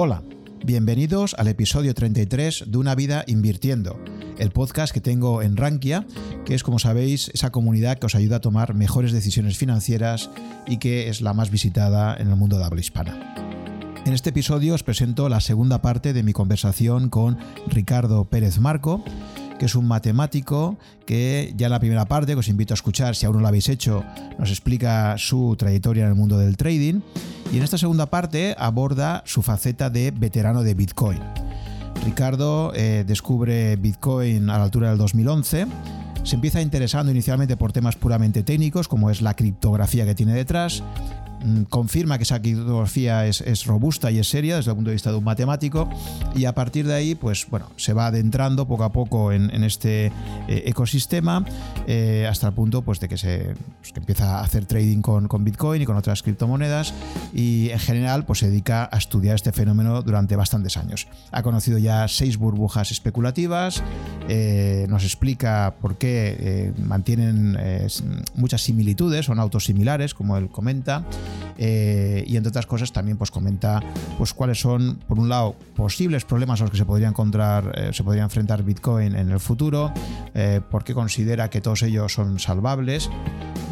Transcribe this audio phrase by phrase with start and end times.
[0.00, 0.22] Hola,
[0.64, 3.98] bienvenidos al episodio 33 de Una vida invirtiendo,
[4.38, 6.06] el podcast que tengo en Rankia,
[6.44, 10.30] que es como sabéis esa comunidad que os ayuda a tomar mejores decisiones financieras
[10.68, 13.34] y que es la más visitada en el mundo de habla hispana.
[14.06, 17.36] En este episodio os presento la segunda parte de mi conversación con
[17.66, 19.02] Ricardo Pérez Marco,
[19.58, 23.14] que es un matemático que ya en la primera parte, que os invito a escuchar
[23.14, 24.04] si aún no lo habéis hecho,
[24.38, 27.00] nos explica su trayectoria en el mundo del trading.
[27.52, 31.20] Y en esta segunda parte aborda su faceta de veterano de Bitcoin.
[32.04, 35.66] Ricardo eh, descubre Bitcoin a la altura del 2011
[36.28, 40.82] se empieza interesando inicialmente por temas puramente técnicos, como es la criptografía que tiene detrás,
[41.68, 45.16] confirma que esa criptografía es, robusta y es seria desde el punto de vista de
[45.16, 45.88] un matemático
[46.34, 50.06] y a partir de ahí pues bueno se va adentrando poco a poco en, este
[50.06, 51.44] eh, ecosistema
[51.86, 55.82] eh, hasta el punto pues de que se pues, empieza a hacer trading con, Bitcoin
[55.82, 56.94] y con otras criptomonedas
[57.32, 61.06] y en general pues se dedica a estudiar este fenómeno durante bastantes años.
[61.30, 63.82] Ha conocido ya seis burbujas especulativas
[64.28, 67.58] eh, nos explica por qué mantienen
[68.34, 71.04] muchas similitudes son autos similares como él comenta
[71.56, 73.82] eh, y entre otras cosas también pues comenta
[74.16, 77.90] pues cuáles son por un lado posibles problemas a los que se podría encontrar eh,
[77.92, 79.92] se podría enfrentar Bitcoin en el futuro
[80.34, 83.10] eh, por qué considera que todos ellos son salvables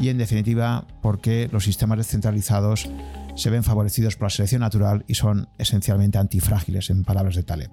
[0.00, 2.88] y en definitiva por qué los sistemas descentralizados
[3.36, 7.70] se ven favorecidos por la selección natural y son esencialmente antifrágiles, en palabras de Taleb.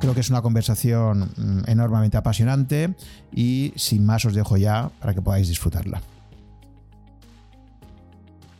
[0.00, 2.94] Creo que es una conversación mm, enormemente apasionante
[3.32, 6.02] y sin más os dejo ya para que podáis disfrutarla.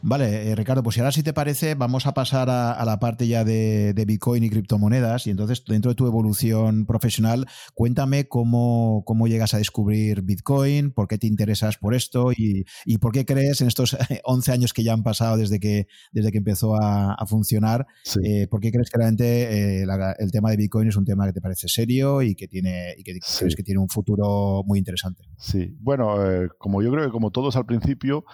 [0.06, 3.27] Vale, eh, Ricardo, pues si ahora si te parece, vamos a pasar a, la parte
[3.27, 5.27] ya de, Bitcoin y criptomonedas.
[5.27, 11.08] Y entonces, dentro de tu evolución profesional, cuéntame cómo, cómo llegas a descubrir Bitcoin, por
[11.08, 12.66] qué te interesas por esto y,
[12.98, 16.38] por qué crees en estos 11 años que ya han pasado desde que, desde que
[16.38, 17.86] empezó a, funcionar,
[18.22, 19.86] eh, por qué crees que realmente eh,
[20.19, 23.05] el tema de Bitcoin es un tema que te parece serio y que tiene, y
[23.05, 25.22] que crees que tiene un futuro muy interesante.
[25.38, 26.19] Sí, bueno,
[26.59, 28.26] como yo creo que como todos al principio,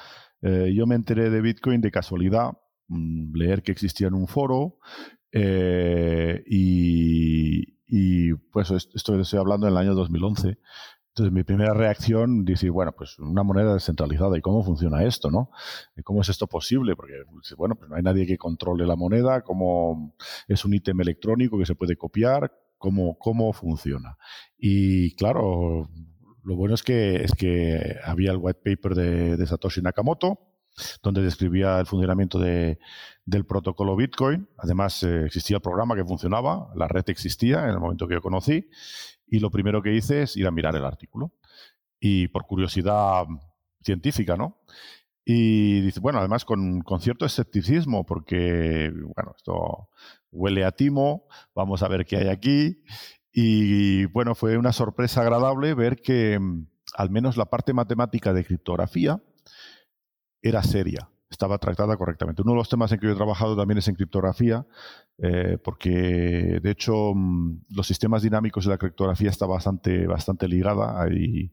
[0.43, 2.53] eh, yo me enteré de Bitcoin de casualidad,
[2.89, 4.79] mm, leer que existía en un foro
[5.33, 10.59] eh, y, pues esto estoy hablando en el año 2011.
[11.09, 15.51] Entonces mi primera reacción dice, bueno, pues una moneda descentralizada, ¿y cómo funciona esto, no?
[16.05, 16.95] ¿Cómo es esto posible?
[16.95, 17.15] Porque,
[17.57, 20.15] bueno, pues no hay nadie que controle la moneda, ¿cómo
[20.47, 22.53] es un ítem electrónico que se puede copiar?
[22.79, 24.17] ¿Cómo, cómo funciona?
[24.57, 25.91] Y claro,
[26.43, 30.39] lo bueno es que, es que había el white paper de, Satoshi Nakamoto,
[31.03, 32.79] donde describía el funcionamiento de,
[33.25, 34.49] del protocolo Bitcoin.
[34.59, 38.23] Además, eh, existía el programa que funcionaba, la red existía en el momento que yo
[38.23, 38.69] conocí,
[39.27, 41.33] y lo primero que hice es ir a mirar el artículo.
[41.99, 43.27] Y por curiosidad
[43.83, 44.59] científica, ¿no?
[45.25, 49.91] Y dice, bueno, además con, con, cierto escepticismo, porque, bueno, esto
[50.33, 52.83] huele a timo, vamos a ver qué hay aquí.
[53.33, 58.45] Y bueno, fue una sorpresa agradable ver que mm, al menos la parte matemática de
[58.45, 59.21] criptografía
[60.43, 62.43] era seria, estaba tratada correctamente.
[62.43, 64.67] Uno de los temas en que yo he trabajado también es en criptografía,
[65.19, 71.01] eh, porque de hecho mm, los sistemas dinámicos de la criptografía está bastante, bastante ligada.
[71.01, 71.53] Hay,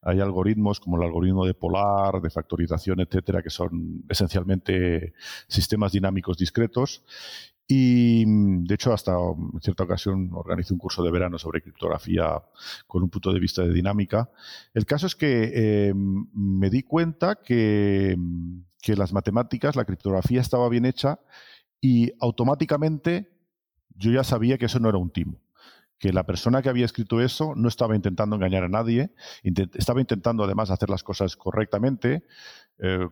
[0.00, 5.12] hay algoritmos como el algoritmo de Polar, de factorización, etcétera, que son esencialmente
[5.46, 7.04] sistemas dinámicos discretos.
[7.74, 12.42] Y de hecho, hasta en cierta ocasión organizé un curso de verano sobre criptografía
[12.86, 14.30] con un punto de vista de dinámica.
[14.74, 20.42] El caso es que em, me di cuenta que, mm, que las matemáticas, la criptografía
[20.42, 21.20] estaba bien hecha
[21.80, 23.32] y automáticamente
[23.96, 25.40] yo ya sabía que eso no era un timo
[25.98, 29.14] que la persona que había escrito eso no estaba intentando engañar a nadie,
[29.74, 32.24] estaba intentando además hacer las cosas correctamente,
[32.80, 33.08] eh,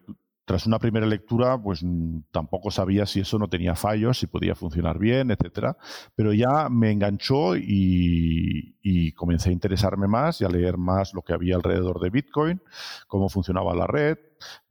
[0.51, 4.57] tras una primera lectura, pues mm, tampoco sabía si eso no tenía fallos, si podía
[4.57, 5.77] funcionar bien, etcétera.
[6.17, 8.75] Pero ya me enganchó y,
[9.15, 12.61] comencé a interesarme más y a leer más lo que había alrededor de Bitcoin,
[13.07, 14.19] cómo funcionaba la red.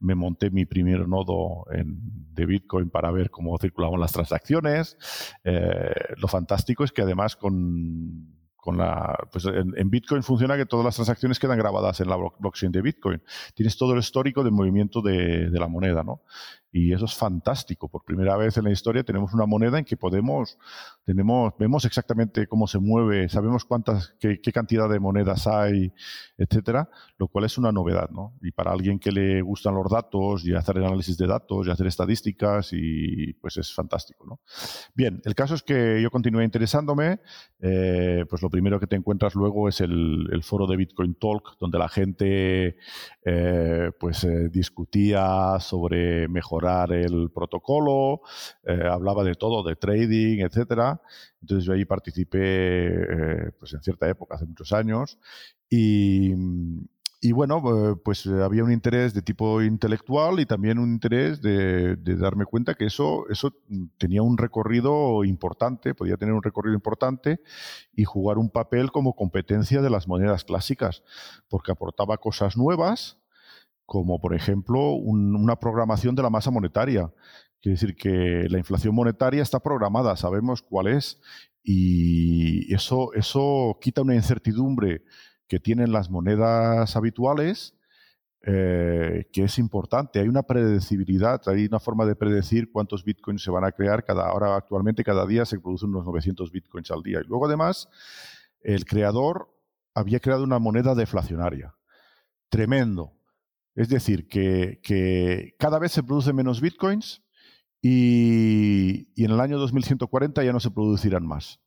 [0.00, 4.98] Me monté mi primer nodo de Bitcoin para ver cómo circulaban las transacciones.
[5.44, 10.84] Eh, lo fantástico es que además con con la pues en, Bitcoin funciona que todas
[10.84, 13.22] las transacciones quedan grabadas en la blockchain de Bitcoin.
[13.54, 16.22] Tienes todo el histórico de movimiento de, de, la moneda, ¿no?
[16.72, 17.88] Y eso es fantástico.
[17.88, 20.56] Por primera vez en la historia tenemos una moneda en que podemos,
[21.04, 25.92] tenemos, vemos exactamente cómo se mueve, sabemos cuántas, qué, qué cantidad de monedas hay,
[26.38, 26.88] etcétera,
[27.18, 28.34] lo cual es una novedad, ¿no?
[28.40, 31.88] Y para alguien que le gustan los datos y hacer análisis de datos y hacer
[31.88, 34.40] estadísticas, y pues es fantástico, ¿no?
[34.94, 37.20] Bien, el caso es que yo continué interesándome,
[37.58, 41.58] eh, pues lo primero que te encuentras luego es el, el foro de Bitcoin Talk,
[41.58, 42.76] donde la gente
[43.24, 46.59] eh, pues eh, discutía sobre mejorar
[46.92, 48.22] el protocolo,
[48.64, 51.00] eh, hablaba de todo, de trading, etcétera.
[51.40, 55.18] Entonces yo ahí participé eh, pues en cierta época, hace muchos años,
[55.68, 56.34] y,
[57.22, 61.96] y bueno, eh, pues había un interés de tipo intelectual y también un interés de,
[62.16, 63.54] darme cuenta que eso, eso
[63.98, 67.40] tenía un recorrido importante, podía tener un recorrido importante
[67.92, 71.02] y jugar un papel como competencia de las monedas clásicas,
[71.50, 73.19] porque aportaba cosas nuevas,
[73.90, 77.12] como por ejemplo una programación de la masa monetaria.
[77.60, 81.20] Quiere decir que la inflación monetaria está programada, sabemos cuál es,
[81.64, 85.02] y eso, eso quita una incertidumbre
[85.48, 87.74] que tienen las monedas habituales,
[88.46, 90.20] eh, que es importante.
[90.20, 94.04] Hay una predecibilidad, hay una forma de predecir cuántos bitcoins se van a crear.
[94.04, 97.22] Cada, ahora, actualmente, cada día se producen unos 900 bitcoins al día.
[97.24, 97.88] Y luego, además,
[98.62, 99.52] el creador
[99.94, 101.74] había creado una moneda deflacionaria.
[102.50, 103.19] Tremendo.
[103.74, 107.22] Es decir, que, cada vez se producen menos bitcoins
[107.80, 111.60] y, en el año 2140 ya no se producirán más.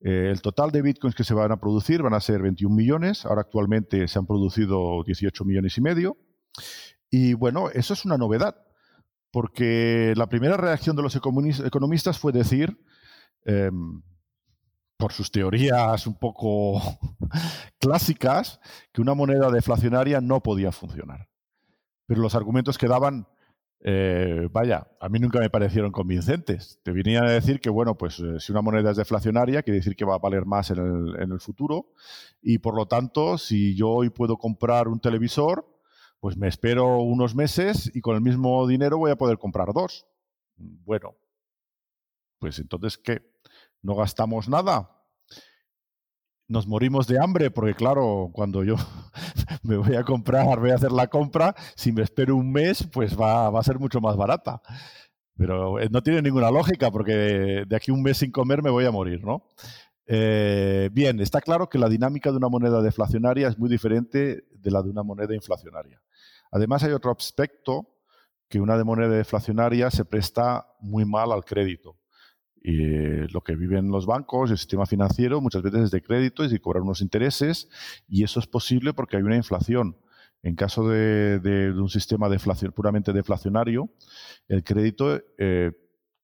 [0.00, 3.24] Eh, el total de bitcoins que se van a producir van a ser 21 millones.
[3.24, 6.16] Ahora actualmente se han producido 18 millones y medio.
[7.10, 8.56] Y bueno, eso es una novedad,
[9.30, 12.78] porque la primera reacción de los economistas fue decir,
[13.44, 14.02] em,
[14.98, 16.80] por sus teorías un poco
[17.80, 18.60] clásicas,
[18.92, 21.28] que una moneda deflacionaria no podía funcionar.
[22.08, 23.28] Pero los argumentos que daban
[23.80, 26.80] eh, vaya, a mí nunca me parecieron convincentes.
[26.82, 29.94] Te venían a decir que, bueno, pues eh, si una moneda es deflacionaria, quiere decir
[29.94, 31.92] que va a valer más en el, en el, futuro.
[32.42, 35.68] Y por lo tanto, si yo hoy puedo comprar un televisor,
[36.18, 40.06] pues me espero unos meses y con el mismo dinero voy a poder comprar dos.
[40.56, 41.14] Bueno,
[42.38, 43.22] pues entonces, ¿qué?
[43.82, 44.97] ¿No gastamos nada?
[46.48, 48.76] Nos morimos de hambre, porque claro, cuando yo
[49.62, 53.18] me voy a comprar, voy a hacer la compra, si me espero un mes, pues
[53.18, 54.60] va, a ser mucho más barata.
[55.36, 58.86] Pero eh, no tiene ninguna lógica, porque de aquí un mes sin comer me voy
[58.86, 59.46] a morir, ¿no?
[60.06, 64.70] Eh, bien, está claro que la dinámica de una moneda deflacionaria es muy diferente de
[64.70, 66.00] la de una moneda inflacionaria.
[66.50, 67.94] Además, hay otro aspecto
[68.48, 71.97] que una de moneda deflacionaria se presta muy mal al crédito.
[72.62, 76.44] Y eh, lo que viven los bancos, el sistema financiero, muchas veces es de crédito
[76.44, 77.68] y de cobrar unos intereses,
[78.08, 79.96] y eso es posible porque hay una inflación.
[80.42, 83.90] En caso de, un sistema deflación, puramente deflacionario,
[84.46, 85.72] el crédito eh,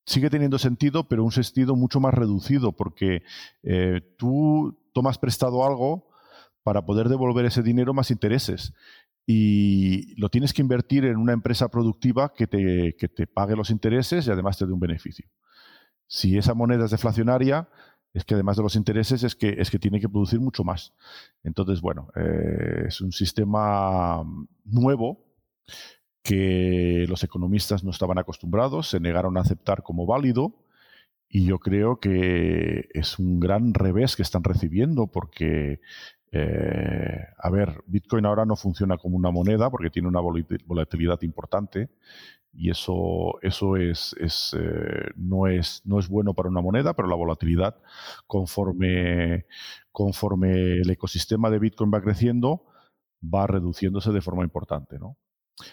[0.07, 3.23] sigue teniendo sentido, pero un sentido mucho más reducido, porque
[3.63, 6.09] eh, tú tomas prestado algo
[6.63, 8.73] para poder devolver ese dinero más intereses.
[9.27, 13.71] Y lo tienes que invertir en una empresa productiva que te, que te pague los
[13.71, 15.27] intereses y además te dé un beneficio.
[16.15, 17.69] Si esa moneda es deflacionaria,
[18.13, 20.93] es que además de los intereses es que, es que tiene que producir mucho más.
[21.43, 24.23] Entonces, bueno, eh, es un sistema
[24.65, 25.19] nuevo
[26.23, 30.55] que los economistas no estaban acostumbrados, se negaron a aceptar como válido
[31.29, 35.81] y yo creo que es un gran revés que están recibiendo porque,
[36.31, 41.89] eh, a ver, Bitcoin ahora no funciona como una moneda porque tiene una volatilidad importante
[42.57, 47.09] y eso, eso es, es, eh, no, es, no es bueno para una moneda, pero
[47.09, 47.77] la volatilidad,
[48.27, 49.47] conforme,
[49.91, 52.65] conforme el ecosistema de Bitcoin va creciendo,
[53.23, 54.99] va reduciéndose de forma importante.
[54.99, 55.17] ¿no?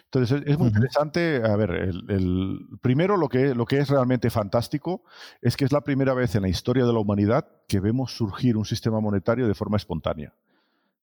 [0.05, 5.03] Entonces, es, muy interesante, a ver, el, primero lo que, lo que es realmente fantástico
[5.41, 8.57] es que es la primera vez en la historia de la humanidad que vemos surgir
[8.57, 10.33] un sistema monetario de forma espontánea.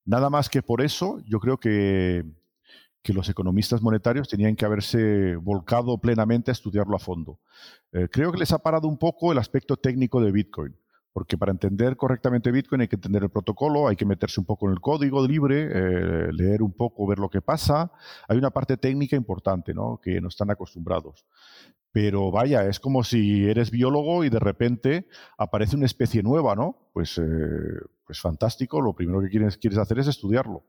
[0.04, 2.24] Nada más que por eso, yo creo que
[3.02, 7.38] que los economistas monetarios tenían que haberse volcado plenamente a estudiarlo a fondo.
[7.92, 10.76] Eh, creo que les ha parado un poco el aspecto técnico de Bitcoin,
[11.12, 14.66] porque para entender correctamente Bitcoin hay que entender el protocolo, hay que meterse un poco
[14.66, 17.90] en el código libre, eh, leer un poco, ver lo que pasa.
[18.28, 20.00] Hay una parte técnica importante, ¿no?
[20.02, 21.24] Que no están acostumbrados.
[22.00, 26.76] Pero vaya, es como si eres biólogo y de repente aparece una especie nueva, ¿no?
[26.92, 27.24] Pues, eh,
[28.06, 30.62] pues fantástico, lo primero que quieres, quieres hacer es estudiarlo.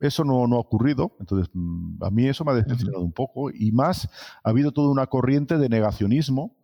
[0.00, 3.50] Eso no, no, ha ocurrido, entonces mm, a mí eso me ha decepcionado un poco
[3.50, 4.10] y más
[4.44, 6.54] ha habido toda una corriente de negacionismo.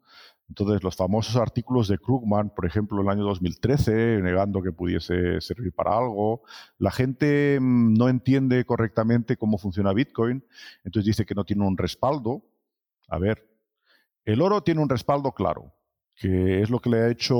[0.50, 5.41] Entonces los famosos artículos de Krugman, por ejemplo, en el año 2013, negando que pudiese
[5.41, 6.43] servir para algo,
[6.76, 10.45] la gente mm, no entiende correctamente cómo funciona Bitcoin,
[10.85, 12.43] entonces dice que no tiene un respaldo.
[13.09, 13.56] A ver,
[14.26, 15.73] el oro tiene un respaldo claro
[16.16, 17.37] que es lo que le ha hecho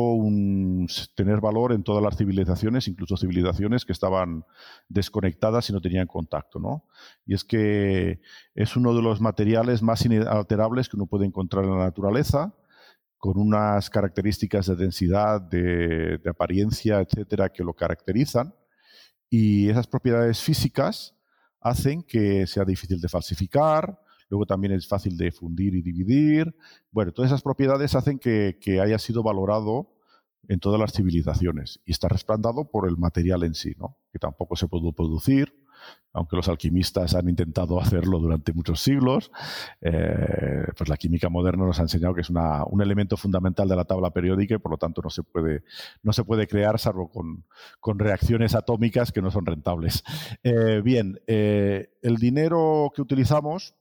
[1.15, 4.45] tener valor en todas las civilizaciones, incluso civilizaciones que estaban
[4.89, 6.59] desconectadas y no tenían contacto.
[6.59, 6.85] ¿no?
[7.25, 8.21] Y es que
[8.55, 12.55] es uno de los materiales más inalterables que uno puede encontrar en la naturaleza,
[13.17, 18.55] con unas características de densidad, de, de apariencia, etcétera, que lo caracterizan.
[19.31, 21.17] Y esas propiedades físicas
[21.63, 23.99] hacen que sea difícil de falsificar,
[24.29, 26.55] luego también es fácil de fundir y dividir.
[26.91, 29.93] Bueno, todas esas propiedades hacen que, haya sido valorado
[30.49, 33.99] en todas las civilizaciones y está respaldado por el material en sí, ¿no?
[34.13, 35.53] que tampoco se pudo producir,
[36.13, 39.31] aunque los alquimistas han intentado hacerlo durante muchos siglos,
[39.81, 43.85] eh, pues la química moderna nos ha enseñado que es un elemento fundamental de la
[43.85, 45.63] tabla periódica y por lo tanto no se puede,
[46.03, 47.45] no se puede crear salvo con,
[47.99, 50.03] reacciones atómicas que no son rentables.
[50.43, 53.75] Eh, bien, eh, el dinero que utilizamos,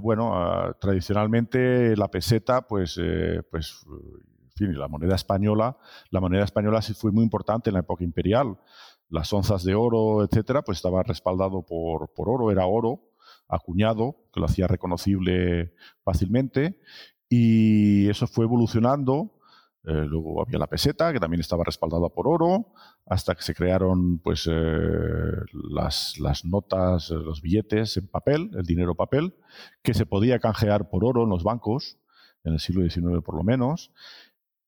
[0.00, 3.00] bueno, ah, tradicionalmente la peseta, pues,
[3.50, 3.84] pues
[4.54, 5.76] fin, la moneda española,
[6.10, 8.58] la moneda española sí fue muy importante en la época imperial
[9.08, 13.12] las onzas de oro, etcétera, pues estaba respaldado por, por oro, era oro
[13.46, 16.80] acuñado, que lo hacía reconocible fácilmente,
[17.28, 19.38] y eso fue evolucionando.
[19.84, 22.72] Eh, luego había la peseta, que también estaba respaldada por oro,
[23.06, 25.32] hasta que se crearon pues, eh,
[25.70, 29.34] las, notas, los billetes en papel, el dinero papel,
[29.82, 31.98] que se podía canjear por oro en los bancos,
[32.44, 33.92] en el siglo XIX por lo menos.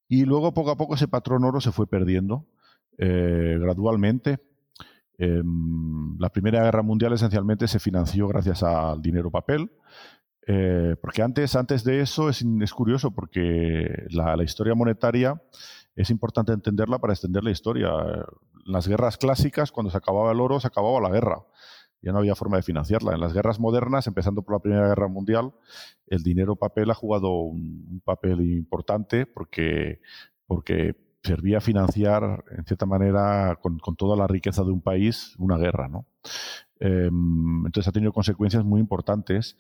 [0.09, 2.47] Y luego poco a poco ese patrón oro se fue perdiendo
[2.99, 4.40] eh, gradualmente.
[5.16, 9.71] Em, la Primera Guerra Mundial esencialmente se financió gracias al dinero papel,
[10.46, 15.40] eh, porque antes, antes de eso es, curioso porque la, historia monetaria
[15.96, 17.90] es importante entenderla para extender la historia.
[18.64, 21.42] Las guerras clásicas, cuando se acababa el oro, se acababa la guerra.
[22.02, 23.14] Ya no había forma de financiarla.
[23.14, 25.52] En las guerras modernas, empezando por la Primera Guerra Mundial,
[26.06, 30.00] el dinero papel ha jugado un, un papel importante porque,
[30.46, 35.56] porque servía a financiar, en cierta manera, con, toda la riqueza de un país, una
[35.56, 36.06] guerra, ¿no?
[36.81, 39.57] Em, entonces ha tenido consecuencias muy importantes.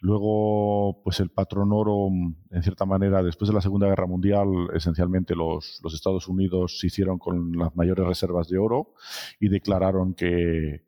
[0.00, 2.08] Luego, pues el patrón oro,
[2.50, 6.88] en cierta manera, después de la Segunda Guerra Mundial, esencialmente los, los Estados Unidos se
[6.88, 8.94] hicieron con las mayores reservas de oro
[9.40, 10.82] y declararon que,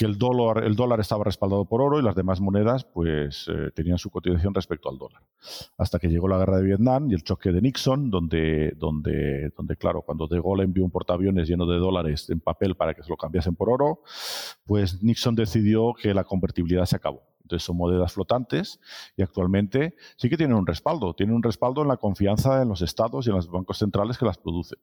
[0.00, 4.08] que el dólar, estaba respaldado por oro y las demás monedas pues eh, tenían su
[4.08, 5.20] cotización respecto al dólar.
[5.76, 9.76] Hasta que llegó la guerra de Vietnam y el choque de Nixon, donde, donde, donde
[9.76, 13.10] claro, cuando De Gaulle envió un portaaviones lleno de dólares en papel para que se
[13.10, 14.00] lo cambiasen por oro,
[14.64, 17.20] pues Nixon decidió que la convertibilidad se acabó.
[17.42, 18.80] Entonces son monedas flotantes
[19.18, 21.12] y actualmente sí que tienen un respaldo.
[21.12, 24.24] Tienen un respaldo en la confianza en los estados y en los bancos centrales que
[24.24, 24.78] las producen.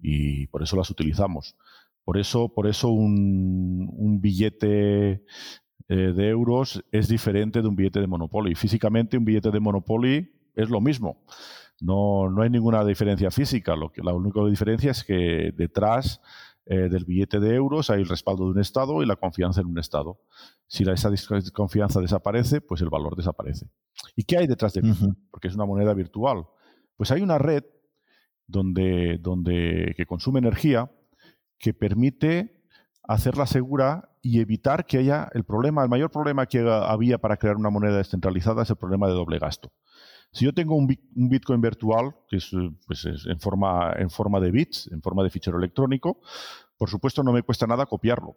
[0.00, 1.54] Y por eso las utilizamos.
[2.08, 8.06] Por eso, por eso un, billete eh, de euros es diferente de un billete de
[8.06, 8.54] Monopoly.
[8.54, 11.26] Físicamente, un billete de Monopoly es lo mismo.
[11.82, 13.76] No, no hay ninguna diferencia física.
[13.76, 16.22] Lo que, la única diferencia es que detrás
[16.64, 19.66] eh, del billete de euros hay el respaldo de un Estado y la confianza en
[19.66, 20.18] un Estado.
[20.66, 21.10] Si la, esa
[21.52, 23.68] confianza desaparece, pues el valor desaparece.
[24.16, 25.14] ¿Y qué hay detrás de Bitcoin?
[25.30, 26.46] Porque es una moneda virtual.
[26.96, 27.64] Pues hay una red
[28.46, 30.90] donde, donde, que consume energía
[31.58, 32.62] que permite
[33.02, 37.56] hacerla segura y evitar que haya el problema, el mayor problema que había para crear
[37.56, 39.72] una moneda descentralizada es el problema de doble gasto.
[40.32, 42.50] Si yo tengo un, Bitcoin virtual, que es,
[42.86, 46.20] pues en, forma, en forma de bits, en forma de fichero electrónico,
[46.76, 48.36] por supuesto no me cuesta nada copiarlo.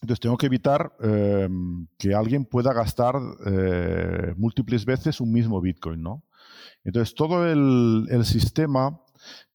[0.00, 3.14] Entonces tengo que evitar em, que alguien pueda gastar
[3.46, 6.24] eh, múltiples veces un mismo Bitcoin, ¿no?
[6.84, 9.00] Entonces todo el, el sistema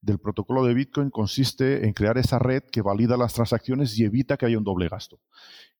[0.01, 4.37] del protocolo de Bitcoin consiste en crear esa red que valida las transacciones y evita
[4.37, 5.19] que haya un doble gasto.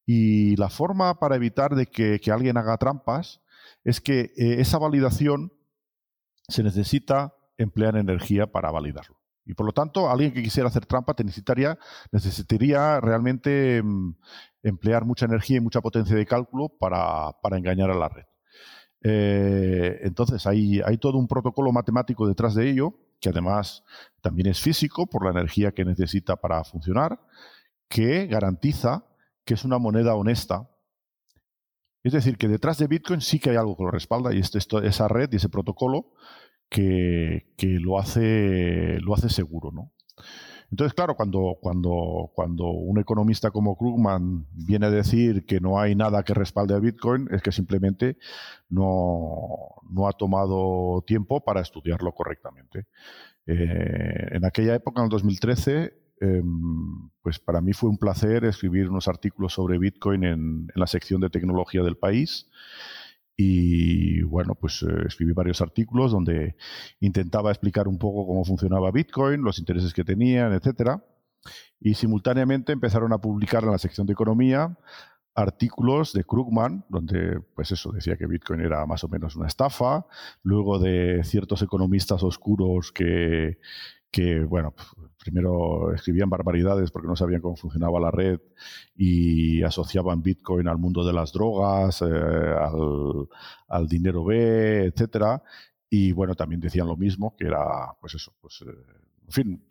[0.06, 3.42] Y la forma para evitar de que, alguien haga trampas
[3.84, 5.52] es que eh, esa validación
[6.48, 9.18] se necesita emplear energía para validarlo.
[9.46, 11.78] Y por lo tanto, alguien que quisiera hacer trampa necesitaría,
[12.12, 14.16] necesitaría realmente mm,
[14.64, 18.26] emplear mucha energía y mucha potencia de cálculo para, engañar a la red.
[19.04, 23.84] Eh, entonces, hay todo un protocolo matemático detrás de ello que además
[24.22, 27.20] también es físico por la energía que necesita para funcionar,
[27.88, 29.06] que garantiza
[29.46, 30.70] que es una moneda honesta.
[32.04, 34.52] Es decir, que detrás de Bitcoin sí que hay algo que lo respalda y es
[34.56, 36.14] esa red y ese protocolo
[36.70, 39.72] que, lo, hace, lo hace seguro.
[39.72, 39.94] ¿no?
[40.70, 45.96] Entonces, claro, cuando, cuando, cuando un economista como Krugman viene a decir que no hay
[45.96, 48.18] nada que respalde a Bitcoin, es que simplemente
[48.70, 49.76] no,
[50.08, 52.86] ha tomado tiempo para estudiarlo correctamente.
[53.46, 58.90] Eh, en aquella época, en el 2013, em, pues para mí fue un placer escribir
[58.90, 62.50] unos artículos sobre Bitcoin en la sección de tecnología del país.
[63.40, 66.56] Y bueno, pues eh, escribí varios artículos donde
[67.00, 71.04] intentaba explicar un poco cómo funcionaba Bitcoin, los intereses que tenían, etcétera.
[71.80, 74.76] Y simultáneamente empezaron a publicar en la sección de economía
[75.36, 80.08] artículos de Krugman, donde pues eso decía que Bitcoin era más o menos una estafa,
[80.42, 83.60] luego de ciertos economistas oscuros que,
[84.10, 84.74] que bueno,
[85.28, 88.40] primero escribían barbaridades porque no sabían cómo funcionaba la red
[88.96, 92.56] y asociaban Bitcoin al mundo de las drogas, eh,
[93.68, 95.44] al, dinero B, etcétera.
[95.90, 98.72] Y bueno, también decían lo mismo, que era, pues eso, pues, eh,
[99.26, 99.68] en fin,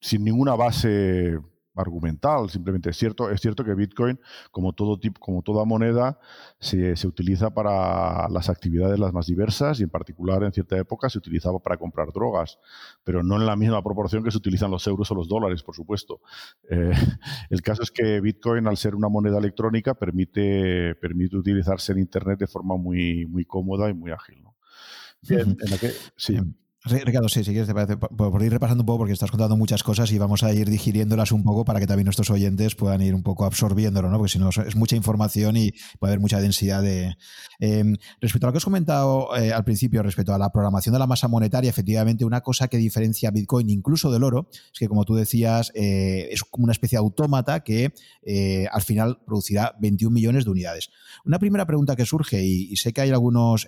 [0.00, 1.38] sin ninguna base
[1.80, 4.18] argumental, simplemente es cierto, es cierto que Bitcoin,
[4.50, 6.18] como todo tipo, como toda moneda,
[6.58, 11.18] se, utiliza para las actividades las más diversas y en particular en cierta época se
[11.18, 12.58] utilizaba para comprar drogas,
[13.04, 15.74] pero no en la misma proporción que se utilizan los euros o los dólares, por
[15.74, 16.20] supuesto.
[16.68, 16.92] Eh,
[17.50, 22.38] el caso es que Bitcoin, al ser una moneda electrónica, permite, permite utilizarse en Internet
[22.40, 24.42] de forma muy, muy cómoda y muy ágil.
[25.28, 25.56] Bien,
[26.16, 26.38] sí.
[26.90, 27.68] Ricardo, sí, si quieres,
[28.16, 31.32] por, ir repasando un poco, porque estás contando muchas cosas y vamos a ir digiriéndolas
[31.32, 34.16] un poco para que también nuestros oyentes puedan ir un poco absorbiéndolo, ¿no?
[34.16, 37.16] Porque si no, es mucha información y puede haber mucha densidad de.
[37.58, 40.98] Em, respecto a lo que has comentado eh, al principio, respecto a la programación de
[40.98, 45.04] la masa monetaria, efectivamente, una cosa que diferencia Bitcoin incluso del oro es que, como
[45.04, 47.92] tú decías, eh, es como una especie de autómata que
[48.22, 50.90] eh, al final producirá 21 millones de unidades.
[51.24, 53.66] Una primera pregunta que surge, y, sé que hay algunos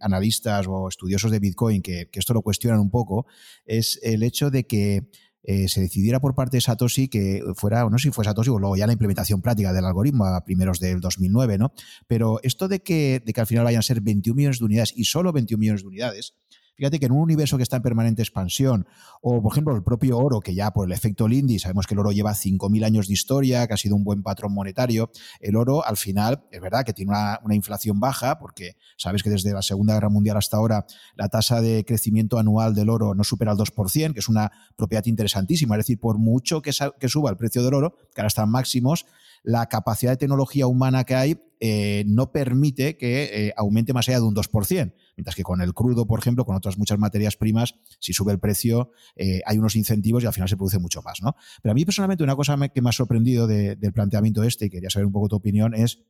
[0.00, 3.26] analistas o estudiosos de Bitcoin que, que esto lo cuestionan, un poco
[3.64, 5.08] es el hecho de que
[5.42, 8.58] eh, se decidiera por parte de Satoshi que fuera, no sé si fue Satoshi o
[8.58, 11.72] luego ya la implementación práctica del algoritmo a primeros del 2009, ¿no?
[12.06, 14.92] Pero esto de que, de que al final vayan a ser 21 millones de unidades
[14.94, 16.34] y solo 21 millones de unidades,
[16.80, 18.86] Fíjate que en un universo que está en permanente expansión,
[19.20, 22.00] o por ejemplo el propio oro, que ya por el efecto Lindy, sabemos que el
[22.00, 25.10] oro lleva 5.000 años de historia, que ha sido un buen patrón monetario,
[25.40, 29.52] el oro al final es verdad que tiene una, inflación baja, porque sabes que desde
[29.52, 33.52] la Segunda Guerra Mundial hasta ahora la tasa de crecimiento anual del oro no supera
[33.52, 37.36] el 2%, que es una propiedad interesantísima, es decir, por mucho que, que suba el
[37.36, 39.04] precio del oro, que ahora están máximos,
[39.42, 44.18] la capacidad de tecnología humana que hay eh, no permite que eh, aumente más allá
[44.18, 44.94] de un 2%.
[45.16, 48.38] Mientras que con el crudo, por ejemplo, con otras muchas materias primas, si sube el
[48.38, 51.20] precio, eh, hay unos incentivos y al final se produce mucho más.
[51.22, 51.36] ¿no?
[51.62, 54.88] Pero a mí personalmente una cosa que me ha sorprendido del planteamiento este, y quería
[54.88, 56.02] saber un poco tu opinión, es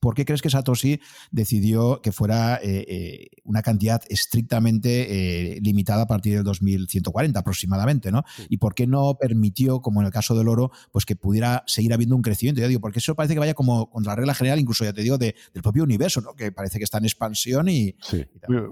[0.00, 1.00] ¿Por qué crees que Satoshi
[1.30, 8.10] decidió que fuera eh, eh, una cantidad estrictamente eh, limitada a partir del 2140 aproximadamente,
[8.10, 8.24] ¿no?
[8.48, 11.92] ¿Y por qué no permitió, como en el caso del oro, pues que pudiera seguir
[11.92, 12.62] habiendo un crecimiento?
[12.62, 15.02] Ya digo, porque eso parece que vaya como contra la regla general, incluso ya te
[15.02, 16.34] digo, del propio universo, ¿no?
[16.34, 18.24] Que parece que está en expansión y, sí.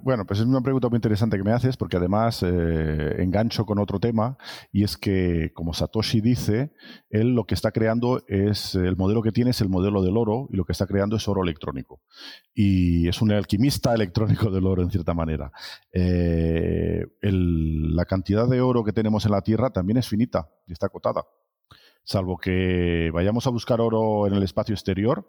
[0.03, 4.01] bueno, pues es una pregunta muy interesante que me haces, porque además engancho con otro
[4.01, 4.39] tema,
[4.73, 6.73] y es que, como Satoshi dice,
[7.11, 10.49] él lo que está creando es, el modelo que tiene es el modelo del oro,
[10.51, 12.01] y lo que está creando es oro electrónico.
[12.55, 15.53] Y es un alquimista electrónico del oro, en cierta manera.
[15.93, 20.87] Eh, la cantidad de oro que tenemos en la Tierra también es finita y está
[20.87, 21.25] acotada.
[22.05, 25.29] Salvo que vayamos a buscar oro en el espacio exterior.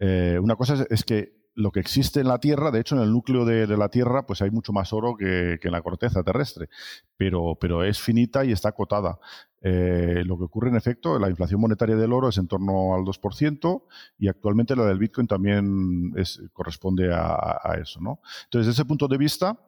[0.00, 3.10] Eh, una cosa es, que lo que existe en la Tierra, de hecho en el
[3.10, 6.68] núcleo de, la Tierra, pues hay mucho más oro que, en la corteza terrestre,
[7.16, 9.18] pero, pero es finita y está acotada.
[9.62, 13.02] Eh, lo que ocurre en efecto, la inflación monetaria del oro es en torno al
[13.04, 13.82] 2%
[14.18, 16.12] y actualmente la del Bitcoin también
[16.52, 18.00] corresponde a, eso.
[18.00, 18.20] ¿no?
[18.44, 19.58] Entonces, desde ese punto de vista,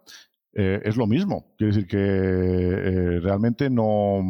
[0.52, 1.54] eh, es lo mismo.
[1.56, 4.20] Quiere decir que eh, realmente no,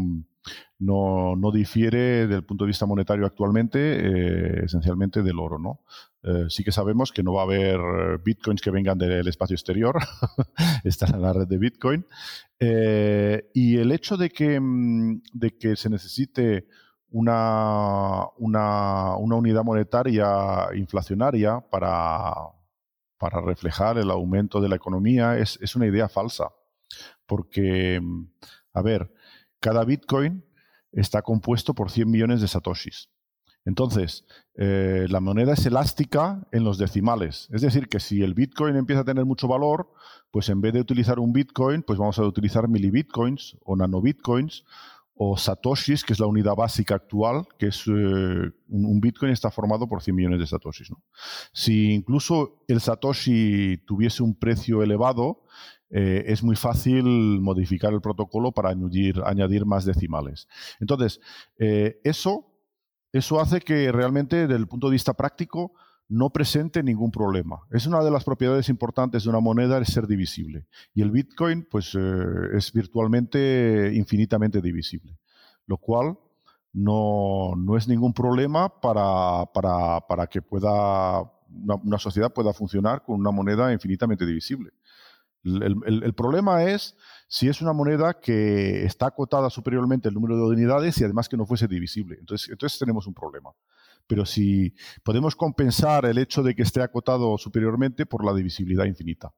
[0.78, 5.58] no, no, difiere del punto de vista monetario actualmente esencialmente del oro.
[5.58, 5.80] ¿no?
[6.48, 7.78] Sí que sabemos que no va a haber
[8.24, 9.96] bitcoins que vengan del espacio exterior,
[10.84, 12.06] están en la red de Bitcoin,
[12.60, 16.66] eh, y el hecho de que, mm, de que se necesite
[17.10, 22.34] una, una, una, unidad monetaria inflacionaria para,
[23.16, 26.50] para reflejar el aumento de la economía es, es una idea falsa.
[27.26, 28.24] Porque, mm,
[28.74, 29.12] a ver,
[29.60, 30.44] cada Bitcoin
[30.92, 33.10] está compuesto por 100 millones de satoshis.
[33.68, 37.48] Entonces, eh, la moneda es elástica en los decimales.
[37.52, 39.92] Es decir, que si el Bitcoin empieza a tener mucho valor,
[40.30, 44.64] pues en vez de utilizar un Bitcoin, pues vamos a utilizar milibitcoins o nanobitcoins
[45.14, 47.90] o satoshis, que es la unidad básica actual, que es eh,
[48.70, 50.88] un, Bitcoin está formado por 100 millones de satoshis.
[51.52, 55.42] Si incluso el satoshi tuviese un precio elevado,
[55.90, 57.04] eh, es muy fácil
[57.42, 60.48] modificar el protocolo para añadir más decimales.
[60.80, 61.20] Entonces,
[61.58, 62.46] eso
[63.12, 65.72] eso hace que realmente, desde el punto de vista práctico,
[66.08, 67.60] no presente ningún problema.
[67.70, 70.66] Es una de las propiedades importantes de una moneda es ser divisible.
[70.94, 75.18] Y el Bitcoin, pues, eh, es virtualmente infinitamente divisible.
[75.66, 76.16] Lo cual
[76.72, 83.72] no, es ningún problema para, para, que pueda una, sociedad pueda funcionar con una moneda
[83.72, 84.70] infinitamente divisible.
[85.44, 86.96] El problema es
[87.28, 91.36] si es una moneda que está acotada superiormente el número de unidades y además que
[91.36, 92.16] no fuese divisible.
[92.18, 93.50] Entonces, entonces tenemos un problema.
[94.06, 99.32] Pero si podemos compensar el hecho de que esté acotado superiormente por la divisibilidad infinita.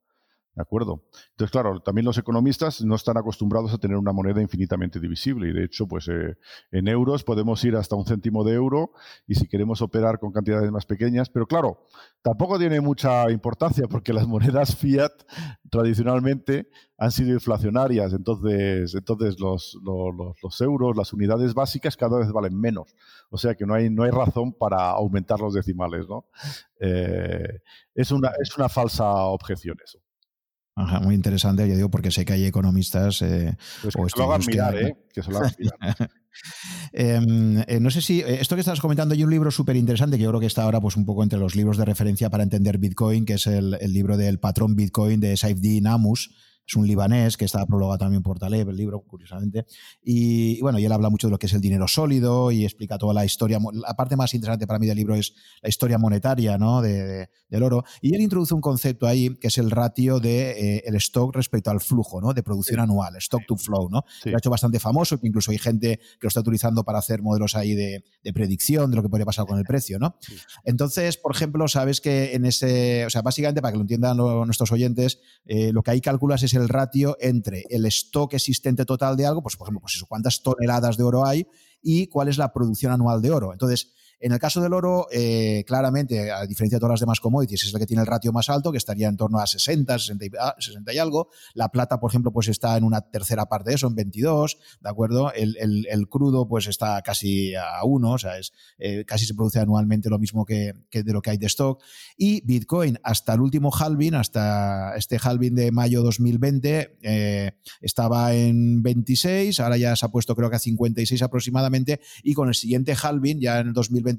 [0.55, 1.05] ¿De acuerdo?
[1.31, 5.53] Entonces, claro, también los economistas no están acostumbrados a tener una moneda infinitamente divisible y
[5.53, 6.37] de hecho, pues eh,
[6.73, 8.91] en euros podemos ir hasta un céntimo de euro
[9.29, 11.87] y si queremos operar con cantidades más pequeñas, pero claro,
[12.21, 15.13] tampoco tiene mucha importancia porque las monedas fiat
[15.71, 22.59] tradicionalmente han sido inflacionarias, entonces, entonces los, los, euros, las unidades básicas cada vez valen
[22.59, 22.97] menos,
[23.31, 26.27] o sea que no hay, no hay razón para aumentar los decimales, ¿no?
[26.81, 27.61] Eh,
[27.95, 30.01] es, una, es una falsa objeción eso
[30.77, 33.23] muy interesante, yo digo, porque sé que hay economistas.
[33.23, 34.97] Eh, pues que, se lo hagan mirar, ¿eh?
[35.13, 36.11] Que se lo hagan mirar.
[36.93, 40.17] Em, eh, no sé si eh, esto que estás comentando, hay un libro súper interesante
[40.17, 42.45] que yo creo que está ahora pues un poco entre los libros de referencia para
[42.45, 46.31] entender Bitcoin, que es el, el libro del patrón Bitcoin de Saifedean Amus
[46.67, 49.67] es un libanés que está prologado también por Taleb, el libro, curiosamente.
[50.03, 52.97] Y, bueno, y él habla mucho de lo que es el dinero sólido y explica
[52.97, 53.59] toda la historia.
[53.73, 56.81] La parte más interesante para mí del libro es la historia monetaria ¿no?
[56.81, 57.85] de, del oro.
[58.01, 61.71] Y él introduce un concepto ahí que es el ratio de eh, el stock respecto
[61.71, 62.33] al flujo ¿no?
[62.33, 63.89] de producción anual, stock to flow.
[63.91, 64.05] ¿no?
[64.25, 67.23] Lo ha hecho bastante famoso, que incluso hay gente que lo está utilizando para hacer
[67.23, 69.99] modelos ahí de, de predicción de lo que podría pasar con el precio.
[69.99, 70.17] ¿no?
[70.65, 74.71] Entonces, por ejemplo, sabes que en ese, o sea, básicamente para que lo entiendan nuestros
[74.73, 79.17] oyentes, eh, lo que ahí calculas es el el ratio entre el stock existente total
[79.17, 81.47] de algo, pues por ejemplo, pues cuántas toneladas de oro hay
[81.83, 83.53] y cuál es la producción anual de oro.
[83.53, 87.65] Entonces, en el caso del oro, eh, claramente, a diferencia de todas las demás commodities,
[87.65, 90.25] es el que tiene el ratio más alto, que estaría en torno a 60, 60
[90.27, 91.31] y, 60 y algo.
[91.55, 94.91] La plata, por ejemplo, pues está en una tercera parte de eso, en 22, ¿de
[94.91, 95.33] acuerdo?
[95.33, 100.11] El, crudo, pues está casi a 1, o sea, es, eh, casi se produce anualmente
[100.11, 101.83] lo mismo que, de lo que hay de stock.
[102.17, 108.83] Y Bitcoin, hasta el último halving, hasta este halving de mayo 2020, eh, estaba en
[108.83, 112.95] 26, ahora ya se ha puesto creo que a 56 aproximadamente, y con el siguiente
[113.01, 114.10] halving, ya en el 2020,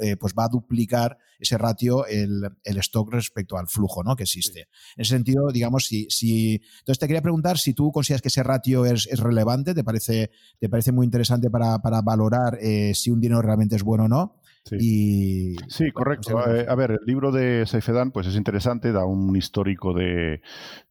[0.00, 4.16] eh, pues va a duplicar ese ratio el, stock respecto al flujo ¿no?
[4.16, 4.68] que existe.
[4.96, 6.60] En ese sentido, digamos, si, si...
[6.80, 10.68] Entonces te quería preguntar si tú consideras que ese ratio es, relevante, ¿te parece, te
[10.68, 14.40] parece muy interesante para, valorar eh, si un dinero realmente es bueno o no.
[14.64, 16.40] Sí, sí correcto.
[16.50, 20.40] Eh, a ver, el libro de Saifedan pues es interesante, da un histórico de,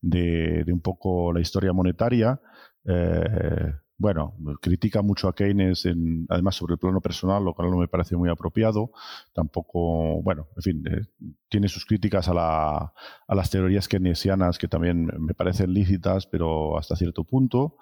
[0.01, 2.39] de, un poco la historia monetaria.
[2.85, 7.77] Eh, bueno, critica mucho a Keynes, en, además sobre el plano personal, lo cual no
[7.77, 8.91] me parece muy apropiado.
[9.33, 11.01] Tampoco, bueno, en fin, eh,
[11.47, 12.93] tiene sus críticas a, la,
[13.27, 17.77] a, las teorías keynesianas que también me parecen lícitas, pero hasta cierto punto.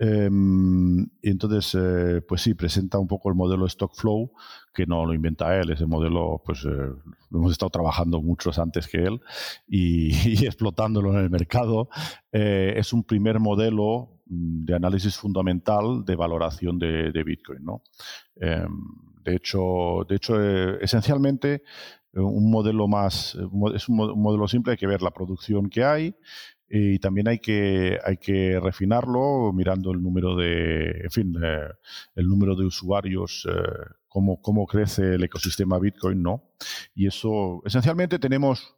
[0.00, 4.30] Y entonces, eh, pues sí, presenta un poco el modelo Stock Flow,
[4.72, 8.86] que no lo inventa él, ese modelo, pues eh, lo hemos estado trabajando muchos antes
[8.86, 9.20] que él
[9.66, 11.88] y, y explotándolo en el mercado.
[12.30, 17.64] es un primer modelo de análisis fundamental de valoración de, Bitcoin.
[17.64, 17.82] ¿no?
[18.36, 18.68] Em,
[19.24, 21.62] de hecho, de hecho eh, esencialmente,
[22.12, 25.84] eh, un modelo más, eh, es un, modelo simple, hay que ver la producción que
[25.84, 26.14] hay
[26.70, 31.34] y también hay que, hay que refinarlo mirando el número de, en fin,
[32.14, 33.48] el número de usuarios,
[34.06, 36.42] cómo, cómo crece el ecosistema Bitcoin, ¿no?
[36.94, 38.77] Y eso, esencialmente tenemos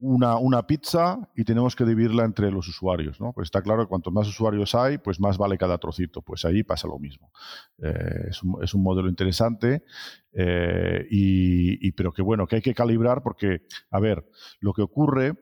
[0.00, 3.20] una, una, pizza y tenemos que dividirla entre los usuarios.
[3.20, 3.32] ¿no?
[3.32, 6.22] Pues está claro que cuanto más usuarios hay, pues más vale cada trocito.
[6.22, 7.30] Pues ahí pasa lo mismo.
[7.82, 9.84] Eh, es, un, es, un, modelo interesante,
[10.32, 14.28] eh, y, pero que bueno, que hay que calibrar porque, a ver,
[14.60, 15.34] lo que ocurre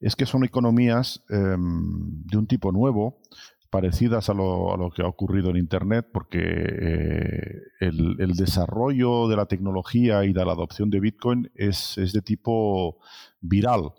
[0.00, 3.20] es que son economías em, de un tipo nuevo,
[3.70, 9.36] parecidas a lo, a lo, que ha ocurrido en Internet, porque eh, el, desarrollo de
[9.36, 12.98] la tecnología y de la adopción de Bitcoin es de tipo
[13.40, 13.92] viral.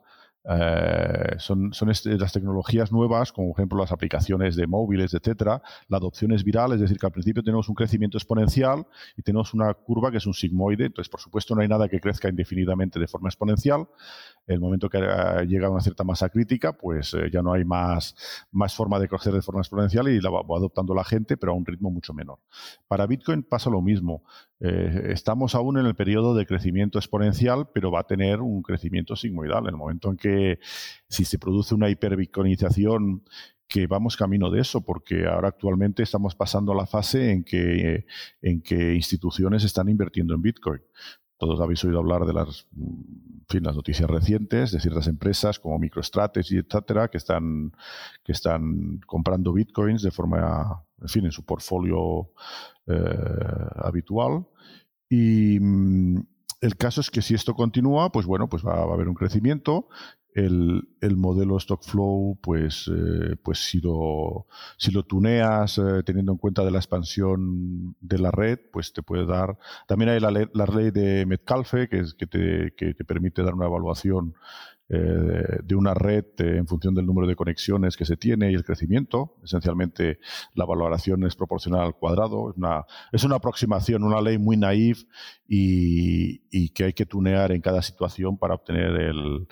[0.45, 5.61] Eh, son, son las tecnologías nuevas, como por ejemplo las aplicaciones de móviles, etcétera.
[5.87, 8.85] La adopción es viral, es decir, que al principio tenemos un crecimiento exponencial
[9.17, 10.85] y tenemos una curva que es un sigmoide.
[10.85, 13.87] Entonces, por supuesto, no hay nada que crezca indefinidamente de forma exponencial.
[14.47, 14.99] El momento que
[15.47, 18.15] llega a una cierta masa crítica, pues eh, ya no hay más,
[18.51, 21.55] más forma de crecer de forma exponencial y la va, adoptando la gente, pero a
[21.55, 22.39] un ritmo mucho menor.
[22.87, 24.23] Para Bitcoin pasa lo mismo.
[24.59, 29.63] Estamos aún en el periodo de crecimiento exponencial, pero va a tener un crecimiento sigmoidal.
[29.63, 30.59] En el momento en que
[31.07, 33.23] si se produce una hiperbitcoinización
[33.69, 38.05] que vamos camino de eso, porque ahora actualmente estamos pasando a la fase en que,
[38.41, 40.81] en que instituciones están invirtiendo en Bitcoin.
[41.39, 42.67] Todos habéis oído hablar de las,
[43.47, 47.71] fin, las noticias recientes de ciertas empresas como MicroStrategy, etcétera, que están,
[48.23, 52.31] que están comprando bitcoins de forma, en fin, en su portfolio
[52.87, 54.47] eh, habitual.
[55.09, 56.19] Y mm,
[56.59, 59.87] el caso es que si esto continúa, pues bueno, pues va a haber un crecimiento
[60.33, 66.37] el, el, modelo Stockflow, pues, eh, pues si, lo, si lo tuneas eh, teniendo en
[66.37, 69.57] cuenta de la expansión de la red, pues te puede dar.
[69.87, 73.53] También hay la, la ley de Metcalfe, que, es, que, te, que te permite dar
[73.53, 74.35] una evaluación
[74.91, 78.55] eh, de una red eh, en función del número de conexiones que se tiene y
[78.55, 79.35] el crecimiento.
[79.43, 80.17] Esencialmente,
[80.55, 82.49] la valoración es proporcional al cuadrado.
[82.49, 85.03] Es una, es una aproximación, una ley muy naif
[85.47, 89.47] y, que hay que tunear en cada situación para obtener el,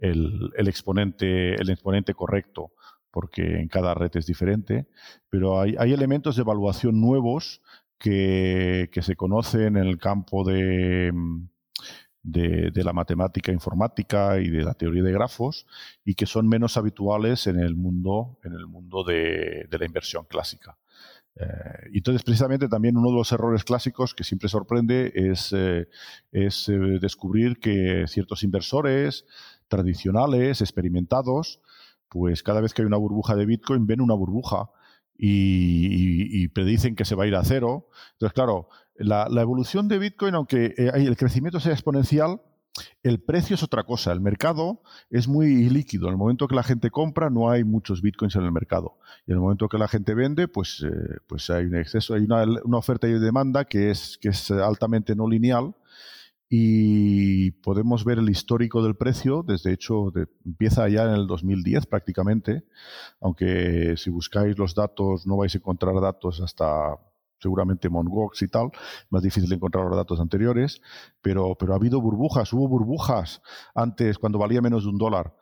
[0.00, 2.72] el, exponente, el exponente correcto
[3.12, 4.86] porque en cada red es diferente,
[5.28, 7.60] pero hay, hay elementos de evaluación nuevos
[7.98, 11.12] que, que, se conocen en el campo de,
[12.22, 15.66] de, la matemática informática y de la teoría de grafos
[16.04, 20.76] y que son menos habituales en el mundo, en el mundo de, la inversión clásica.
[21.36, 21.46] Eh,
[21.94, 25.88] entonces, precisamente también uno de los errores clásicos que siempre sorprende es, eh,
[26.32, 29.24] es eh, descubrir que ciertos inversores
[29.68, 31.60] tradicionales, experimentados,
[32.08, 34.70] pues cada vez que hay una burbuja de Bitcoin ven una burbuja
[35.22, 37.88] y, predicen que se va a ir a cero.
[38.12, 42.40] Entonces, claro, la, evolución de Bitcoin, aunque eh, el crecimiento sea exponencial,
[43.02, 44.12] el precio es otra cosa.
[44.12, 46.06] El mercado es muy líquido.
[46.06, 48.96] En el momento que la gente compra, no hay muchos bitcoins en el mercado.
[49.26, 52.22] Y en el momento que la gente vende, pues, eh, pues hay un exceso, hay
[52.22, 55.74] una, una, oferta y demanda que es, que es altamente no lineal
[56.52, 60.12] y podemos ver el histórico del precio, desde hecho
[60.44, 62.64] empieza ya en el 2010 prácticamente,
[63.20, 66.98] aunque si buscáis los datos no vais a encontrar datos hasta
[67.38, 68.72] seguramente Mongox y tal,
[69.10, 70.82] más difícil encontrar los datos anteriores,
[71.22, 75.32] pero, pero ha habido burbujas, hubo burbujas antes cuando valía menos de un dólar.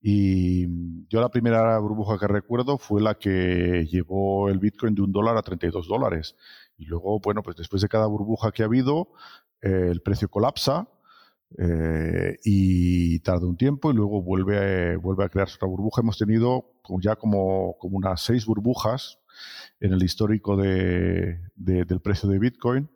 [0.00, 0.66] Y
[1.08, 5.36] yo la primera burbuja que recuerdo fue la que llevó el Bitcoin de un dólar
[5.36, 6.36] a 32 dólares.
[6.76, 9.08] Y luego, bueno, pues después de cada burbuja que ha habido,
[9.62, 10.88] eh, el precio colapsa
[11.56, 16.02] eh, y tarda un tiempo y luego vuelve, vuelve a crearse otra burbuja.
[16.02, 19.18] Hemos tenido ya como, unas seis burbujas
[19.80, 22.90] en el histórico de, del precio de Bitcoin.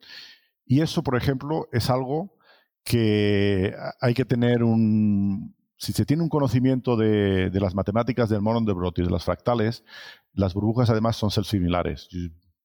[0.66, 2.37] Y eso, por ejemplo, es algo
[2.85, 5.55] que hay que tener un...
[5.77, 9.25] Si se tiene un conocimiento de, las matemáticas del mono de Brot y de las
[9.25, 9.83] fractales,
[10.33, 12.09] las burbujas además son self-similares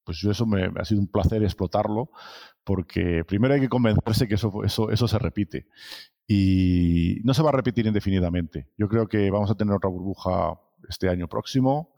[0.08, 2.12] pues eso me, ha sido un placer explotarlo,
[2.68, 5.68] porque primero hay que convencerse que eso, eso, eso se repite.
[6.28, 8.68] Y no se va a repetir indefinidamente.
[8.78, 11.96] Yo creo que vamos a tener otra burbuja este año próximo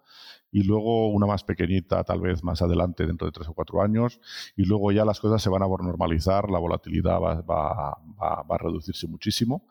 [0.51, 4.21] y luego una más pequeñita, tal vez más adelante, dentro de tres o cuatro años,
[4.55, 8.57] y luego ya las cosas se van a normalizar, la volatilidad va, va, va, a
[8.59, 9.67] reducirse muchísimo.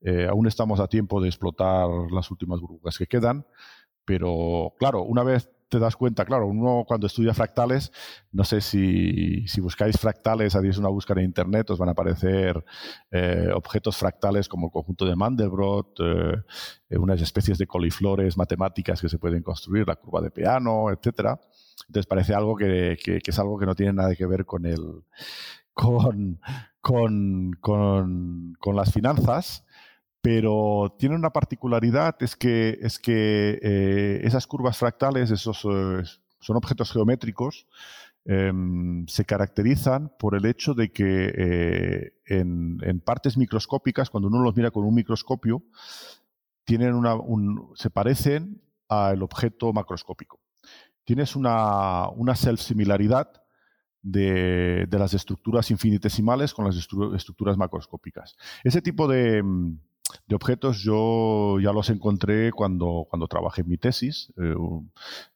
[0.00, 3.46] Eh, aún estamos a tiempo de explotar las últimas burbujas que quedan,
[4.04, 7.92] pero claro, una vez te das cuenta, claro, uno cuando estudia fractales,
[8.32, 12.62] no sé si, si buscáis fractales, hacéis una búsqueda en Internet, os van a aparecer
[13.12, 19.08] eh, objetos fractales como el conjunto de Mandelbrot, eh, unas especies de coliflores matemáticas que
[19.08, 21.40] se pueden construir, la curva de piano, etcétera.
[21.86, 25.04] Entonces parece algo que, que, es algo que no tiene nada que ver con el
[25.72, 26.40] con,
[26.80, 29.64] con, con, con las finanzas
[30.22, 36.02] pero tiene una particularidad, es que, es que eh, esas curvas fractales, esos eh,
[36.40, 37.66] son objetos geométricos,
[38.26, 44.54] em, se caracterizan por el hecho de que eh, en, partes microscópicas, cuando uno los
[44.54, 45.62] mira con un microscopio,
[46.64, 47.16] tienen una,
[47.74, 50.40] se parecen al objeto macroscópico.
[51.04, 53.42] Tienes una, una self-similaridad
[54.02, 58.36] de, de, las estructuras infinitesimales con las estructuras macroscópicas.
[58.64, 59.42] Ese tipo de,
[60.26, 64.32] de objetos yo ya los encontré cuando, cuando trabajé en mi tesis.
[64.38, 64.54] Eh,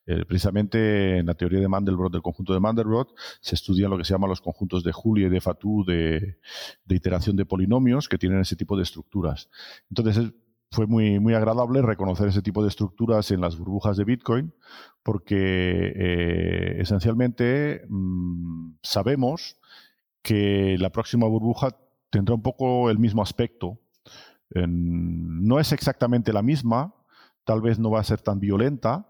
[0.07, 4.05] eh, precisamente en la teoría de Mandelbrot, del conjunto de Mandelbrot, se estudian lo que
[4.05, 6.37] se llaman los conjuntos de Julia y de Fatou de,
[6.89, 9.49] iteración de polinomios que tienen ese tipo de estructuras.
[9.89, 10.31] Entonces
[10.71, 14.53] fue muy, muy agradable reconocer ese tipo de estructuras en las burbujas de Bitcoin
[15.03, 19.57] porque eh, esencialmente mm, sabemos
[20.21, 21.77] que la próxima burbuja
[22.09, 23.79] tendrá un poco el mismo aspecto
[24.55, 26.93] no es exactamente la misma,
[27.43, 29.07] tal vez no va a ser tan violenta,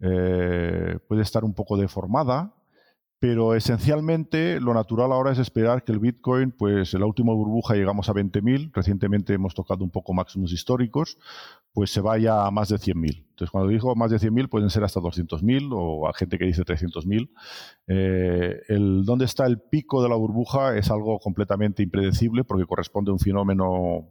[0.00, 2.54] eh, puede estar un poco deformada,
[3.20, 7.74] pero esencialmente lo natural ahora es esperar que el Bitcoin, pues en la última burbuja
[7.74, 11.18] llegamos a 20.000, recientemente hemos tocado un poco máximos históricos,
[11.74, 13.26] pues se vaya a más de 100.000.
[13.28, 16.62] Entonces cuando digo más de 100.000 pueden ser hasta 200.000 o a gente que dice
[16.62, 17.30] 300.000.
[17.88, 23.10] Eh, el dónde está el pico de la burbuja es algo completamente impredecible porque corresponde
[23.10, 24.08] a un fenómeno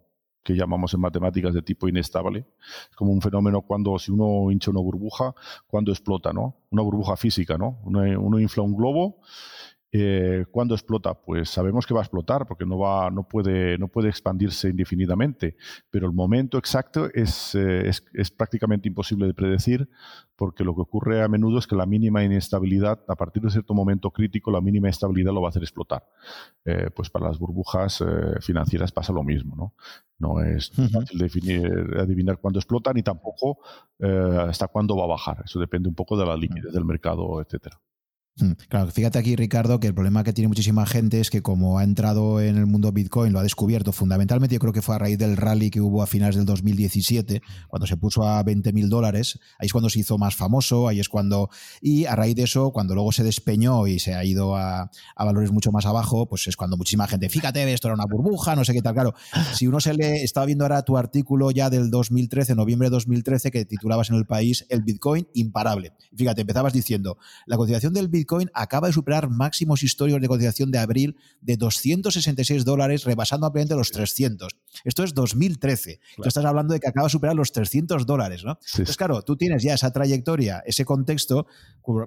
[0.50, 2.44] que llamamos en matemáticas de tipo inestable.
[2.90, 5.36] Es como un fenómeno cuando, si uno hincha una burbuja,
[5.68, 6.56] cuando explota, ¿no?
[6.72, 7.78] Una burbuja física, ¿no?
[7.84, 9.22] Uno, infla un globo
[9.92, 11.16] Eh, ¿Cuándo explota?
[11.16, 15.56] Pues sabemos que va a explotar porque no, va, no, puede, no puede expandirse indefinidamente,
[15.90, 19.90] pero el momento exacto es, eh, es, prácticamente imposible de predecir
[20.36, 23.74] porque lo que ocurre a menudo es que la mínima inestabilidad, a partir de cierto
[23.74, 26.06] momento crítico, la mínima estabilidad lo va a hacer explotar.
[26.64, 28.04] Eh, pues para las burbujas
[28.42, 29.56] financieras pasa lo mismo.
[29.56, 29.74] No,
[30.20, 33.60] no es fácil definir, adivinar cuándo explota ni tampoco
[34.00, 35.42] hasta cuándo va a bajar.
[35.44, 37.82] Eso depende un poco de la liquidez del mercado, etcétera.
[38.40, 41.78] Mm, claro, fíjate aquí, Ricardo, que el problema que tiene muchísima gente es que como
[41.78, 44.98] ha entrado en el mundo Bitcoin, lo ha descubierto fundamentalmente, yo creo que fue a
[44.98, 48.90] raíz del rally que hubo a finales del 2017, cuando se puso a 20 mil
[48.90, 51.50] dólares, ahí es cuando se hizo más famoso, ahí es cuando...
[51.82, 55.52] Y a raíz de eso, cuando luego se despeñó y se ha ido a, valores
[55.52, 58.74] mucho más abajo, pues es cuando muchísima gente, fíjate, esto era una burbuja, no sé
[58.74, 58.94] qué tal.
[58.94, 59.16] Claro,
[59.54, 60.24] si uno se le...
[60.24, 64.26] Estaba viendo ahora tu artículo ya del 2013, noviembre de 2013, que titulabas en el
[64.26, 65.94] país El Bitcoin imparable.
[66.16, 70.80] Fíjate, empezabas diciendo, la cotización del Bitcoin acaba de superar máximos históricos de cotización de
[70.80, 74.56] abril de 266 dólares, rebasando ampliamente los 300.
[74.84, 76.00] Esto es 2013.
[76.16, 78.60] Tú estás hablando de que acaba de superar los 300 dólares, ¿no?
[78.72, 81.48] Entonces, claro, tú tienes ya esa trayectoria, ese contexto,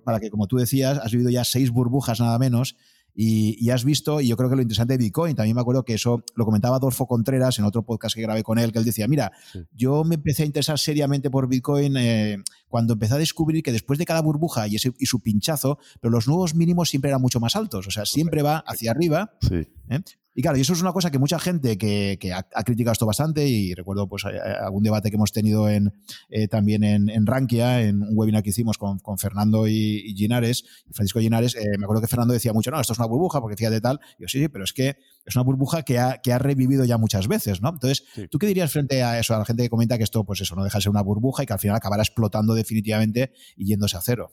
[0.04, 2.76] para que, como tú decías, has vivido ya seis burbujas nada menos,
[3.14, 5.94] y, has visto, y yo creo que lo interesante de Bitcoin, también me acuerdo que
[5.94, 9.06] eso lo comentaba Adolfo Contreras en otro podcast que grabé con él, que él decía,
[9.08, 9.32] mira,
[9.72, 13.98] yo me empecé a interesar seriamente por Bitcoin eh, cuando empecé a descubrir que después
[13.98, 17.40] de cada burbuja y, ese, y, su pinchazo, pero los nuevos mínimos siempre eran mucho
[17.40, 19.36] más altos, o sea, siempre va hacia arriba.
[19.40, 19.66] Sí.
[19.90, 20.00] ¿eh?
[20.34, 23.46] Y claro, y eso es una cosa que mucha gente que, ha, criticado esto bastante,
[23.46, 25.92] y recuerdo pues algún debate que hemos tenido en,
[26.30, 31.20] eh, también en, en, Rankia, en un webinar que hicimos con, Fernando y, Ginares, Francisco
[31.20, 33.80] Ginares, eh, me acuerdo que Fernando decía mucho, no, esto es una burbuja, porque fíjate
[33.80, 34.00] tal.
[34.18, 36.84] Y yo, sí, sí, pero es que es una burbuja que ha, que ha revivido
[36.84, 37.68] ya muchas veces, ¿no?
[37.68, 40.40] Entonces, ¿tú qué dirías frente a eso, a la gente que comenta que esto, pues
[40.40, 43.66] eso, no deja de ser una burbuja y que al final acabará explotando definitivamente y
[43.66, 44.32] yéndose a cero?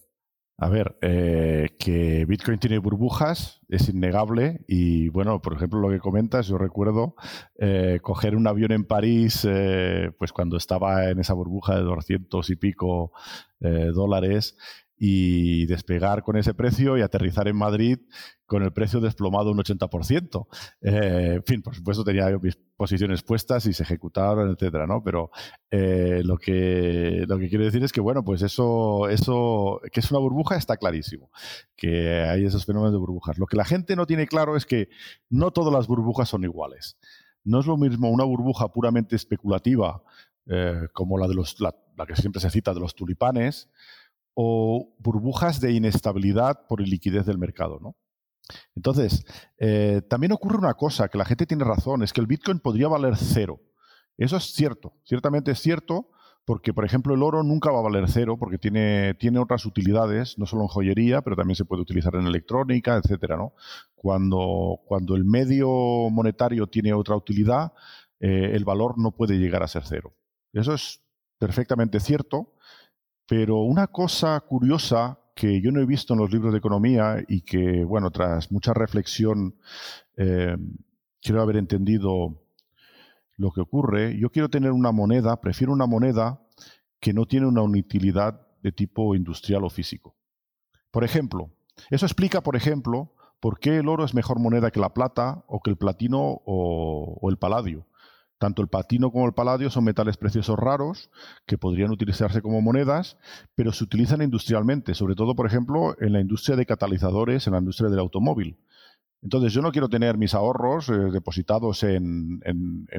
[0.62, 6.00] A ver, eh, que Bitcoin tiene burbujas es innegable y bueno, por ejemplo, lo que
[6.00, 7.15] comentas, yo recuerdo
[7.58, 12.50] eh, coger un avión en París, eh, pues cuando estaba en esa burbuja de 200
[12.50, 13.13] y pico
[13.62, 14.58] dólares
[15.02, 18.00] y despegar con ese precio y aterrizar en Madrid
[18.46, 20.48] con el precio desplomado un 80%.
[20.82, 25.02] Eh, en fin, por supuesto tenía mis posiciones puestas y se ejecutaron, etcétera, ¿no?
[25.02, 25.32] Pero
[25.72, 30.12] eh, lo, que, lo que quiero decir es que, bueno, pues eso, eso, que es
[30.12, 31.32] una burbuja está clarísimo,
[31.78, 33.38] que hay esos fenómenos de burbujas.
[33.38, 34.90] Lo que la gente no tiene claro es que
[35.30, 36.98] no todas las burbujas son iguales.
[37.46, 40.04] No es lo mismo una burbuja puramente especulativa,
[40.48, 41.74] eh, como la de los, la
[42.06, 43.70] que siempre se cita de los tulipanes,
[44.41, 47.97] o burbujas de inestabilidad por liquidez del mercado, ¿no?
[48.73, 49.25] Entonces,
[49.58, 52.88] eh, también ocurre una cosa, que la gente tiene razón, es que el Bitcoin podría
[52.88, 53.60] valer cero.
[54.17, 56.12] Eso es cierto, ciertamente es cierto,
[56.45, 60.38] porque, por ejemplo, el oro nunca va a valer cero, porque tiene, tiene otras utilidades,
[60.38, 63.52] no solo en joyería, pero también se puede utilizar en electrónica, etcétera, ¿no?
[63.93, 65.67] Cuando, cuando el medio
[66.12, 67.73] monetario tiene otra utilidad,
[68.21, 70.13] eh, el valor no puede llegar a ser cero.
[70.54, 71.02] Eso es
[71.38, 72.54] perfectamente cierto,
[73.30, 77.42] pero una cosa curiosa que yo no he visto en los libros de economía y
[77.42, 79.56] que, bueno, tras mucha reflexión
[80.18, 80.58] eh,
[81.22, 82.42] quiero haber entendido
[83.38, 84.18] lo que ocurre.
[84.18, 86.42] Yo quiero tener una moneda, prefiero una moneda
[87.00, 90.15] que no tiene una utilidad de tipo industrial o físico.
[90.89, 91.52] Por ejemplo,
[91.92, 95.62] eso explica, por ejemplo, por qué el oro es mejor moneda que la plata o
[95.62, 97.86] que el platino o el paladio.
[98.39, 101.12] Tanto el platino como el paladio son metales preciosos raros
[101.45, 103.17] que podrían utilizarse como monedas,
[103.54, 107.60] pero se utilizan industrialmente, sobre todo, por ejemplo, en la industria de catalizadores, en la
[107.60, 108.58] industria del automóvil.
[109.21, 112.39] Entonces, yo no quiero tener mis ahorros eh, depositados en,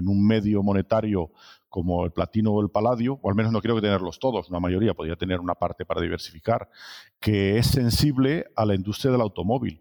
[0.04, 1.30] un medio monetario
[1.70, 4.92] como el platino o el paladio, o al menos no quiero tenerlos todos, una mayoría,
[4.92, 6.68] podría tener una parte para diversificar,
[7.18, 9.80] que es sensible a la industria del automóvil.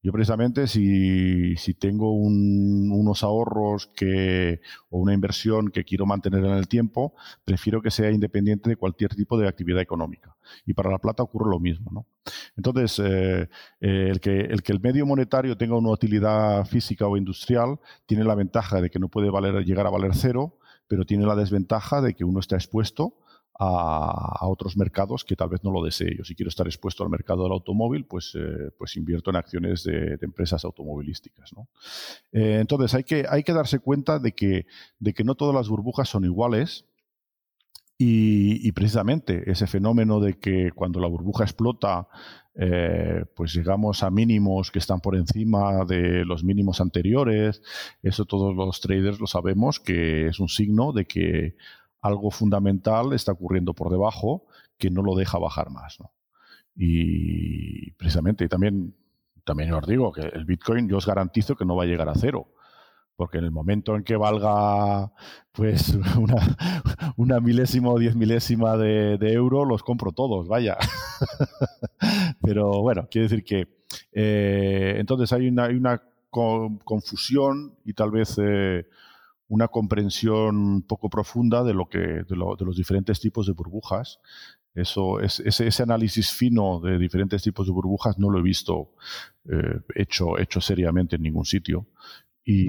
[0.00, 6.68] Yo precisamente si, tengo unos ahorros que, o una inversión que quiero mantener en el
[6.68, 10.36] tiempo, prefiero que sea independiente de cualquier tipo de actividad económica.
[10.64, 11.90] Y para la plata ocurre lo mismo.
[11.92, 12.06] ¿no?
[12.56, 13.48] Entonces, eh,
[13.80, 18.22] eh, el, que, el que el medio monetario tenga una utilidad física o industrial tiene
[18.22, 22.00] la ventaja de que no puede valer, llegar a valer cero, pero tiene la desventaja
[22.00, 23.14] de que uno está expuesto
[23.58, 26.16] a, otros mercados que tal vez no lo desee.
[26.16, 29.82] Yo si quiero estar expuesto al mercado del automóvil, pues, eh, pues invierto en acciones
[29.84, 31.52] de, empresas automovilísticas.
[32.32, 34.66] Eh, entonces hay que, darse cuenta de que,
[34.98, 36.84] de que no todas las burbujas son iguales.
[38.00, 42.06] Y, precisamente ese fenómeno de que cuando la burbuja explota,
[42.54, 47.60] eh, pues llegamos a mínimos que están por encima de los mínimos anteriores,
[48.04, 51.56] eso todos los traders lo sabemos, que es un signo de que
[52.00, 54.46] algo fundamental está ocurriendo por debajo
[54.76, 55.98] que no lo deja bajar más.
[56.74, 58.94] Y precisamente también
[59.44, 62.14] también os digo que el Bitcoin yo os garantizo que no va a llegar a
[62.14, 62.48] cero
[63.18, 65.10] porque en el momento en que valga
[65.50, 66.56] pues una,
[67.16, 70.78] una milésima o diez milésima de, euro, los compro todos, vaya.
[72.42, 73.66] Pero bueno, quiere decir que
[74.12, 78.86] eh, entonces hay una, hay una confusión y tal vez eh,
[79.48, 84.20] una comprensión poco profunda de lo que de, los diferentes tipos de burbujas.
[84.74, 88.92] Eso, es, ese, análisis fino de diferentes tipos de burbujas no lo he visto
[89.50, 91.86] eh, hecho, hecho seriamente en ningún sitio.
[92.50, 92.66] Y,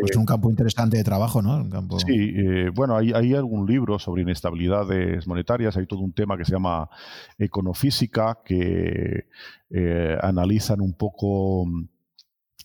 [0.00, 1.64] pues un campo interesante de trabajo, ¿no?
[2.04, 6.44] Sí, eh, bueno, hay, hay, algún libro sobre inestabilidades monetarias, hay todo un tema que
[6.44, 6.90] se llama
[7.38, 9.26] econofísica, que
[9.70, 11.64] eh, analizan un poco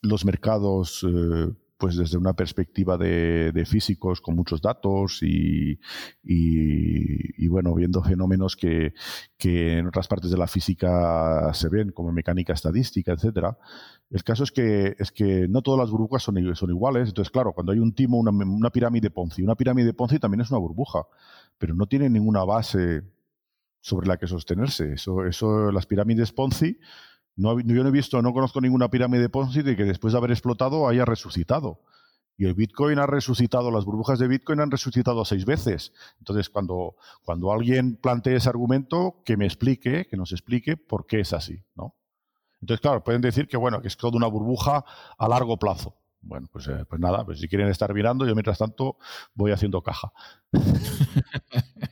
[0.02, 1.54] los mercados eh,
[1.84, 5.78] pues desde una perspectiva de, físicos con muchos datos y,
[6.24, 8.94] y, bueno, viendo fenómenos que,
[9.38, 13.58] en otras partes de la física se ven, como mecánica estadística, etcétera.
[14.10, 17.10] El caso es que, es que no todas las burbujas son, iguales.
[17.10, 20.52] Entonces, claro, cuando hay un timo, una, una pirámide Ponzi, una pirámide Ponzi también es
[20.52, 21.02] una burbuja,
[21.58, 23.04] pero no tiene ninguna base
[23.82, 24.94] sobre la que sostenerse.
[24.94, 26.80] Eso, eso las pirámides Ponzi
[27.36, 30.20] no, yo no he visto, no conozco ninguna pirámide de Ponzi de que después de
[30.20, 31.82] haber explotado haya resucitado.
[32.36, 35.94] Y el Bitcoin ha resucitado, las burbujas de Bitcoin han resucitado seis veces.
[36.18, 41.20] Entonces, cuando, cuando alguien plantee ese argumento, que me explique, que nos explique por qué
[41.20, 41.96] es así, ¿no?
[42.60, 44.84] Entonces, claro, pueden decir que, bueno, que es toda una burbuja
[45.18, 45.96] a largo plazo.
[46.24, 48.98] Bueno, pues, eh, pues nada, pues si quieren estar mirando, yo mientras tanto
[49.36, 50.12] voy haciendo caja.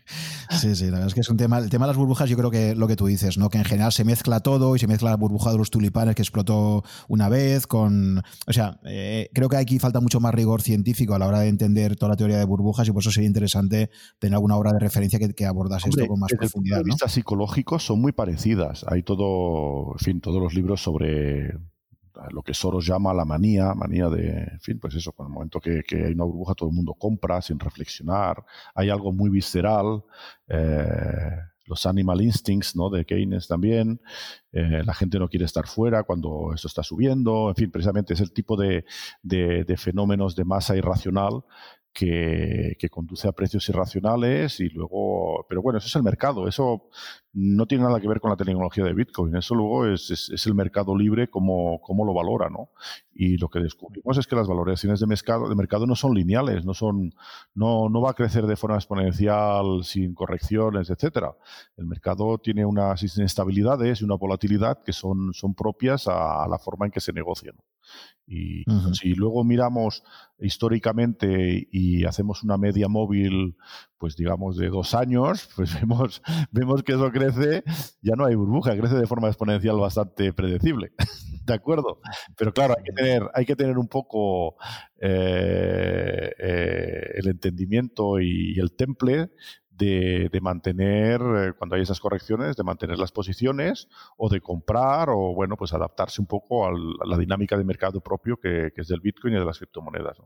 [0.51, 1.59] Sí, sí, la verdad es que es un tema.
[1.59, 3.49] El tema de las burbujas, yo creo que lo que tú dices, ¿no?
[3.49, 6.21] Que en general se mezcla todo y se mezcla la burbuja de los tulipanes que
[6.21, 8.21] explotó una vez con.
[8.47, 11.47] O sea, eh, creo que aquí falta mucho más rigor científico a la hora de
[11.47, 14.79] entender toda la teoría de burbujas y por eso sería interesante tener alguna obra de
[14.79, 16.83] referencia que, que abordase esto con más profundidad.
[16.83, 17.09] Desde ¿no?
[17.09, 18.85] psicológicos son muy parecidas.
[18.87, 21.53] Hay todo, en fin, todos los libros sobre
[22.29, 25.59] lo que Soros llama la manía, manía de, en fin, pues eso, con el momento
[25.59, 28.43] que, hay una burbuja todo el mundo compra sin reflexionar,
[28.75, 30.03] hay algo muy visceral,
[30.47, 32.89] eh, los animal instincts, ¿no?
[32.89, 34.01] De Keynes también,
[34.51, 38.19] eh, la gente no quiere estar fuera cuando esto está subiendo, en fin, precisamente es
[38.19, 38.85] el tipo de,
[39.23, 41.43] de fenómenos de masa irracional
[41.93, 46.89] que, conduce a precios irracionales y luego, pero bueno, eso es el mercado, eso
[47.33, 50.97] no tiene nada que ver con la tecnología de Bitcoin, eso luego es, el mercado
[50.97, 52.69] libre como, como, lo valora, ¿no?
[53.13, 56.65] Y lo que descubrimos es que las valoraciones de mercado, de mercado no son lineales,
[56.65, 57.13] no son,
[57.53, 61.33] no, no va a crecer de forma exponencial sin correcciones, etcétera.
[61.77, 66.85] El mercado tiene unas inestabilidades y una volatilidad que son, son propias a, la forma
[66.85, 67.53] en que se negocia.
[68.27, 68.63] Y
[68.93, 70.03] si luego miramos
[70.39, 73.57] históricamente y hacemos una media móvil,
[73.97, 76.21] pues digamos de dos años, pues vemos,
[76.51, 77.20] vemos que eso crece,
[78.01, 80.91] ya no hay burbuja, crece de forma exponencial bastante predecible.
[81.45, 81.99] ¿De acuerdo?
[82.37, 84.55] Pero claro, hay que tener, hay que tener un poco
[84.99, 89.31] eh, eh, el entendimiento y, el temple
[89.71, 95.33] de, mantener, eh, cuando hay esas correcciones, de mantener las posiciones o de comprar o,
[95.33, 96.71] bueno, pues adaptarse un poco a
[97.05, 100.17] la dinámica de mercado propio que, es del Bitcoin y de las criptomonedas.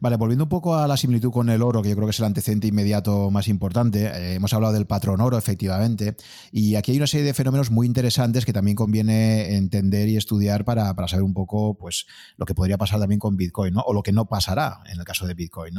[0.00, 2.18] Vale, volviendo un poco a la similitud con el oro, que yo creo que es
[2.20, 6.14] el antecedente inmediato más importante, eh, hemos hablado del patrón oro, efectivamente,
[6.52, 10.64] y aquí hay una serie de fenómenos muy interesantes que también conviene entender y estudiar
[10.64, 13.80] para, saber un poco pues, lo que podría pasar también con Bitcoin, ¿no?
[13.80, 15.74] o lo que no pasará en el caso de Bitcoin.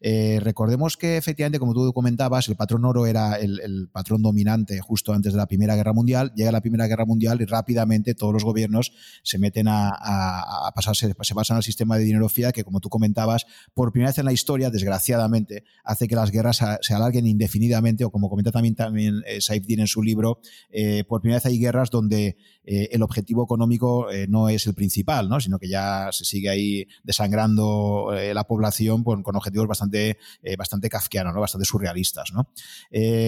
[0.00, 5.14] Eh, recordemos que efectivamente, como tú comentabas, el patrón oro era el, patrón dominante justo
[5.14, 8.44] antes de la Primera Guerra Mundial, llega la Primera Guerra Mundial y rápidamente todos los
[8.44, 8.92] gobiernos
[9.22, 13.46] se meten a, a se pasan al sistema de dinero fiat que, como tú comentabas,
[13.74, 18.10] por primera vez en la historia, desgraciadamente, hace que las guerras se alarguen indefinidamente, o
[18.10, 20.40] como comenta también, también eh, en su libro,
[20.70, 25.28] eh, por primera vez hay guerras donde eh, el objetivo económico no es el principal,
[25.28, 25.40] ¿no?
[25.40, 30.18] sino que ya se sigue ahí desangrando la población con, objetivos bastante,
[30.56, 31.40] bastante kafkianos, ¿no?
[31.40, 32.30] bastante surrealistas.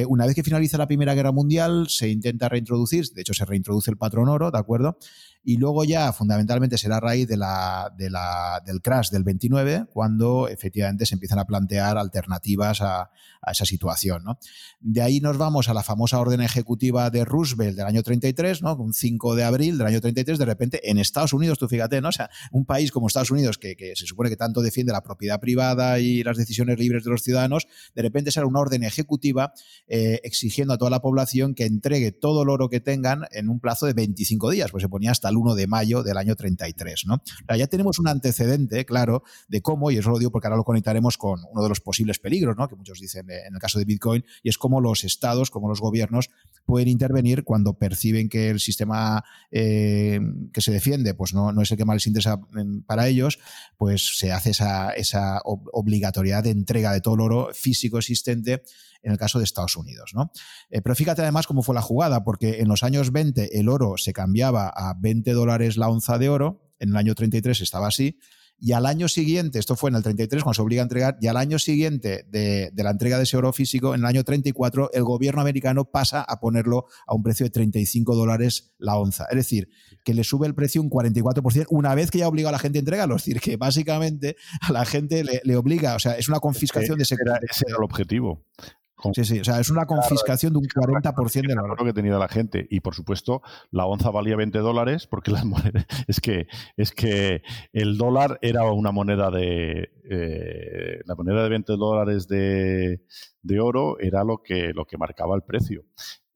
[0.08, 3.90] una vez que finaliza la Primera Guerra Mundial, se intenta reintroducir, de hecho se reintroduce
[3.90, 4.98] el patrón oro, ¿de acuerdo?
[5.44, 9.86] Y luego ya fundamentalmente será a raíz de la, de la, del crash del 29
[9.92, 13.10] cuando efectivamente se empiezan a plantear alternativas a,
[13.46, 14.24] esa situación.
[14.24, 14.38] ¿no?
[14.80, 18.74] De ahí nos vamos a la famosa orden ejecutiva de Roosevelt del año 33, ¿no?
[18.74, 22.08] un 5 de abril del año 33, de repente en Estados Unidos, tú fíjate, ¿no?
[22.08, 25.02] o sea, un país como Estados Unidos que, que se supone que tanto defiende la
[25.02, 29.52] propiedad privada y las decisiones libres de los ciudadanos, de repente será una orden ejecutiva
[29.88, 33.60] eh, exigiendo a toda la población que entregue todo el oro que tengan en un
[33.60, 37.06] plazo de 25 días, pues se ponía hasta el 1 de mayo del año 33.
[37.06, 37.20] ¿no?
[37.56, 41.18] ya tenemos un antecedente, claro, de cómo, y eso lo digo porque ahora lo conectaremos
[41.18, 42.68] con uno de los posibles peligros, ¿no?
[42.68, 45.80] que muchos dicen en el caso de Bitcoin, y es cómo los estados, como los
[45.80, 46.30] gobiernos
[46.64, 50.20] pueden intervenir cuando perciben que el sistema eh,
[50.52, 53.38] que se defiende pues no, no, es el que más les interesa mm, para ellos,
[53.76, 58.62] pues se hace esa, esa obligatoriedad de entrega de todo el oro físico existente
[59.04, 60.10] en el caso de Estados Unidos.
[60.14, 60.32] ¿no?
[60.70, 63.96] Eh, pero fíjate además cómo fue la jugada, porque en los años 20 el oro
[63.96, 68.18] se cambiaba a 20 dólares la onza de oro, en el año 33 estaba así,
[68.58, 71.26] y al año siguiente, esto fue en el 33 cuando se obliga a entregar, y
[71.26, 75.02] al año siguiente de, la entrega de ese oro físico, en el año 34, el
[75.02, 79.26] gobierno americano pasa a ponerlo a un precio de 35 dólares la onza.
[79.30, 79.68] Es decir,
[80.04, 82.78] que le sube el precio un 44% una vez que ya obliga a la gente
[82.78, 83.16] a entregarlo.
[83.16, 87.02] Es decir, que básicamente a la gente le, obliga, o sea, es una confiscación de
[87.02, 87.16] ese...
[87.16, 88.46] ese era el objetivo.
[89.12, 92.28] Sí, sí, o sea, es una confiscación de un 40% del oro que tenía la
[92.28, 92.66] gente.
[92.70, 97.42] Y por supuesto, la onza valía 20 dólares porque las monedas, es que es que
[97.72, 103.00] el dólar era una moneda de eh, la moneda de 20 dólares de,
[103.60, 105.84] oro era lo que lo que marcaba el precio.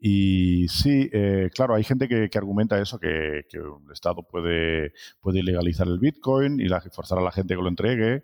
[0.00, 5.40] Y sí, eh, claro, hay gente que, argumenta eso, que, que, el Estado puede, puede
[5.40, 8.22] ilegalizar el Bitcoin y la, forzar a la gente que lo entregue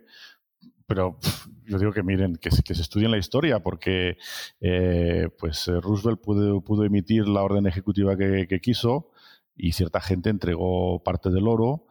[0.87, 1.17] pero
[1.65, 4.17] yo digo que miren, que, que, se estudien la historia, porque
[4.61, 9.09] eh, pues eh, Roosevelt pudo, pudo, emitir la orden ejecutiva que, quiso
[9.55, 11.87] y cierta gente entregó parte del oro,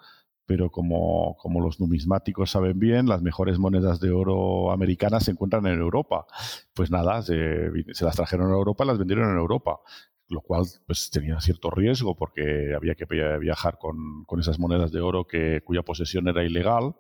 [0.47, 5.66] pero como, como, los numismáticos saben bien, las mejores monedas de oro americanas se encuentran
[5.66, 6.26] en Europa.
[6.74, 9.80] Pues nada, se, se las trajeron a Europa y las vendieron en Europa
[10.35, 13.07] lo cual pues tenía cierto riesgo porque había que
[13.39, 16.95] viajar con, esas monedas de oro que, cuya posesión era ilegal.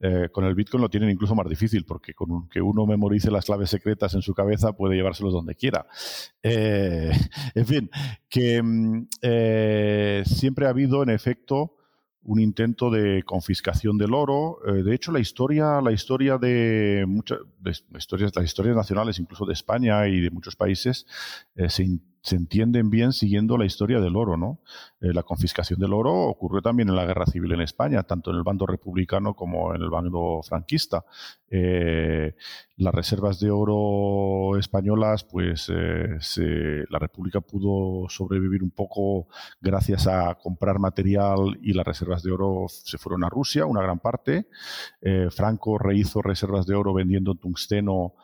[0.00, 3.46] Eh, con el Bitcoin lo tienen incluso más difícil porque con que uno memorice las
[3.46, 5.86] claves secretas en su cabeza puede llevárselos donde quiera.
[6.42, 7.10] Eh,
[7.54, 7.90] en fin,
[8.28, 11.72] que mm, eh, siempre ha habido en efecto
[12.22, 14.58] un intento de confiscación del oro.
[14.66, 17.38] de hecho, la historia, la historia de muchas
[17.96, 21.06] historias, las historias nacionales, incluso de España y de muchos países,
[21.68, 21.84] se
[22.26, 24.58] se entienden bien siguiendo la historia del oro, ¿no?
[25.00, 28.36] Eh, la confiscación del oro ocurrió también en la Guerra Civil en España, tanto en
[28.36, 31.04] el bando republicano como en el bando franquista.
[31.48, 32.34] Eh,
[32.78, 39.28] las reservas de oro españolas, pues eh, la República pudo sobrevivir un poco
[39.60, 44.00] gracias a comprar material y las reservas de oro se fueron a Rusia, una gran
[44.00, 44.48] parte.
[45.30, 48.14] Franco rehizo reservas de oro vendiendo tungsteno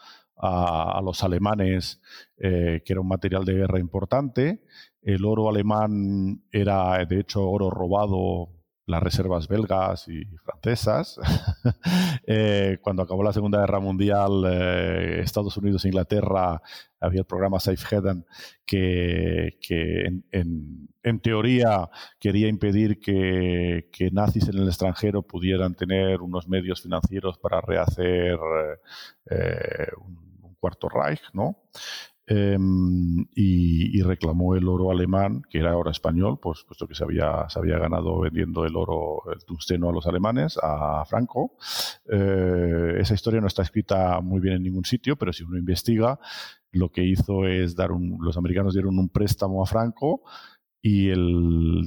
[0.43, 2.01] a, los alemanes,
[2.37, 4.65] eh, que era un material de guerra importante.
[5.01, 8.51] El oro alemán era, de hecho, oro robado
[8.85, 11.19] las reservas belgas y francesas.
[12.25, 16.63] Eh, cuando acabó la Segunda Guerra Mundial, eh, Estados Unidos e Inglaterra
[17.01, 18.25] había el programa Safe Haven
[18.65, 19.59] que,
[20.31, 21.91] en, teoría
[22.21, 28.39] quería impedir que, nazis en el extranjero pudieran tener unos medios financieros para rehacer
[29.99, 30.22] un
[30.63, 31.57] Cuarto Reich, ¿no?
[32.25, 37.49] Em, y, reclamó el oro alemán, que era ahora español, pues puesto que se había,
[37.49, 41.57] se había ganado vendiendo el oro, el tungsteno a los alemanes, a Franco.
[42.09, 46.21] Eh, esa historia no está escrita muy bien en ningún sitio, pero si uno investiga,
[46.71, 50.23] lo que hizo es dar un, los americanos dieron un préstamo a Franco
[50.81, 51.83] y el,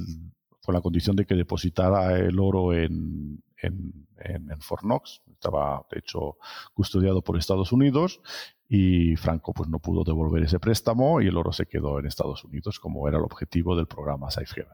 [0.62, 6.00] con la condición de que depositara el oro en, en, en Fort Knox, estaba de
[6.00, 6.36] hecho
[6.74, 8.20] custodiado por Estados Unidos
[8.68, 12.44] y Franco pues no pudo devolver ese préstamo y el oro se quedó en Estados
[12.44, 14.66] Unidos como era el objetivo del programa Safe.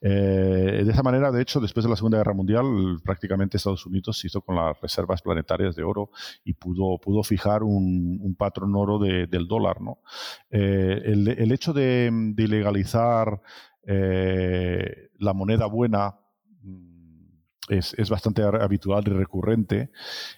[0.00, 4.18] Eh, de esa manera, de hecho, después de la Segunda Guerra Mundial, prácticamente Estados Unidos
[4.18, 6.10] se hizo con las reservas planetarias de oro
[6.44, 9.80] y pudo, pudo fijar un, patrón oro del dólar.
[9.80, 9.98] ¿no?
[10.50, 13.40] Eh, el, hecho de, ilegalizar
[13.86, 16.18] eh, la moneda buena
[16.62, 17.26] mm,
[17.68, 19.90] es, es, bastante habitual y recurrente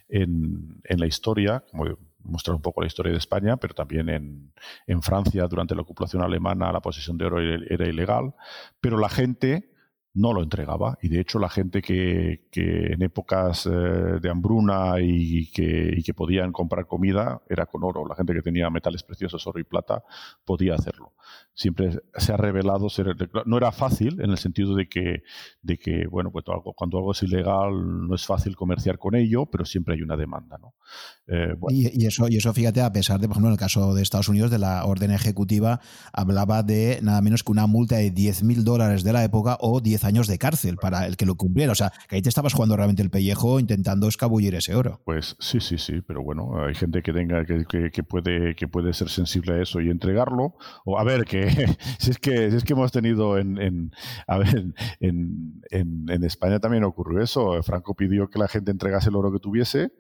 [0.09, 1.97] en, en la historia, como
[2.27, 4.53] mostrar un poco la historia de España, pero también en,
[4.87, 8.35] en Francia durante la ocupación alemana la posesión de oro era ilegal,
[8.81, 9.76] pero la gente
[10.17, 10.99] no lo entregaba.
[11.03, 16.03] Y de hecho la gente que, que en épocas eh, de hambruna y que, y
[16.03, 18.07] que, podían comprar comida era con oro.
[18.09, 20.03] La gente que tenía metales preciosos, oro y plata,
[20.45, 21.13] podía hacerlo.
[21.53, 23.15] Siempre se ha revelado ser...
[23.45, 25.23] No era fácil en el sentido de que,
[25.61, 29.45] de que bueno, pues algo, cuando algo es ilegal no es fácil comerciar con ello,
[29.47, 30.57] pero siempre hay una demanda.
[30.59, 30.75] ¿no?
[31.27, 34.03] Eh, y, eso, y eso, fíjate, a pesar de, por ejemplo, en el caso de
[34.03, 35.81] Estados Unidos, de la orden ejecutiva,
[36.13, 39.81] hablaba de nada menos que una multa de 10 mil dólares de la época o
[39.81, 41.73] 10 años de cárcel para el que lo cumpliera.
[41.73, 45.01] O sea, que ahí te estabas jugando realmente el pellejo intentando escabullir ese oro.
[45.05, 48.93] Pues sí, sí, sí, pero bueno, hay gente que tenga que, que, puede que puede
[48.93, 50.57] ser sensible a eso y entregarlo.
[50.85, 51.67] O a ver, que, que,
[51.99, 53.93] si es que, si es que hemos tenido en,
[54.27, 57.63] a ver, en, en, España también ocurrió eso.
[57.63, 59.93] Franco pidió que la gente entregase el oro que tuviese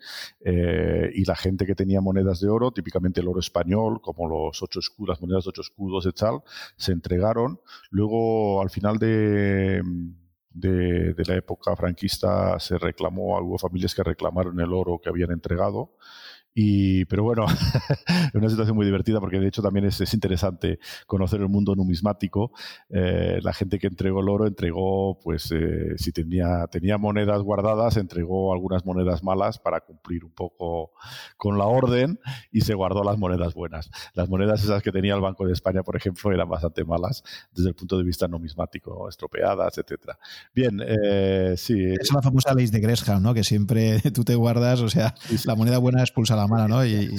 [0.44, 4.62] eh, y la gente que tenía monedas de oro, típicamente el oro español, como los
[4.62, 6.40] ocho escudos, las monedas de ocho escudos y tal,
[6.76, 7.60] se entregaron.
[7.90, 9.82] Luego, al final de
[10.50, 15.30] de, de, la época franquista se reclamó, hubo familias que reclamaron el oro que habían
[15.32, 15.96] entregado
[16.58, 17.54] y, pero bueno, es
[18.34, 22.50] una situación muy divertida porque de hecho también es, es interesante conocer el mundo numismático.
[22.88, 27.98] Eh, la gente que entregó el oro entregó, pues eh, si tenía, tenía monedas guardadas,
[27.98, 30.92] entregó algunas monedas malas para cumplir un poco
[31.36, 33.90] con la orden y se guardó las monedas buenas.
[34.14, 37.68] Las monedas esas que tenía el Banco de España, por ejemplo, eran bastante malas desde
[37.68, 40.18] el punto de vista numismático, estropeadas, etcétera.
[40.54, 41.84] Bien, eh, sí.
[42.00, 43.34] Es la famosa ley de Gresham, ¿no?
[43.34, 46.45] Que siempre tú te guardas, o sea, la moneda buena expulsa la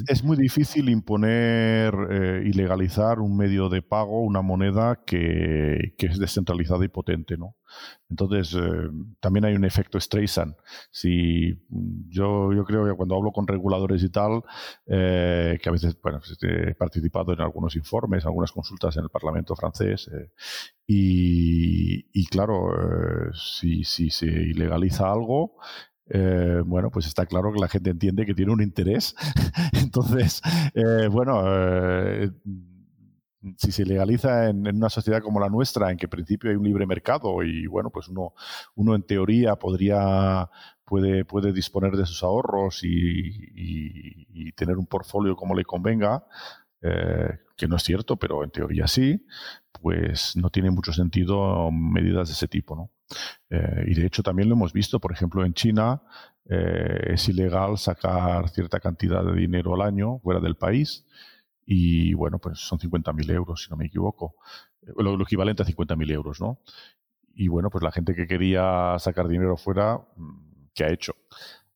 [0.07, 6.19] es, muy difícil imponer eh, y legalizar un medio de pago, una moneda que, es
[6.19, 7.55] descentralizada y potente, ¿no?
[8.09, 10.55] Entonces, eh, también hay un efecto Streisand.
[10.91, 14.43] Si mm, yo, yo creo que cuando hablo con reguladores y tal,
[14.85, 19.09] eh, que a veces bueno, pues, he participado en algunos informes, algunas consultas en el
[19.09, 20.09] Parlamento francés,
[20.85, 22.71] y, y, claro,
[23.33, 25.57] si, si se ilegaliza algo,
[26.09, 29.15] eh, bueno, pues está claro que la gente entiende que tiene un interés.
[29.73, 30.41] Entonces,
[30.73, 32.31] eh, bueno, eh,
[33.57, 36.63] si se legaliza en, una sociedad como la nuestra, en que en principio hay un
[36.63, 38.33] libre mercado y bueno, pues uno,
[38.75, 40.49] uno en teoría podría
[40.85, 46.25] puede, puede disponer de sus ahorros y, tener un portfolio como le convenga,
[46.81, 49.23] que no es cierto, pero en teoría sí,
[49.71, 52.91] pues no tiene mucho sentido medidas de ese tipo, ¿no?
[53.49, 56.01] Eh, y de hecho también lo hemos visto, por ejemplo, en China
[56.45, 61.05] eh, es ilegal sacar cierta cantidad de dinero al año fuera del país
[61.65, 64.35] y bueno, pues son 50.000 euros, si no me equivoco,
[64.81, 66.59] eh, lo, equivalente a 50.000 euros, ¿no?
[67.33, 71.13] Y bueno, pues la gente que quería sacar dinero fuera, mm, ¿qué ha hecho?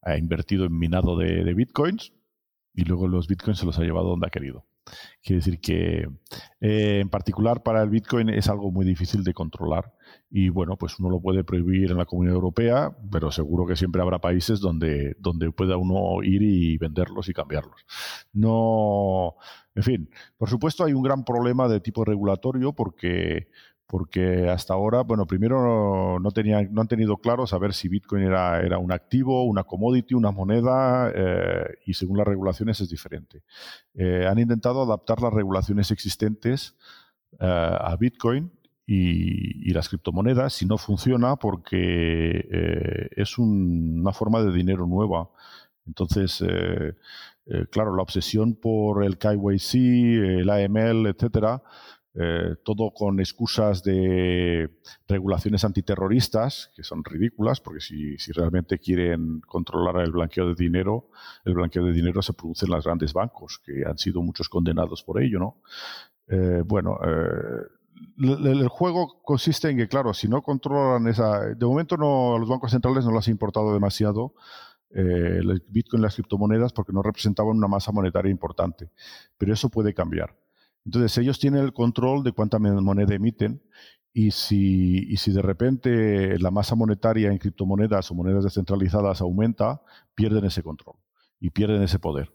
[0.01, 2.13] Ha invertido en minado de bitcoins
[2.73, 4.65] y luego los bitcoins se los ha llevado donde ha querido.
[5.23, 6.07] Quiere decir que
[6.59, 9.93] eh, en particular para el Bitcoin es algo muy difícil de controlar
[10.29, 14.01] y bueno, pues uno lo puede prohibir en la Comunidad Europea, pero seguro que siempre
[14.01, 17.86] habrá países donde, donde pueda uno ir y venderlos y cambiarlos.
[18.34, 19.36] No,
[19.75, 23.47] en fin, por supuesto hay un gran problema de tipo regulatorio porque
[23.91, 28.61] porque hasta ahora, bueno, primero no, tenían, no han tenido claro saber si Bitcoin era,
[28.61, 33.43] era un activo, una commodity, una moneda, eh, y según las regulaciones es diferente.
[33.93, 36.77] Eh, han intentado adaptar las regulaciones existentes
[37.33, 38.53] eh, a Bitcoin
[38.87, 45.29] y, las criptomonedas, si no funciona, porque es una forma de dinero nueva.
[45.85, 46.41] Entonces,
[47.71, 49.73] claro, la obsesión por el KYC,
[50.39, 51.61] el AML, etcétera,
[52.14, 54.70] eh, todo con excusas de
[55.07, 61.07] regulaciones antiterroristas, que son ridículas, porque si, realmente quieren controlar el blanqueo de dinero,
[61.45, 65.03] el blanqueo de dinero se produce en los grandes bancos, que han sido muchos condenados
[65.03, 65.62] por ello, ¿no?
[66.28, 67.62] Eh, bueno, eh,
[68.20, 71.45] el, juego consiste en que, claro, si no controlan esa...
[71.55, 74.34] De momento no, a los bancos centrales no les ha importado demasiado
[74.93, 78.89] el Bitcoin y las criptomonedas porque no representaban una masa monetaria importante,
[79.38, 80.36] pero eso puede cambiar.
[80.86, 83.61] Entonces ellos tienen el control de cuánta moneda emiten
[84.13, 89.82] y si, si de repente la masa monetaria en criptomonedas o monedas descentralizadas aumenta,
[90.15, 90.95] pierden ese control
[91.39, 92.34] y pierden ese poder.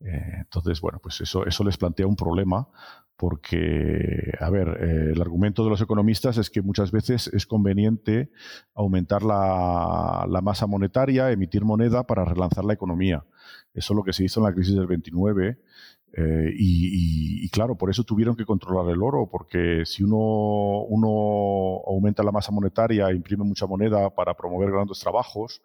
[0.00, 2.68] Eh, entonces, bueno, pues eso, eso les plantea un problema
[3.16, 8.32] porque, a ver, eh, el argumento de los economistas es que muchas veces es conveniente
[8.74, 13.24] aumentar la, la, masa monetaria, emitir moneda para relanzar la economía.
[13.74, 15.62] Eso es lo que se hizo en la crisis del 29
[16.14, 22.22] eh, y, claro, por eso tuvieron que controlar el oro, porque si uno, uno aumenta
[22.22, 25.62] la masa monetaria, e imprime mucha moneda para promover grandes trabajos,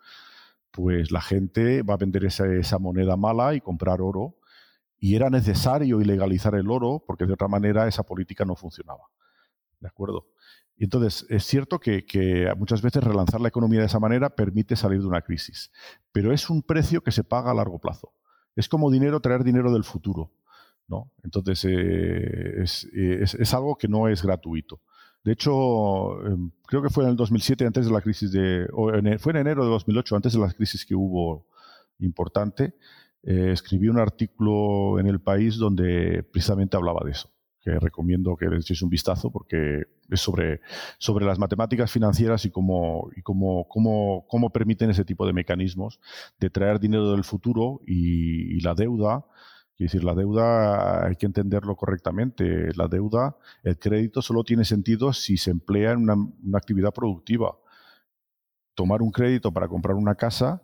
[0.72, 4.36] pues la gente va a vender esa, esa moneda mala y comprar oro.
[5.00, 9.04] Y era necesario ilegalizar el oro, porque de otra manera esa política no funcionaba.
[9.80, 10.28] ¿De acuerdo?
[10.76, 14.76] Y entonces, es cierto que, que, muchas veces relanzar la economía de esa manera permite
[14.76, 15.72] salir de una crisis,
[16.12, 18.14] pero es un precio que se paga a largo plazo.
[18.56, 20.32] Es como dinero, traer dinero del futuro.
[20.88, 21.12] ¿No?
[21.24, 22.64] Entonces, eh,
[23.22, 24.82] es, algo que no es gratuito.
[25.24, 28.68] De hecho, em, creo que fue en el 2007, antes de la crisis de.
[29.20, 31.46] fue en enero de 2008, antes de la crisis que hubo
[32.00, 32.76] importante,
[33.24, 37.30] eh, escribí un artículo en El País donde precisamente hablaba de eso.
[37.62, 40.62] Que recomiendo que le echéis un vistazo porque es sobre,
[41.00, 46.00] sobre las matemáticas financieras y cómo, y cómo, cómo, cómo permiten ese tipo de mecanismos
[46.40, 49.26] de traer dinero del futuro y la deuda
[49.78, 52.73] Quiere decir, la deuda hay que entenderlo correctamente.
[52.75, 57.55] La deuda, el crédito solo tiene sentido si se emplea en una, actividad productiva.
[58.73, 60.63] Tomar un crédito para comprar una casa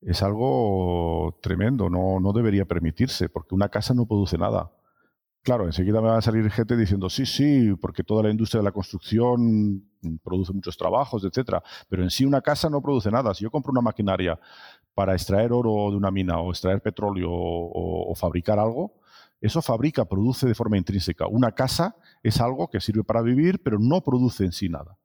[0.00, 4.72] es algo tremendo, no, no debería permitirse, porque una casa no produce nada.
[5.42, 8.64] Claro, enseguida me va a salir gente diciendo sí, sí, porque toda la industria de
[8.64, 9.84] la construcción
[10.24, 11.62] produce muchos trabajos, etcétera.
[11.88, 13.34] Pero en sí una casa no produce nada.
[13.34, 14.40] Si yo compro una maquinaria
[14.96, 18.94] para extraer oro de una mina o extraer petróleo o, fabricar algo,
[19.42, 21.26] eso fabrica, produce de forma intrínseca.
[21.26, 24.96] Una casa es algo que sirve para vivir, pero no produce en sí nada.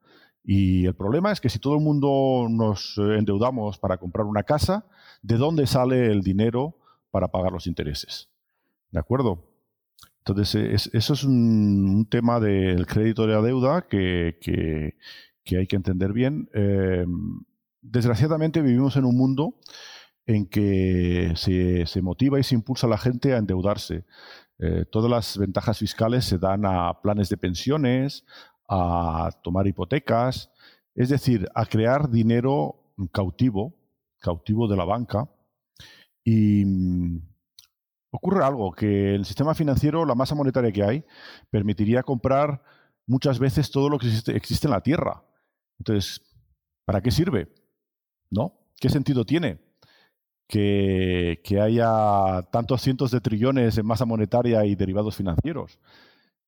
[0.45, 4.85] Y el problema es que si todo el mundo nos endeudamos para comprar una casa,
[5.21, 6.77] ¿de dónde sale el dinero
[7.11, 8.29] para pagar los intereses?
[8.91, 9.43] ¿De acuerdo?
[10.19, 14.37] Entonces, eso es un, tema del crédito de la deuda que,
[15.49, 16.49] hay que entender bien.
[16.53, 17.05] Eh,
[17.81, 19.55] desgraciadamente vivimos en un mundo
[20.25, 24.05] en que se, motiva y se impulsa a la gente a endeudarse.
[24.59, 28.25] Eh, todas las ventajas fiscales se dan a planes de pensiones,
[28.69, 30.51] a tomar hipotecas,
[30.95, 33.73] es decir, a crear dinero cautivo,
[34.19, 35.29] cautivo de la banca.
[36.23, 37.21] Y mm,
[38.11, 41.05] ocurre algo, que el sistema financiero, la masa monetaria que hay,
[41.49, 42.61] permitiría comprar
[43.07, 45.23] muchas veces todo lo que existe en la Tierra.
[45.79, 46.21] Entonces,
[46.85, 47.49] ¿para qué sirve?
[48.31, 48.53] ¿No?
[48.79, 49.59] ¿Qué sentido tiene
[50.47, 55.79] que, haya tantos cientos de trillones en masa monetaria y derivados financieros?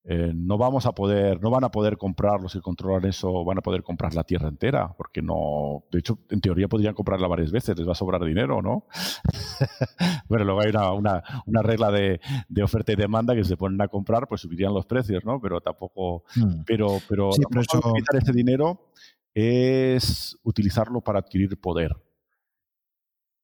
[0.06, 3.60] Eh, no vamos a poder, no van a poder comprar los que controlan eso, van
[3.60, 7.54] a poder comprar la tierra entera, porque no, de hecho, en teoría podrían comprarla varias
[7.54, 8.86] veces, les va a sobrar dinero, ¿no?
[10.28, 12.20] bueno, luego hay una, regla de,
[12.62, 15.40] oferta y demanda que se ponen a comprar, pues subirían los precios, ¿no?
[15.40, 16.64] Pero tampoco, hmm.
[16.66, 17.94] pero, pero, sí, pero eso...
[18.18, 18.90] ese dinero
[19.34, 21.96] es utilizarlo para adquirir poder.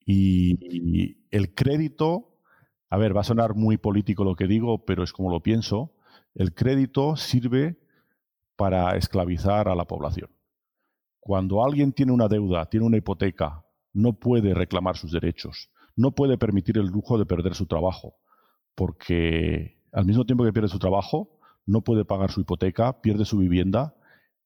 [0.06, 2.40] Y el crédito,
[2.90, 5.94] a ver, va a sonar muy político lo que digo, pero es como lo pienso,
[6.34, 7.80] el crédito sirve
[8.56, 10.30] para esclavizar a la población.
[11.20, 16.38] Cuando alguien tiene una deuda, tiene una hipoteca, no puede reclamar sus derechos, no puede
[16.38, 18.16] permitir el lujo de perder su trabajo,
[18.76, 23.38] porque al mismo tiempo que pierde su trabajo, no puede pagar su hipoteca, pierde su
[23.38, 23.96] vivienda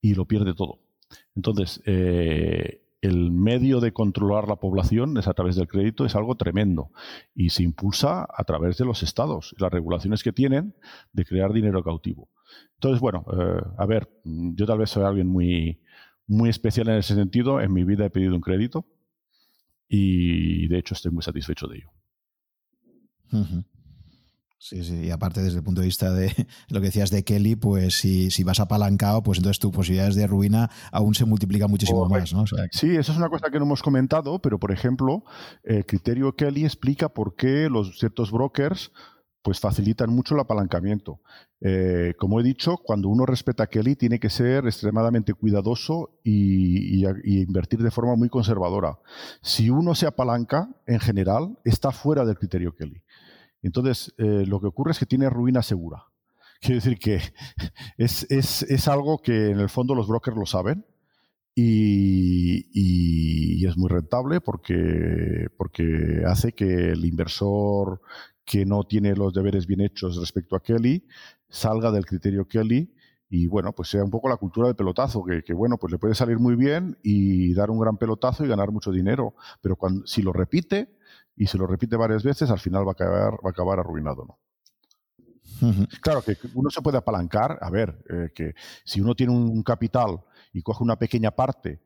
[0.02, 0.83] y lo pierde todo.
[1.36, 6.36] Entonces, eh, el medio de controlar la población es a través del crédito, es algo
[6.36, 6.92] tremendo
[7.36, 10.74] y se impulsa a través de los estados y las regulaciones que tienen
[11.12, 12.30] de crear dinero cautivo.
[12.76, 15.82] Entonces, bueno, eh, a ver, yo tal vez soy alguien muy,
[16.28, 17.60] muy especial en ese sentido.
[17.60, 18.86] En mi vida he pedido un crédito
[19.90, 21.92] y de hecho estoy muy satisfecho de ello.
[24.64, 26.34] Sí, sí, y aparte desde el punto de vista de
[26.70, 30.26] lo que decías de Kelly, pues si, si vas apalancado, pues entonces tus posibilidades de
[30.26, 32.46] ruina aún se multiplican muchísimo más, ¿no?
[32.72, 35.26] Sí, eso es una cosa que no hemos comentado, pero por ejemplo,
[35.66, 38.94] el criterio Kelly explica por qué los ciertos brokers
[39.42, 41.20] pues facilitan mucho el apalancamiento.
[41.60, 47.06] Eh, como he dicho, cuando uno respeta a Kelly tiene que ser extremadamente cuidadoso y,
[47.06, 48.98] y, invertir de forma muy conservadora.
[49.42, 53.03] Si uno se apalanca, en general, está fuera del criterio Kelly.
[53.64, 56.04] Entonces, eh, lo que ocurre es que tiene ruina segura.
[56.62, 57.20] Quiere decir que
[57.98, 60.86] es, algo que en el fondo los brokers lo saben
[61.56, 68.02] y, es muy rentable porque, porque hace que el inversor
[68.44, 71.08] que no tiene los deberes bien hechos respecto a Kelly
[71.48, 72.94] salga del criterio Kelly
[73.30, 75.98] y bueno, pues sea un poco la cultura del pelotazo, que, que, bueno, pues le
[75.98, 80.06] puede salir muy bien y dar un gran pelotazo y ganar mucho dinero, pero cuando,
[80.06, 80.94] si lo repite,
[81.36, 84.26] y se lo repite varias veces, al final va a acabar, va a acabar arruinado,
[84.26, 84.40] ¿no?
[86.02, 88.54] Claro que uno se puede apalancar, a ver, eh, que
[88.84, 90.22] si uno tiene un capital
[90.52, 91.82] y coge una pequeña parte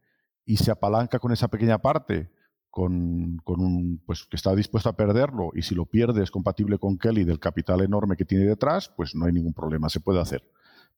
[0.45, 2.31] y se apalanca con esa pequeña parte,
[2.69, 6.77] con, con, un, pues que está dispuesto a perderlo y si lo pierde es compatible
[6.77, 10.21] con Kelly del capital enorme que tiene detrás, pues no hay ningún problema, se puede
[10.21, 10.43] hacer.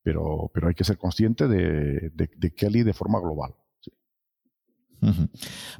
[0.02, 3.54] Pero, pero hay que ser consciente de, de Kelly de forma global.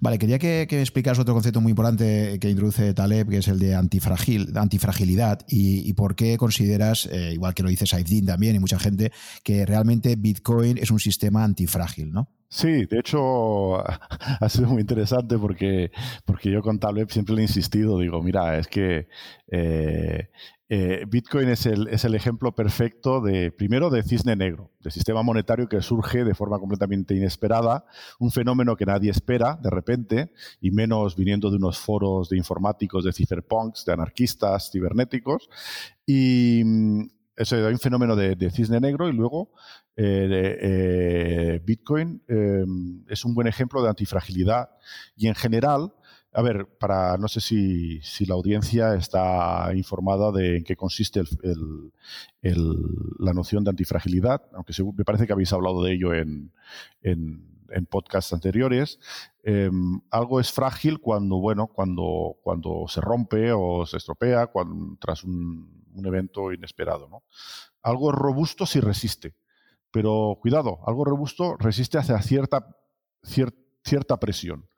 [0.01, 3.59] Vale, quería que, que, explicas otro concepto muy importante que introduce Taleb, que es el
[3.59, 8.59] de antifragil, antifragilidad, y, por qué consideras, eh, igual que lo dice Saifdin también y
[8.59, 9.13] mucha gente,
[9.43, 12.29] que realmente Bitcoin es un sistema antifrágil, ¿no?
[12.53, 13.79] Sí, de hecho
[14.41, 15.93] ha sido muy interesante porque,
[16.25, 19.07] porque yo con Taleb siempre le he insistido, digo, mira, es que
[19.47, 20.31] eh,
[20.69, 25.23] eh, Bitcoin es el, es el, ejemplo perfecto de, primero, de cisne negro, de sistema
[25.23, 27.85] monetario que surge de forma completamente inesperada,
[28.19, 33.05] un fenómeno que nadie espera de repente, y menos viniendo de unos foros de informáticos,
[33.05, 35.49] de cypherpunks, de anarquistas cibernéticos.
[36.05, 36.65] Y
[37.41, 39.53] eso hay un fenómeno de, cisne negro y luego
[39.97, 42.23] eh, eh, Bitcoin
[43.09, 44.71] es un buen ejemplo de antifragilidad
[45.17, 45.93] y en general
[46.33, 51.23] a ver, para no sé si, la audiencia está informada de en qué consiste
[52.43, 56.53] la noción de antifragilidad, aunque me parece que habéis hablado de ello en,
[57.03, 59.01] en, podcasts anteriores.
[59.43, 64.51] Em, algo es frágil cuando, bueno, cuando, cuando se rompe o se estropea
[65.01, 67.09] tras un, evento inesperado.
[67.09, 67.23] ¿no?
[67.83, 69.35] Algo robusto si resiste,
[69.91, 72.77] pero cuidado, algo robusto resiste hacia cierta,
[73.23, 74.69] cierta presión.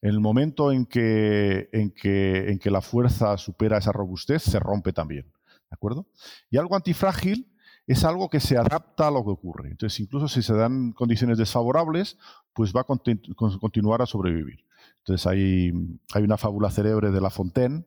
[0.00, 4.58] En el momento en que, en, que, en que la fuerza supera esa robustez, se
[4.58, 5.32] rompe también.
[5.70, 6.06] ¿De acuerdo?
[6.50, 7.52] Y algo antifrágil
[7.86, 9.70] es algo que se adapta a lo que ocurre.
[9.70, 12.18] Entonces, incluso si se dan condiciones desfavorables,
[12.52, 14.64] pues va a continuar a sobrevivir.
[14.98, 15.72] Entonces, hay,
[16.14, 17.84] hay una fábula célebre de La Fontaine,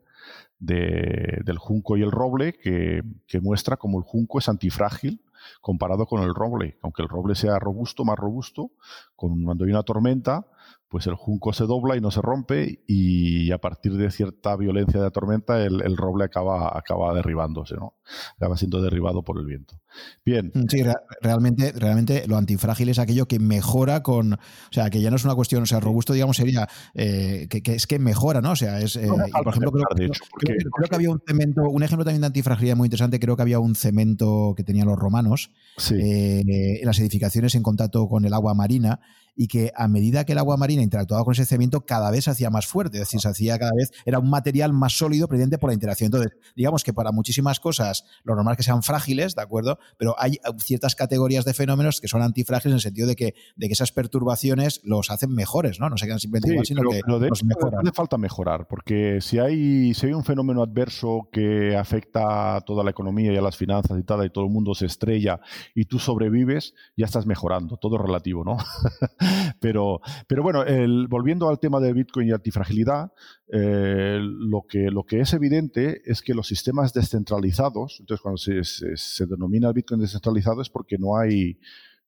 [0.59, 5.21] del junco y el roble, que, que muestra cómo el junco es antifrágil
[5.61, 6.77] comparado con el roble.
[6.81, 8.71] Aunque el roble sea robusto, más robusto,
[9.15, 10.47] cuando hay una tormenta,
[10.95, 14.99] pues el junco se dobla y no se rompe y a partir de cierta violencia
[14.99, 17.95] de la tormenta el, roble acaba, acaba derribándose, ¿no?
[18.37, 19.81] Acaba siendo derribado por el viento.
[20.23, 20.51] Bien.
[20.53, 20.83] Mm, sí,
[21.21, 24.37] realmente, realmente lo antifrágil es aquello que mejora con, o
[24.71, 27.87] sea, que ya no es una cuestión, o sea, robusto, digamos, sería eh, que, es
[27.87, 28.51] que mejora, ¿no?
[28.51, 32.27] O sea, es, eh, por ejemplo, creo, que había un cemento, un ejemplo también de
[32.27, 35.51] antifragilidad muy interesante, creo que había un cemento que tenían los romanos
[35.91, 39.01] eh, en las edificaciones en contacto con el agua marina
[39.35, 42.31] y que a medida que el agua marina interactuaba con ese cemento, cada vez se
[42.31, 45.57] hacía más fuerte, es decir, se hacía cada vez, era un material más sólido precisamente
[45.57, 46.07] por la interacción.
[46.07, 49.79] Entonces, digamos que para muchísimas cosas, lo normal es que sean frágiles, ¿de acuerdo?
[49.97, 53.67] Pero hay ciertas categorías de fenómenos que son antifrágiles en el sentido de que, de
[53.67, 55.89] que esas perturbaciones los hacen mejores, ¿no?
[55.89, 57.73] No se quedan simplemente igual, sino que los mejoran.
[57.75, 62.61] No hace falta mejorar, porque si hay, si hay un fenómeno adverso que afecta a
[62.61, 65.39] toda la economía y a las finanzas y tal, y todo el mundo se estrella
[65.73, 68.57] y tú sobrevives, ya estás mejorando, todo relativo, ¿no?
[69.59, 70.63] pero, pero bueno,
[71.09, 73.11] volviendo al tema de Bitcoin y antifragilidad,
[73.51, 78.63] eh, lo, que, lo que es evidente es que los sistemas descentralizados, entonces cuando se,
[78.63, 81.59] se, denomina Bitcoin descentralizado es porque no hay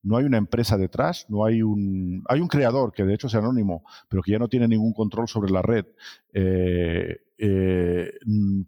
[0.03, 3.35] no hay una empresa detrás, no hay un, hay un creador que de hecho es
[3.35, 5.85] anónimo, pero que ya no tiene ningún control sobre la red,
[6.33, 8.13] eh, eh,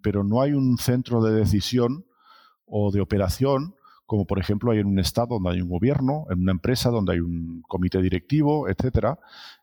[0.02, 2.06] pero no hay un centro de decisión
[2.66, 3.76] o de operación
[4.10, 7.14] como por ejemplo hay en un estado donde hay un gobierno, en una empresa donde
[7.14, 9.20] hay un comité directivo, etcétera.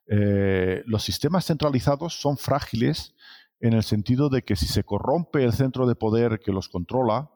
[0.07, 3.17] Eh, los sistemas centralizados son frágiles
[3.59, 7.29] en el sentido de que si se corrompe el centro de poder que los controla,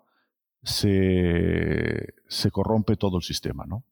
[0.63, 2.15] se,
[2.53, 3.65] corrompe todo el sistema.
[3.67, 3.83] ¿no?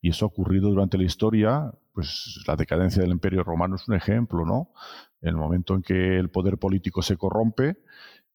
[0.00, 3.94] Y eso ha ocurrido durante la historia, pues la decadencia del imperio romano es un
[3.94, 4.72] ejemplo, ¿no?
[5.22, 7.76] En el momento en que el poder político se corrompe,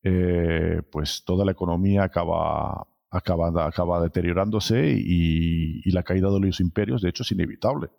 [0.02, 7.02] eh, pues toda la economía acaba acaba, acaba deteriorándose y, la caída de los imperios,
[7.02, 7.90] de hecho, es inevitable.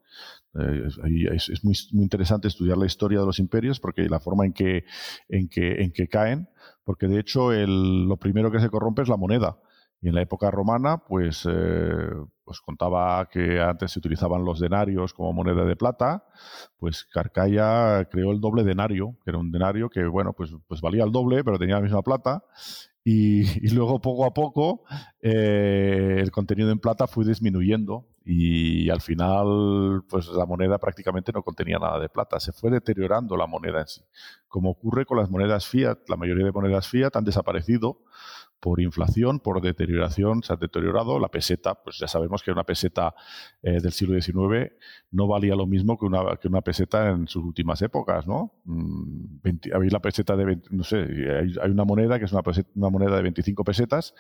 [0.55, 0.89] Eh,
[1.35, 4.85] es, muy, muy, interesante estudiar la historia de los imperios porque la forma en que,
[5.29, 6.49] en que, en que caen,
[6.85, 9.59] porque de hecho el, lo primero que se corrompe es la moneda.
[10.03, 12.09] Y en la época romana, pues, eh,
[12.43, 16.25] pues contaba que antes se utilizaban los denarios como moneda de plata,
[16.79, 21.05] pues Carcaya creó el doble denario, que era un denario que, bueno, pues, pues valía
[21.05, 22.43] el doble, pero tenía la misma plata,
[23.05, 24.82] y, luego poco a poco
[25.20, 31.43] eh, el contenido en plata fue disminuyendo y al final pues la moneda prácticamente no
[31.43, 34.03] contenía nada de plata, se fue deteriorando la moneda en sí.
[34.47, 38.05] Como ocurre con las monedas fiat, la mayoría de monedas fiat han desaparecido
[38.61, 41.18] por inflación, por deterioración, se ha deteriorado.
[41.18, 43.14] La peseta, pues ya sabemos que una peseta
[43.62, 44.72] eh, del siglo XIX
[45.11, 48.61] no valía lo mismo que una, que una peseta en sus últimas épocas, ¿no?
[48.64, 49.39] Mm,
[49.74, 52.43] habéis la peseta de, no sé, hay, una moneda que es una,
[52.76, 54.14] una moneda de 25 pesetas,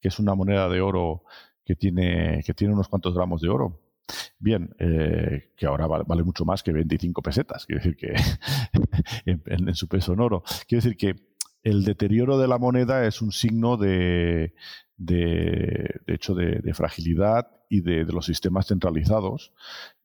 [0.00, 1.24] que es una moneda de oro
[1.64, 3.80] que tiene, que tiene unos cuantos gramos de oro.
[4.38, 8.14] Bien, eh, que ahora vale, mucho más que 25 pesetas, quiere decir que
[9.24, 10.42] en, su peso en oro.
[10.66, 11.14] Quiere decir que
[11.62, 14.54] el deterioro de la moneda es un signo de,
[14.96, 19.52] de, de hecho, de, fragilidad y de, los sistemas centralizados.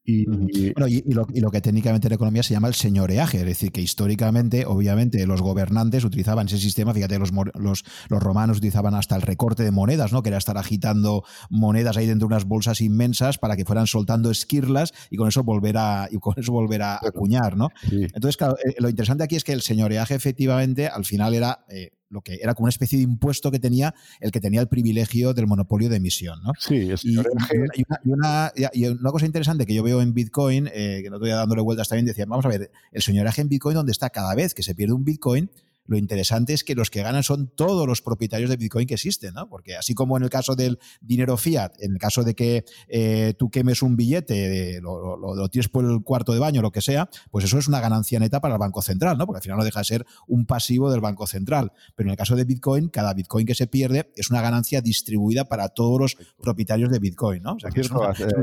[0.09, 3.45] Y, bueno, y, lo, y, lo, que técnicamente en economía se llama el señoreaje, es
[3.45, 8.95] decir, que históricamente, obviamente, los gobernantes utilizaban ese sistema, fíjate, los, los, los, romanos utilizaban
[8.95, 10.23] hasta el recorte de monedas, ¿no?
[10.23, 14.31] que era estar agitando monedas ahí dentro de unas bolsas inmensas para que fueran soltando
[14.31, 17.57] esquirlas y con eso volver a, y con eso volver a acuñar.
[17.57, 17.67] ¿no?
[17.91, 21.65] Entonces, claro, eh, lo interesante aquí es que el señoreaje efectivamente al final era...
[21.67, 24.67] Eh, lo que era como una especie de impuesto que tenía el que tenía el
[24.67, 26.39] privilegio del monopolio de emisión.
[26.43, 26.53] ¿no?
[26.59, 31.09] Sí, es y, una, y, una, cosa interesante que yo veo en Bitcoin, eh, que
[31.09, 34.09] no estoy dándole vueltas también, decía, vamos a ver, el señoraje en Bitcoin, donde está
[34.09, 35.49] cada vez que se pierde un Bitcoin,
[35.87, 39.33] lo interesante es que los que ganan son todos los propietarios de Bitcoin que existen,
[39.33, 39.49] ¿no?
[39.49, 43.33] Porque así como en el caso del dinero fiat, en el caso de que eh,
[43.37, 47.09] tú quemes un billete, lo, lo, tienes por el cuarto de baño, lo que sea,
[47.31, 49.25] pues eso es una ganancia neta para el Banco Central, ¿no?
[49.25, 51.71] Porque al final no deja de ser un pasivo del Banco Central.
[51.95, 55.45] Pero en el caso de Bitcoin, cada Bitcoin que se pierde es una ganancia distribuida
[55.45, 57.53] para todos los propietarios de Bitcoin, ¿no?
[57.53, 57.99] O sea, que es, un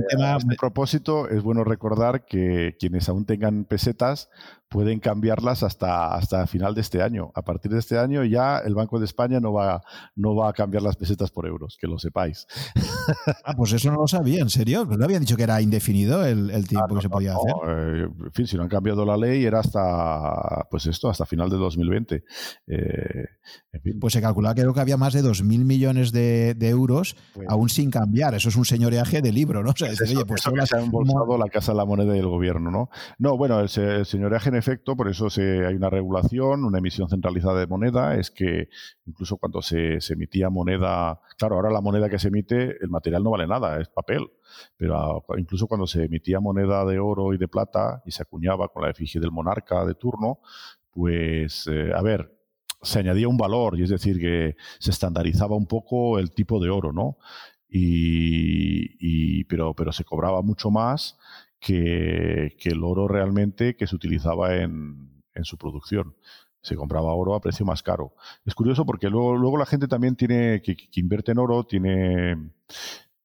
[0.09, 0.35] tema...
[0.35, 4.31] A este propósito, es bueno recordar que quienes aún tengan pesetas
[4.75, 7.31] pueden cambiarlas hasta, hasta final de este año.
[7.37, 9.85] A partir de este año ya el Banco de España no va,
[10.17, 12.49] no va a cambiar las pesetas por euros, que lo sepáis.
[13.45, 14.85] Ah, pues eso no lo sabía, ¿en serio?
[14.87, 17.55] ¿No habían dicho que era indefinido el, tiempo ah, que se podía hacer?
[17.69, 21.51] Eh, en fin, si no han cambiado la ley era hasta, pues esto, hasta final
[21.51, 22.25] de 2020.
[22.67, 23.25] Eh,
[24.01, 27.69] pues se calculaba que creo que había más de 2.000 millones de, euros pues aún
[27.69, 28.35] sin cambiar.
[28.35, 29.71] Eso es un señoreaje de libro, ¿no?
[29.71, 32.71] O sea, oye, pues se ha embolsado la Casa de la Moneda y el Gobierno,
[32.71, 32.89] ¿no?
[33.19, 37.61] No, bueno, el, el señoreaje en efecto, por eso hay una regulación, una emisión centralizada
[37.61, 38.69] de moneda, es que
[39.05, 43.31] incluso cuando se, emitía moneda, claro, ahora la moneda que se emite, el material no
[43.31, 44.27] vale nada, es papel,
[44.79, 48.85] pero incluso cuando se emitía moneda de oro y de plata y se acuñaba con
[48.85, 50.39] la efigie del monarca de turno,
[50.91, 52.33] pues, eh, a ver,
[52.81, 56.71] se añadía un valor, y es decir, que se estandarizaba un poco el tipo de
[56.71, 57.19] oro, ¿no?
[57.69, 61.19] Y, pero, pero se cobraba mucho más
[61.65, 66.15] que, el oro realmente que se utilizaba en, su producción
[66.61, 68.15] se compraba oro a precio más caro.
[68.45, 72.51] Es curioso porque luego, luego la gente también tiene que, invierte en oro, tiene,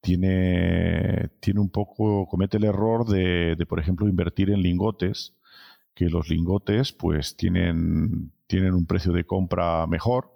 [0.01, 5.35] tiene, tiene un poco, comete el error de, de, por ejemplo, invertir en lingotes,
[5.93, 10.33] que los lingotes pues tienen, tienen un precio de compra mejor,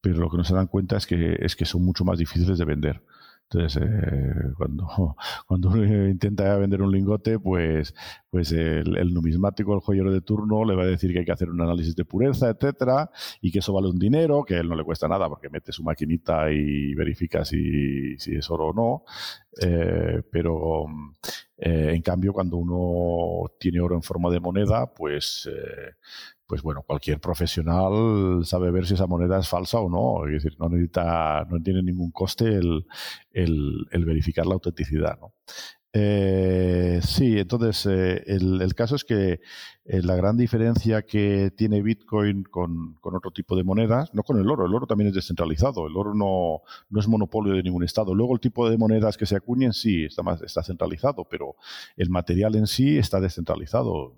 [0.00, 2.58] pero lo que no se dan cuenta es que, es que son mucho más difíciles
[2.58, 3.02] de vender.
[3.52, 7.94] Entonces, eh, cuando, cuando uno intenta vender un lingote, pues,
[8.30, 11.50] pues el, numismático, el joyero de turno, le va a decir que hay que hacer
[11.50, 14.74] un análisis de pureza, etcétera, y que eso vale un dinero, que a él no
[14.74, 19.04] le cuesta nada porque mete su maquinita y verifica si, si es oro o no.
[19.60, 20.86] Eh, pero
[21.58, 25.48] eh, en cambio, cuando uno tiene oro en forma de moneda, pues
[26.52, 30.26] pues bueno, cualquier profesional sabe ver si esa moneda es falsa o no.
[30.26, 32.84] Es decir, no necesita, no tiene ningún coste el,
[33.30, 35.18] el, verificar la autenticidad.
[35.18, 35.32] ¿no?
[35.94, 39.40] Eh, sí, entonces eh, el, caso es que
[39.84, 44.50] eh, la gran diferencia que tiene Bitcoin con, otro tipo de monedas, no con el
[44.50, 48.14] oro, el oro también es descentralizado, el oro no, no es monopolio de ningún estado.
[48.14, 51.56] Luego el tipo de monedas que se acuñen sí está, más, está centralizado, pero
[51.96, 54.16] el material en sí está descentralizado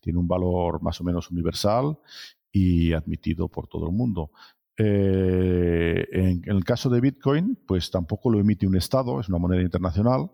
[0.00, 1.98] tiene un valor más o menos universal
[2.52, 4.30] y admitido por todo el mundo.
[4.78, 9.62] Eh, en, el caso de Bitcoin, pues tampoco lo emite un Estado, es una moneda
[9.62, 10.30] internacional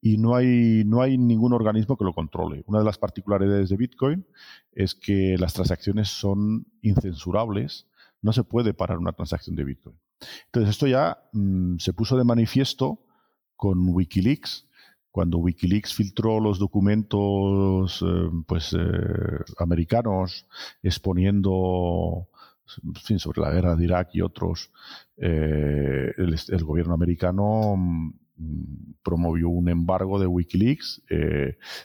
[0.00, 2.62] y no hay, no hay ningún organismo que lo controle.
[2.66, 4.26] Una de las particularidades de Bitcoin
[4.72, 7.86] es que las transacciones son incensurables,
[8.22, 9.96] no se puede parar una transacción de Bitcoin.
[10.46, 13.02] Entonces esto ya mm, se puso de manifiesto
[13.56, 14.66] con Wikileaks,
[15.16, 20.46] cuando Wikileaks filtró los documentos eh, pues, eh, americanos
[20.82, 22.28] exponiendo
[22.66, 24.70] sobre la guerra de Irak y otros,
[25.16, 28.12] eh, el, gobierno americano mm,
[29.02, 31.02] promovió un embargo de Wikileaks,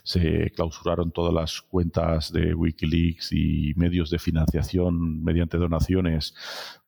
[0.03, 6.33] se clausuraron todas las cuentas de Wikileaks y medios de financiación mediante donaciones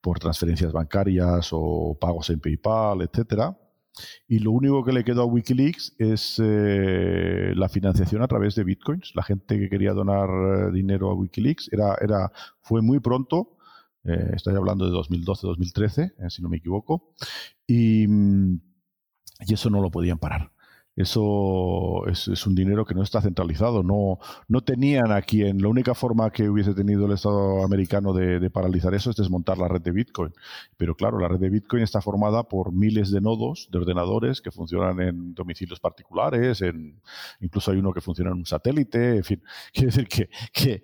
[0.01, 3.57] por transferencias bancarias o pagos en PayPal, etcétera
[4.27, 8.63] y lo único que le quedó a Wikileaks es eh, la financiación a través de
[8.63, 9.11] bitcoins.
[9.15, 13.57] La gente que quería donar eh, dinero a Wikileaks era, era, fue muy pronto.
[14.03, 17.13] Eh, estoy hablando de 2012-2013, si no me equivoco.
[17.67, 18.59] Y, mm,
[19.45, 20.51] y eso no lo podían parar.
[20.95, 23.81] Eso es, un dinero que no está centralizado.
[23.81, 25.59] No, no tenían a quien.
[25.59, 29.67] La única forma que hubiese tenido el Estado americano de, paralizar eso es desmontar la
[29.67, 30.33] red de Bitcoin.
[30.77, 34.51] Pero claro, la red de Bitcoin está formada por miles de nodos de ordenadores que
[34.51, 37.01] funcionan en domicilios particulares, en,
[37.39, 39.17] incluso hay uno que funciona en un satélite.
[39.17, 39.41] En fin,
[39.73, 40.07] quiere decir
[40.53, 40.81] que,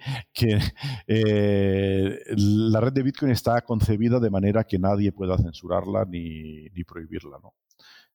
[1.08, 6.84] eh, la red de Bitcoin está concebida de manera que nadie pueda censurarla ni, ni
[6.84, 7.38] prohibirla.
[7.44, 7.54] ¿no?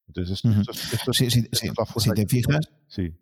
[0.07, 0.43] Entonces,
[0.93, 3.13] esto, sí, sí, sí, si te fijas, sí.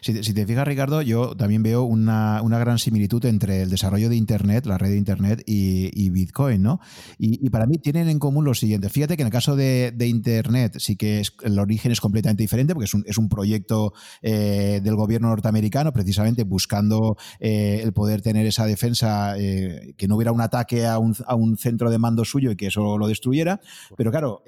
[0.00, 4.66] Si, te fijas, Ricardo, yo también veo una, gran similitud entre el desarrollo de Internet,
[4.66, 6.80] la red de Internet y, Bitcoin, ¿no?
[7.18, 8.88] Y, para mí tienen en común lo siguiente.
[8.88, 12.88] Fíjate que en el caso de, Internet sí que el origen es completamente diferente porque
[13.06, 19.34] es un, proyecto eh, del gobierno norteamericano precisamente buscando eh, el poder tener esa defensa,
[19.38, 22.98] eh, que no hubiera un ataque a un, centro de mando suyo y que eso
[22.98, 23.60] lo destruyera.
[23.96, 24.42] Pero claro,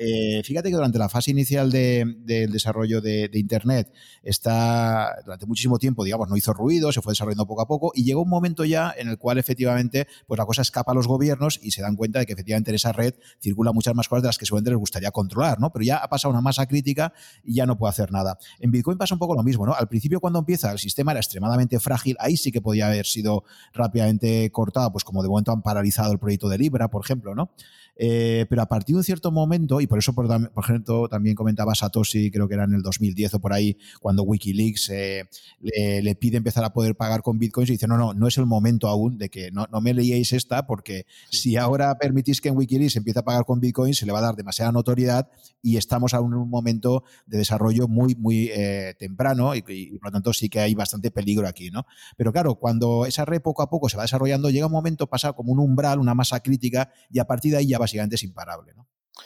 [0.44, 6.04] fíjate que durante la fase inicial del desarrollo de, de Internet está durante muchísimo tiempo,
[6.04, 8.94] digamos, no hizo ruido, se fue desarrollando poco a poco y llegó un momento ya
[8.96, 12.18] en el cual efectivamente pues la cosa escapa a los gobiernos y se dan cuenta
[12.18, 14.78] de que efectivamente en esa red circulan muchas más cosas de las que seguramente les
[14.78, 15.70] gustaría controlar, ¿no?
[15.72, 17.12] Pero ya ha pasado una masa crítica
[17.44, 18.38] y ya no puede hacer nada.
[18.58, 19.74] En Bitcoin pasa un poco lo mismo, ¿no?
[19.74, 23.44] Al principio cuando empieza el sistema era extremadamente frágil, ahí sí que podía haber sido
[23.72, 27.50] rápidamente cortado, pues como de momento han paralizado el proyecto de Libra, por ejemplo, ¿no?
[27.96, 30.26] Eh, pero a partir de un cierto momento, y por eso, por,
[30.62, 34.90] ejemplo, también comentaba Satoshi, creo que era en el 2010 o por ahí, cuando Wikileaks
[34.90, 35.24] eh,
[35.60, 38.46] le, pide empezar a poder pagar con bitcoins y dice, no, no, no es el
[38.46, 42.56] momento aún de que no, no me leíais esta, porque si ahora permitís que en
[42.56, 45.30] Wikileaks empiece a pagar con bitcoins, se le va a dar demasiada notoriedad
[45.62, 50.08] y estamos aún en un momento de desarrollo muy, muy eh, temprano y, y, por
[50.08, 51.86] lo tanto sí que hay bastante peligro aquí, ¿no?
[52.16, 55.32] Pero claro, cuando esa red poco a poco se va desarrollando, llega un momento, pasa
[55.32, 58.24] como un umbral, una masa crítica y a partir de ahí ya va básicamente es
[58.24, 58.74] imparable.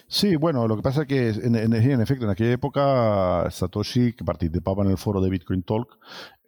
[0.07, 4.85] Sí, bueno, lo que pasa es que en, efecto, en aquella época Satoshi, que participaba
[4.85, 5.99] en el foro de Bitcoin Talk,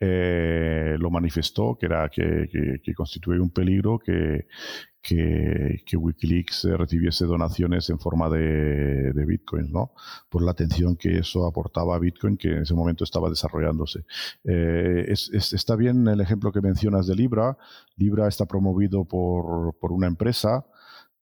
[0.00, 4.46] eh, lo manifestó, que era que, constituía un peligro que,
[5.00, 9.92] que, Wikileaks recibiese donaciones en forma de, de Bitcoin, ¿no?
[10.28, 14.04] Por la atención que eso aportaba a Bitcoin, que en ese momento estaba desarrollándose.
[14.44, 17.56] Eh, está bien el ejemplo que mencionas de Libra.
[17.96, 20.64] Libra está promovido por, por una empresa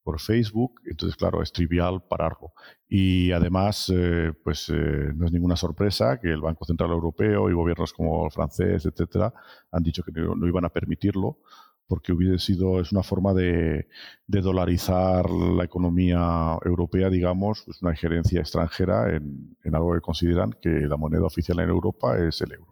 [0.02, 2.52] por Facebook, entonces claro, es trivial pararlo.
[2.88, 7.54] Y además, eh, pues eh, no es ninguna sorpresa que el Banco Central Europeo y
[7.54, 9.32] gobiernos como el francés, etcétera,
[9.70, 11.38] han dicho que no, iban a permitirlo
[11.86, 13.88] porque hubiese sido, es una forma de,
[14.28, 20.70] dolarizar la economía europea, digamos, pues una injerencia extranjera en, en algo que consideran que
[20.70, 22.69] la moneda oficial en Europa es el euro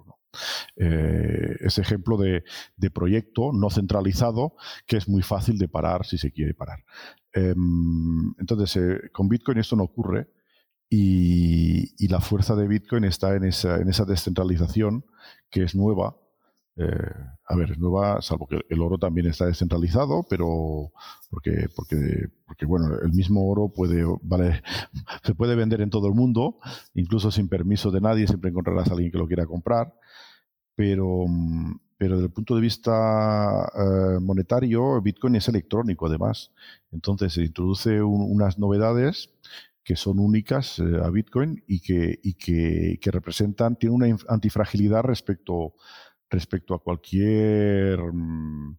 [0.77, 2.45] eh, ese ejemplo de,
[2.93, 4.55] proyecto no centralizado
[4.87, 6.85] que es muy fácil de parar si se quiere parar.
[7.33, 10.29] Em, entonces, eh, con Bitcoin esto no ocurre
[10.89, 15.05] y, la fuerza de Bitcoin está en esa, en esa descentralización
[15.51, 16.17] que es nueva.
[16.77, 17.15] Eh,
[17.47, 20.93] a ver, es nueva, salvo que el oro también está descentralizado, pero
[21.29, 24.63] porque, porque, porque bueno, el mismo oro puede, vale,
[25.25, 26.59] se puede vender en todo el mundo,
[26.95, 29.93] incluso sin permiso de nadie, siempre encontrarás a alguien que lo quiera comprar
[30.79, 36.53] pero, mm, pero desde el punto de vista eh, monetario, Bitcoin es electrónico además.
[36.93, 39.29] Entonces se introduce unas novedades
[39.83, 45.75] que son únicas eh, a Bitcoin y que, representan, tienen una antifragilidad respecto,
[46.31, 48.79] respecto a cualquier mm,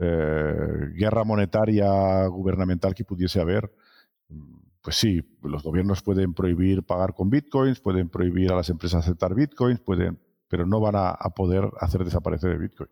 [0.00, 3.72] eh, guerra monetaria gubernamental que pudiese haber.
[4.82, 9.34] Pues sí, los gobiernos pueden prohibir pagar con bitcoins, pueden prohibir a las empresas aceptar
[9.34, 10.18] bitcoins, pueden,
[10.50, 12.90] pero no van a, poder hacer desaparecer el Bitcoin.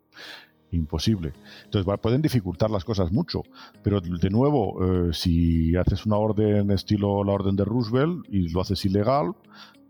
[0.70, 1.32] Imposible.
[1.64, 3.42] Entonces pueden dificultar las cosas mucho,
[3.82, 8.60] pero de nuevo, eh, si haces una orden estilo la orden de Roosevelt y lo
[8.60, 9.34] haces ilegal,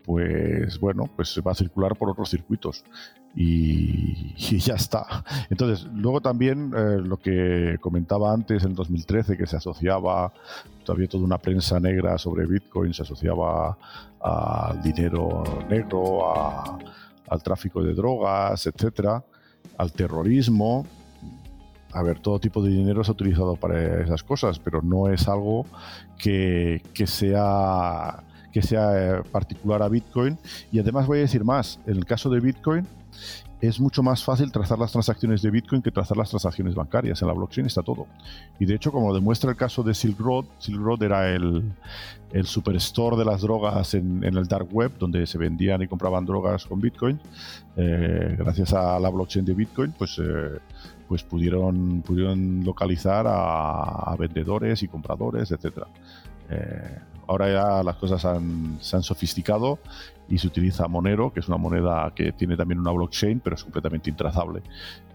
[0.03, 2.83] pues bueno, pues va a circular por otros circuitos
[3.35, 5.23] y, ya está.
[5.49, 10.33] Entonces, luego también eh, lo que comentaba antes en 2013, que se asociaba
[10.83, 13.77] todavía toda una prensa negra sobre Bitcoin, se asociaba
[14.21, 16.79] al dinero negro, a
[17.29, 19.23] al tráfico de drogas, etcétera,
[19.77, 20.85] al terrorismo.
[21.91, 25.27] A ver, todo tipo de dinero se ha utilizado para esas cosas, pero no es
[25.27, 25.65] algo
[26.17, 30.37] que, que sea que sea eh, particular a Bitcoin.
[30.71, 32.87] Y además voy a decir más, en el caso de Bitcoin,
[33.61, 37.21] es mucho más fácil trazar las transacciones de Bitcoin que trazar las transacciones bancarias.
[37.21, 38.07] En la blockchain está todo.
[38.57, 41.73] Y de hecho, como demuestra el caso de Silk Road, Silk Road era el,
[42.43, 46.79] superstore de las drogas en, el dark web, donde se vendían y compraban drogas con
[46.79, 47.19] Bitcoin.
[47.75, 50.59] Eh, gracias a la blockchain de Bitcoin, pues, eh,
[51.07, 55.79] pues pudieron, pudieron localizar a, vendedores y compradores, etc.
[56.49, 56.97] Eh,
[57.27, 59.79] ahora ya las cosas se han sofisticado
[60.29, 63.63] y se utiliza Monero, que es una moneda que tiene también una blockchain, pero es
[63.63, 64.61] completamente intrazable,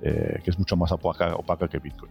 [0.03, 2.11] eh, que es mucho más opaca, que Bitcoin.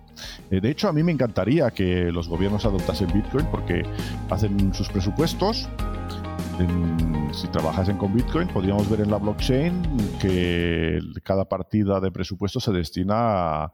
[0.50, 3.84] Eh, de hecho, a mí me encantaría que los gobiernos adoptasen Bitcoin porque
[4.30, 5.68] hacen sus presupuestos.
[7.32, 9.82] si trabajasen con Bitcoin, podríamos ver en la blockchain
[10.22, 13.74] que cada partida de presupuesto se destina a,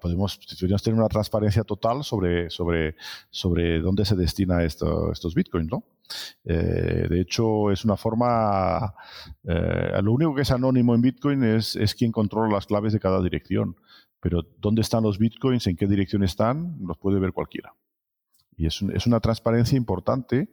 [0.00, 0.38] podemos,
[0.82, 2.96] tener una transparencia total sobre, sobre,
[3.30, 5.84] sobre dónde se destina estos bitcoins, ¿no?
[6.44, 8.94] Eh, de hecho, es una forma.
[9.44, 13.00] Eh, lo único que es anónimo en Bitcoin es, es quien controla las claves de
[13.00, 13.76] cada dirección.
[14.20, 17.74] Pero dónde están los Bitcoins, en qué dirección están, los puede ver cualquiera.
[18.56, 20.48] Y es, es una transparencia importante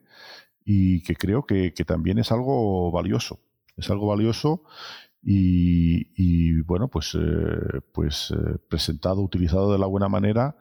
[0.65, 3.39] y que creo que, también es algo valioso.
[3.75, 4.63] Es algo valioso
[5.25, 8.33] y, bueno, pues, eh, pues
[8.67, 10.57] presentado, utilizado de la buena manera,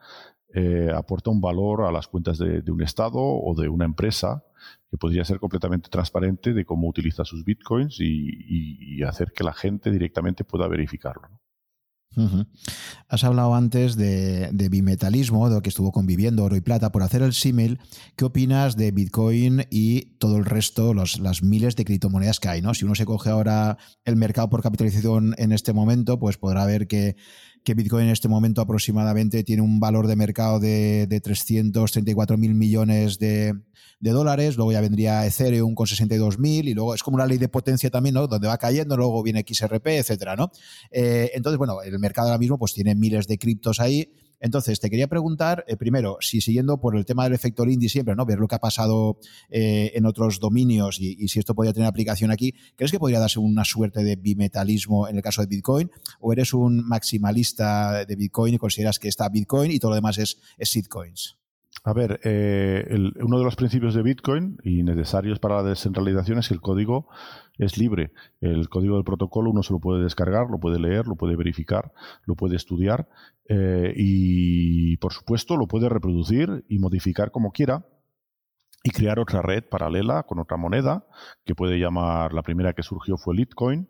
[0.55, 4.43] eh, aporta un valor a las cuentas de, un Estado o de una empresa
[4.89, 9.89] que podría ser completamente transparente de cómo utiliza sus bitcoins y, hacer que la gente
[9.89, 11.27] directamente pueda verificarlo.
[13.07, 16.91] Has hablado antes de, bimetalismo, de lo que estuvo conviviendo oro y plata.
[16.91, 17.79] Por hacer el símil,
[18.15, 22.61] ¿qué opinas de Bitcoin y todo el resto, los, las miles de criptomonedas que hay?
[22.61, 22.73] ¿no?
[22.73, 26.87] Si uno se coge ahora el mercado por capitalización en este momento, pues podrá ver
[26.87, 27.15] que
[27.63, 32.53] que Bitcoin en este momento aproximadamente tiene un valor de mercado de, de 334 mil
[32.55, 33.53] millones de,
[33.99, 37.47] dólares, luego ya vendría Ethereum con 62 mil y luego es como una ley de
[37.47, 38.27] potencia también, ¿no?
[38.27, 40.51] Donde va cayendo, luego viene XRP, etcétera, ¿no?
[40.91, 44.11] Eh, entonces, bueno, el mercado ahora mismo pues tiene miles de criptos ahí
[44.43, 48.13] entonces, te quería preguntar, eh, primero, si siguiendo por el tema del efecto Lindy siempre,
[48.13, 48.25] ¿no?
[48.25, 49.17] Ver lo que ha pasado
[49.49, 53.39] eh, en otros dominios y, si esto podría tener aplicación aquí, ¿crees que podría darse
[53.39, 55.89] una suerte de bimetalismo en el caso de Bitcoin?
[56.19, 60.17] ¿O eres un maximalista de Bitcoin y consideras que está Bitcoin y todo lo demás
[60.17, 61.42] es, es?
[61.85, 62.85] A ver, eh,
[63.21, 67.09] uno de los principios de Bitcoin y necesarios para la descentralización es que el código
[67.57, 68.13] es libre.
[68.39, 71.91] El código del protocolo uno se lo puede descargar, lo puede leer, lo puede verificar,
[72.25, 73.09] lo puede estudiar
[73.49, 77.85] eh, y, por supuesto, lo puede reproducir y modificar como quiera
[78.81, 81.05] y crear otra red paralela con otra moneda
[81.43, 83.89] que puede llamar, la primera que surgió fue Litecoin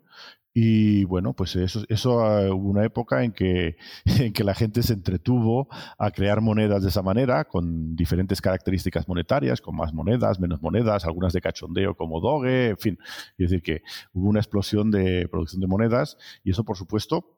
[0.54, 4.84] y bueno, pues eso, eso ah, hubo una época en que, en que la gente
[4.84, 5.68] se entretuvo
[5.98, 11.06] a crear monedas de esa manera, con diferentes características monetarias, con más monedas, menos monedas,
[11.06, 13.00] algunas de cachondeo como Doge, en fin.
[13.38, 13.82] Es decir, que
[14.14, 17.33] hubo una explosión de producción de monedas y eso, por supuesto,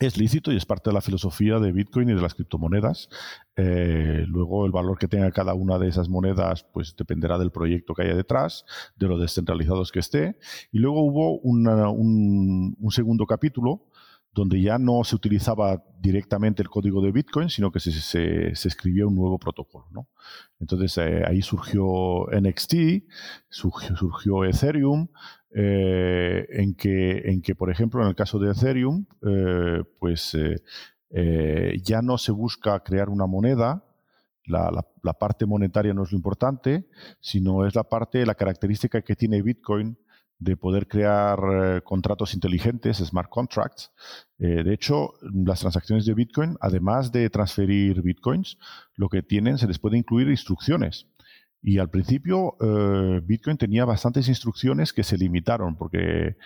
[0.00, 3.10] es lícito y es parte de la filosofía de Bitcoin y de las criptomonedas.
[3.54, 7.94] Eh, luego el valor que tenga cada una de esas monedas pues dependerá del proyecto
[7.94, 8.64] que haya detrás,
[8.96, 10.38] de lo descentralizados que esté.
[10.72, 13.90] Y luego hubo un, un segundo capítulo
[14.32, 19.06] donde ya no se utilizaba directamente el código de Bitcoin, sino que se, se, escribía
[19.06, 20.08] un nuevo protocolo.
[20.60, 22.74] Entonces eh, ahí surgió NXT,
[23.48, 25.08] surgió, Ethereum,
[25.54, 30.36] eh, en, que, en que, por ejemplo, en el caso de Ethereum, eh, pues
[31.82, 33.84] ya no se busca crear una moneda,
[34.46, 34.70] la,
[35.02, 36.88] la, parte monetaria no es lo importante,
[37.20, 39.96] sino es la parte, la característica que tiene Bitcoin
[40.40, 43.92] de poder crear eh, contratos inteligentes, smart contracts.
[44.38, 48.58] Eh, de hecho, las transacciones de Bitcoin, además de transferir Bitcoins,
[48.96, 51.06] lo que tienen, se les puede incluir instrucciones.
[51.62, 56.36] Y al principio eh, Bitcoin tenía bastantes instrucciones que se limitaron porque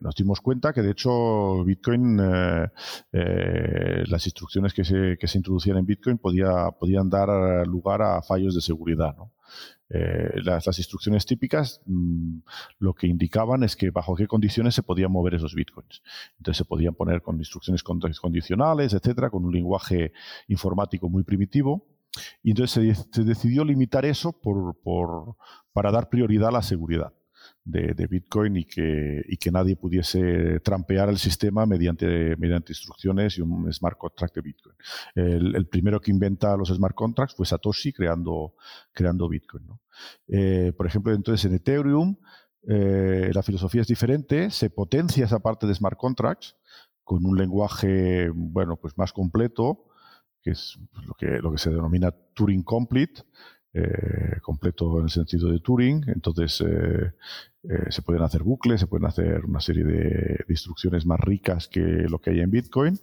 [0.00, 5.86] nos dimos cuenta que de hecho Bitcoin, las instrucciones que se, que se, introducían en
[5.86, 9.16] Bitcoin podía, podían dar lugar a fallos de seguridad.
[9.16, 9.32] ¿no?
[9.88, 12.38] Eh, las, instrucciones típicas mm,
[12.80, 16.02] lo que indicaban es que bajo qué condiciones se podían mover esos bitcoins.
[16.38, 20.12] Entonces se podían poner con instrucciones condicionales, etcétera, con un lenguaje
[20.48, 21.86] informático muy primitivo.
[22.42, 24.76] Y entonces se, decidió limitar eso por,
[25.72, 27.12] para dar prioridad a la seguridad
[27.64, 33.40] de, Bitcoin y que, y que nadie pudiese trampear el sistema mediante, mediante instrucciones y
[33.42, 34.76] un smart contract de Bitcoin.
[35.14, 38.54] El, primero que inventa los smart contracts fue Satoshi creando,
[38.92, 39.66] creando Bitcoin.
[40.28, 42.16] Eh, por ejemplo, entonces en Ethereum
[42.68, 46.56] eh, la filosofía es diferente, se potencia esa parte de smart contracts
[47.02, 49.84] con un lenguaje bueno, pues más completo,
[50.46, 53.22] que es lo que, lo que se denomina Turing Complete,
[53.74, 56.04] eh, completo en el sentido de Turing.
[56.06, 57.14] Entonces eh,
[57.64, 61.80] eh, se pueden hacer bucles, se pueden hacer una serie de, instrucciones más ricas que
[61.80, 62.96] lo que hay en Bitcoin,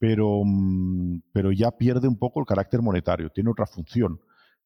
[0.00, 4.20] pero, mm, pero ya pierde un poco el carácter monetario, tiene otra función.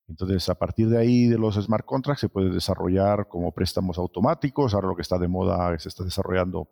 [0.09, 4.73] Entonces, a partir de ahí, de los smart contracts, se puede desarrollar como préstamos automáticos.
[4.73, 6.71] Ahora lo que está de moda, se está desarrollando,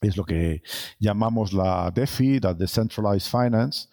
[0.00, 0.62] es lo que
[0.98, 3.88] llamamos la DeFi, la Decentralized Finance,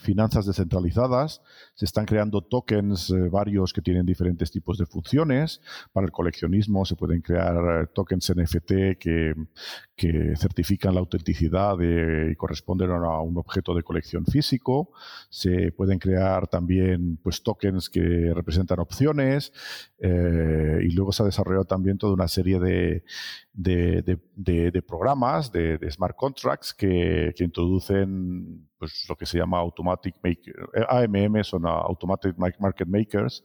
[0.00, 1.42] finanzas descentralizadas,
[1.74, 5.60] se están creando tokens eh, varios que tienen diferentes tipos de funciones.
[5.92, 9.34] Para el coleccionismo se pueden crear eh, tokens NFT que,
[9.94, 14.92] que certifican la autenticidad y corresponden a un objeto de colección físico.
[15.28, 19.52] Se pueden crear también pues, tokens que representan opciones.
[19.98, 23.04] Eh, y luego se ha desarrollado también toda una serie de,
[23.52, 30.54] de, programas, de, smart contracts que, que introducen pues, lo que se llama Automatic Maker,
[30.74, 33.44] eh, AMM son Automatic Market Makers,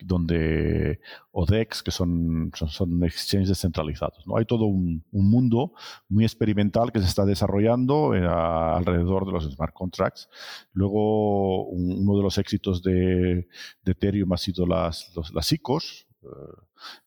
[0.00, 0.98] donde
[1.30, 4.26] ODEX, que son, son, exchanges descentralizados.
[4.26, 4.36] ¿no?
[4.36, 5.72] Hay todo un, mundo
[6.08, 10.28] muy experimental que se está desarrollando eh, alrededor de los smart contracts.
[10.72, 13.46] Luego, uno de los éxitos de,
[13.86, 16.08] Ethereum ha sido las, las ICOs.
[16.24, 16.26] Eh,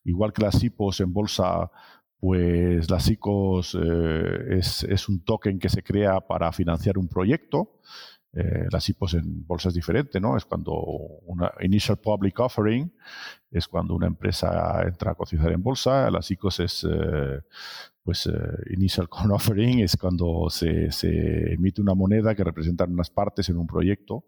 [0.06, 1.70] igual que las IPOs en bolsa
[2.26, 7.82] pues las ICOs eh, es, un token que se crea para financiar un proyecto.
[8.34, 10.36] eh, las IPOs en bolsas diferentes, ¿no?
[10.36, 12.92] Es cuando una initial public offering
[13.52, 17.42] es cuando una empresa entra a cotizar en bolsa, las ICOs es eh,
[18.02, 18.28] pues
[18.72, 20.90] initial con offering es cuando se,
[21.54, 24.26] emite una moneda que representa unas partes en un proyecto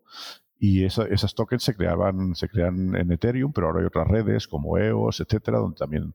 [0.59, 4.77] y esas tokens se creaban, se crean en Ethereum, pero ahora hay otras redes como
[4.77, 6.13] EOS, etcétera, donde también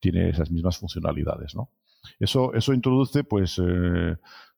[0.00, 1.70] tiene esas mismas funcionalidades, ¿no?
[2.18, 3.60] Eso, eso introduce, pues,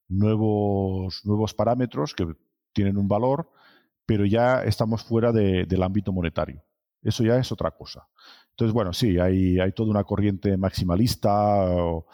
[0.08, 2.26] nuevos, nuevos parámetros que
[2.72, 3.50] tienen un valor,
[4.04, 6.62] pero ya estamos fuera del ámbito monetario.
[7.02, 8.08] Eso ya es otra cosa.
[8.50, 12.06] Entonces, bueno, sí, hay, hay toda una corriente maximalista o,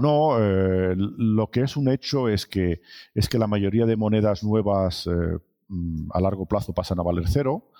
[0.00, 0.36] no.
[0.38, 2.82] Eh, lo que es un hecho es que,
[3.14, 5.38] es que la mayoría de monedas nuevas eh,
[6.10, 7.70] a largo plazo pasan a valer cero.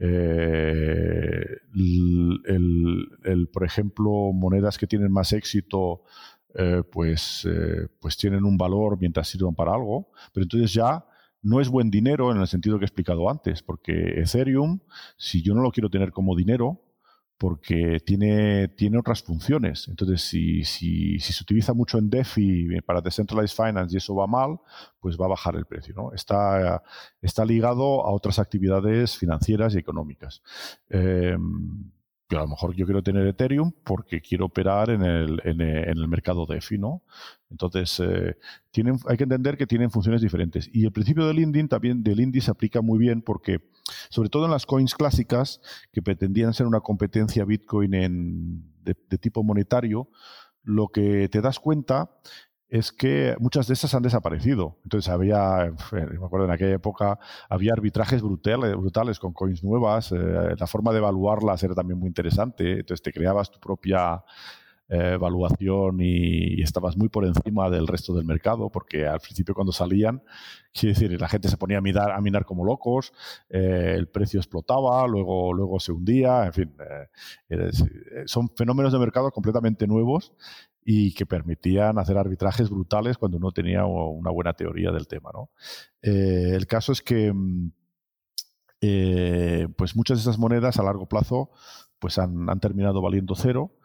[0.00, 1.44] Eh,
[1.74, 6.02] el, por ejemplo, monedas que tienen más éxito
[6.54, 11.04] eh, pues, eh, pues tienen un valor mientras sirvan para algo, pero entonces ya
[11.42, 14.80] no es buen dinero en el sentido que he explicado antes, porque Ethereum,
[15.16, 16.80] si yo no lo quiero tener como dinero,
[17.38, 19.86] porque tiene, tiene otras funciones.
[19.88, 24.26] Entonces, si, si, si, se utiliza mucho en DeFi para Decentralized Finance y eso va
[24.26, 24.58] mal,
[25.00, 25.94] pues va a bajar el precio.
[25.96, 26.12] ¿no?
[26.12, 26.82] Está,
[27.22, 30.42] está ligado a otras actividades financieras y económicas.
[30.90, 31.36] Eh,
[32.28, 36.08] pero a lo mejor yo quiero tener Ethereum porque quiero operar en el, en el,
[36.08, 37.02] mercado DeFi, ¿no?
[37.50, 38.36] Entonces, eh,
[38.70, 40.68] tienen, hay que entender que tienen funciones diferentes.
[40.70, 43.62] Y el principio del INDI también del INDI se aplica muy bien porque,
[44.10, 49.42] sobre todo en las coins clásicas, que pretendían ser una competencia Bitcoin en, de tipo
[49.42, 50.10] monetario,
[50.62, 52.10] lo que te das cuenta
[52.68, 54.76] es que muchas de esas han desaparecido.
[54.84, 57.18] Entonces había, me acuerdo en aquella época,
[57.48, 60.16] había arbitrajes brutales, brutales con coins nuevas, eh,
[60.58, 64.22] la forma de evaluarlas era también muy interesante, entonces te creabas tu propia
[64.90, 69.72] eh, evaluación y, estabas muy por encima del resto del mercado, porque al principio cuando
[69.72, 70.22] salían,
[70.80, 73.12] decir, la gente se ponía a minar, a minar como locos,
[73.48, 76.74] eh, el precio explotaba, luego, luego se hundía, en fin,
[78.26, 80.34] son fenómenos de mercado completamente nuevos
[80.90, 85.28] y que permitían hacer arbitrajes brutales cuando uno tenía una buena teoría del tema.
[85.34, 85.50] ¿no?
[86.00, 87.72] Eh, el caso es que mm,
[88.80, 91.50] eh, pues muchas de esas monedas a largo plazo
[91.98, 93.76] pues han, terminado valiendo cero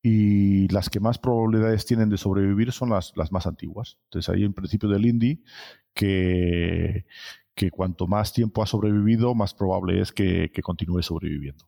[0.00, 3.98] y las que más probabilidades tienen de sobrevivir son las, las más antiguas.
[4.04, 5.44] Entonces hay un principio del INDI
[5.92, 7.04] que,
[7.56, 11.66] que cuanto más tiempo ha sobrevivido, más probable es que continúe sobreviviendo.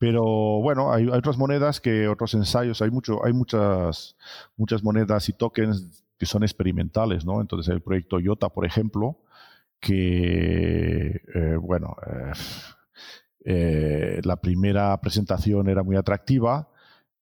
[0.00, 0.24] Pero
[0.62, 4.16] bueno, hay, otras monedas que otros ensayos, hay mucho, hay muchas,
[4.56, 7.42] muchas monedas y tokens que son experimentales, ¿no?
[7.42, 9.18] Entonces el proyecto IOTA, por ejemplo,
[9.78, 12.32] que eh, bueno, eh,
[13.44, 16.69] eh, la primera presentación era muy atractiva,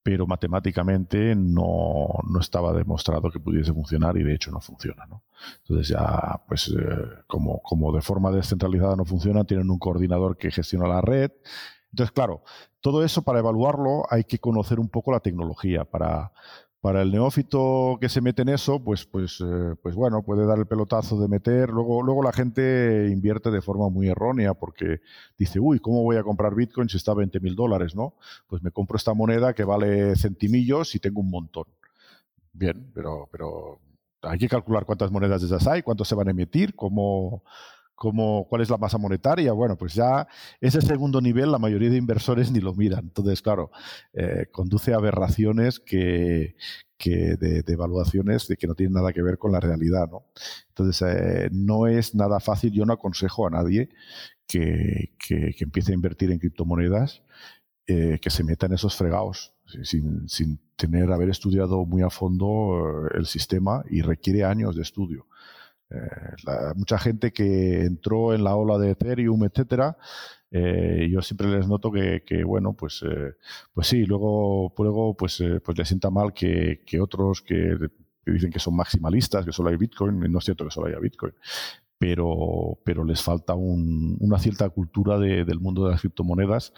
[0.09, 5.07] pero matemáticamente no, no, estaba demostrado que pudiese funcionar y de hecho no funciona.
[5.59, 6.75] Entonces ya, pues
[7.27, 11.31] como, como de forma descentralizada no funciona, tienen un coordinador que gestiona la red
[11.91, 12.43] entonces, claro,
[12.81, 15.85] todo eso para evaluarlo hay que conocer un poco la tecnología.
[15.85, 16.33] Para,
[16.81, 20.59] para el neófito que se mete en eso, pues, pues, eh, pues bueno, puede dar
[20.59, 21.71] el pelotazo de meter.
[21.71, 25.01] Luego, luego la gente invierte de forma muy errónea porque
[25.37, 27.97] dice, uy, ¿cómo voy a comprar Bitcoin si está a 20 mil dólares?
[27.97, 28.15] ¿no?
[28.47, 31.65] Pues me compro esta moneda que vale centimillos y tengo un montón.
[32.53, 33.81] Bien, pero, pero
[34.23, 37.43] hay que calcular cuántas monedas de esas hay, cuántos se van a emitir, cómo
[37.99, 39.53] como cuál es la masa monetaria.
[39.53, 40.29] Bueno, pues ya
[40.61, 43.07] ese segundo nivel la mayoría de inversores ni lo miran.
[43.07, 43.71] Entonces, claro,
[44.13, 46.55] eh, conduce a aberraciones que,
[47.05, 50.09] de, evaluaciones de que no tienen nada que ver con la realidad.
[50.11, 50.27] ¿no?
[50.69, 52.73] Entonces, eh, no es nada fácil.
[52.73, 53.91] Yo no aconsejo a nadie
[54.47, 55.13] que,
[55.59, 57.23] empiece a invertir en criptomonedas
[57.89, 59.55] eh, que se meta en esos fregados.
[59.83, 65.27] Sin, sin tener, haber estudiado muy a fondo el sistema y requiere años de estudio.
[65.91, 69.97] Eh, mucha gente que entró en la ola de Ethereum, etcétera,
[70.51, 73.35] eh, yo siempre les noto que, bueno, pues, eh,
[73.73, 77.77] pues sí, luego, luego pues, pues les sienta mal que, otros que,
[78.27, 81.33] dicen que son maximalistas, que solo hay Bitcoin, no es cierto que solo haya Bitcoin,
[81.99, 86.73] pero, pero les falta una cierta cultura del mundo de las criptomonedas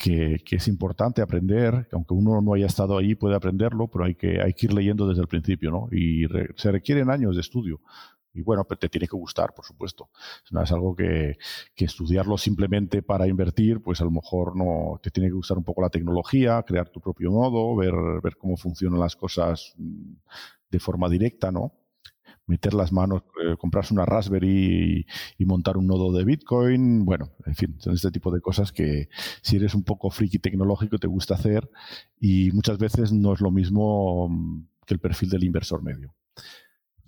[0.00, 4.40] que, es importante aprender, aunque uno no haya estado ahí puede aprenderlo, pero hay que,
[4.40, 5.88] hay que ir leyendo desde el principio, ¿no?
[5.92, 7.80] Y se requieren años de estudio.
[8.32, 10.10] Y bueno, te tiene que gustar, por supuesto.
[10.50, 11.36] No es algo que,
[11.76, 15.82] estudiarlo simplemente para invertir, pues a lo mejor no te tiene que gustar un poco
[15.82, 20.12] la tecnología, crear tu propio nodo, ver, ver cómo funcionan las cosas mm,
[20.70, 21.72] de forma directa, ¿no?
[22.46, 25.06] Meter las manos, eh, comprarse una Raspberry
[25.38, 27.04] y, montar un nodo de Bitcoin.
[27.04, 29.08] Bueno, en fin, son este tipo de cosas que
[29.42, 31.68] si eres un poco friki tecnológico te gusta hacer
[32.20, 36.14] y muchas veces no es lo mismo mm, que el perfil del inversor medio.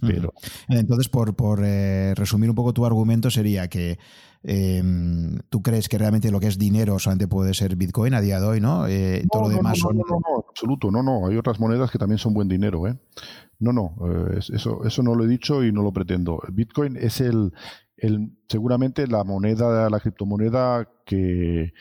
[0.06, 0.34] Pero...
[0.68, 3.98] Entonces, por, por eh, resumir un poco tu argumento, sería que
[4.42, 8.40] em, tú crees que realmente lo que es dinero solamente puede ser Bitcoin a día
[8.40, 8.86] de hoy, ¿no?
[8.88, 11.28] Eh, todo lo demás no, no, no, no, absoluto, no, no.
[11.28, 12.98] Hay otras monedas que también son buen dinero, ¿eh?
[13.60, 16.42] No, no, eh, eso, eso no lo he dicho y no lo pretendo.
[16.52, 17.52] Bitcoin es el,
[17.96, 21.72] el seguramente la moneda, la criptomoneda que,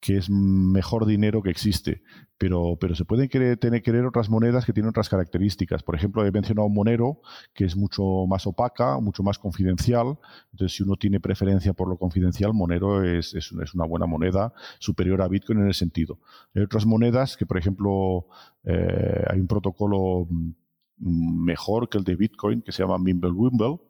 [0.00, 2.02] que es mejor dinero que existe.
[2.36, 5.82] Pero, pero se pueden querer, tener, querer otras monedas que tienen otras características.
[5.82, 7.20] Por ejemplo, he mencionado Monero,
[7.52, 10.18] que es mucho más opaca, mucho más confidencial.
[10.52, 15.20] Entonces, si uno tiene preferencia por lo confidencial, Monero es, es, una buena moneda superior
[15.20, 16.20] a Bitcoin en el sentido.
[16.54, 18.28] Hay otras monedas que, por ejemplo,
[18.62, 20.28] eh, hay un protocolo
[21.00, 23.80] mejor que el de Bitcoin, que se llama Mimblewimble,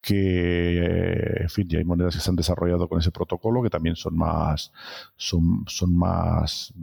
[0.00, 3.96] que, en fin, ya hay monedas que se han desarrollado con ese protocolo que también
[3.96, 4.72] son más,
[5.16, 6.74] son, son más,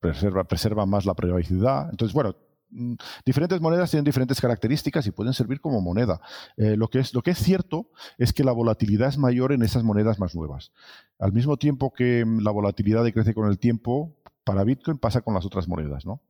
[0.00, 1.88] preserva, preservan más la privacidad.
[1.90, 2.34] Entonces, bueno,
[2.70, 2.94] mm,
[3.24, 6.20] diferentes monedas tienen diferentes características y pueden servir como moneda.
[6.56, 9.62] Eh, lo, que es, lo que es cierto es que la volatilidad es mayor en
[9.62, 10.72] esas monedas más nuevas.
[11.18, 14.16] Al mismo tiempo que mm, la volatilidad decrece con el tiempo,
[14.48, 16.22] para Bitcoin pasa con las otras monedas, ¿no?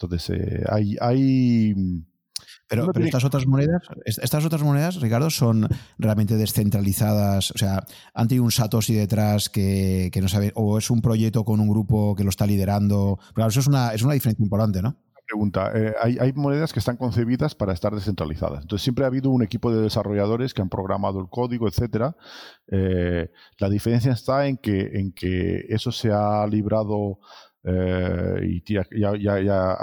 [0.00, 1.74] Entonces, eh, hay, hay
[2.70, 5.66] pero, estas otras monedas, estas otras monedas, Ricardo, son
[5.98, 7.50] realmente descentralizadas.
[7.50, 11.58] O sea, han tenido un Satoshi detrás que, no sabe, o es un proyecto con
[11.58, 13.18] un grupo que lo está liderando.
[13.34, 14.96] Claro, eso es una, es una diferencia importante, ¿no?
[15.26, 15.70] Pregunta.
[15.74, 18.62] Eh, hay, monedas que están concebidas para estar descentralizadas.
[18.62, 22.16] Entonces siempre ha habido un equipo de desarrolladores que han programado el código, etcétera.
[22.66, 27.20] Eh, la diferencia está en que, en que eso se ha librado
[27.64, 29.76] eh, y ya, ya, ya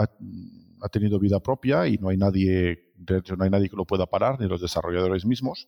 [0.82, 4.06] ha tenido vida propia y no hay nadie, de no hay nadie que lo pueda
[4.06, 5.68] parar, ni los desarrolladores mismos.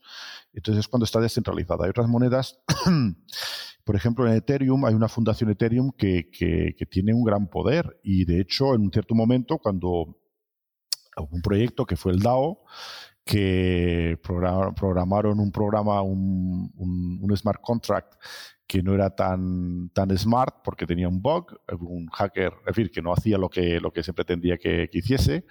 [0.53, 1.85] Entonces es cuando está descentralizada.
[1.85, 2.59] Hay otras monedas,
[3.83, 8.25] por ejemplo en Ethereum hay una fundación Ethereum que, que, tiene un gran poder y
[8.25, 10.17] de hecho en un cierto momento cuando
[11.31, 12.63] un proyecto que fue el DAO,
[13.25, 18.13] que programaron un programa, un, un, smart contract
[18.69, 23.01] que no era tan, tan smart porque tenía un bug, un hacker, es decir, que
[23.01, 25.43] no hacía lo que, lo que se pretendía que, hiciese,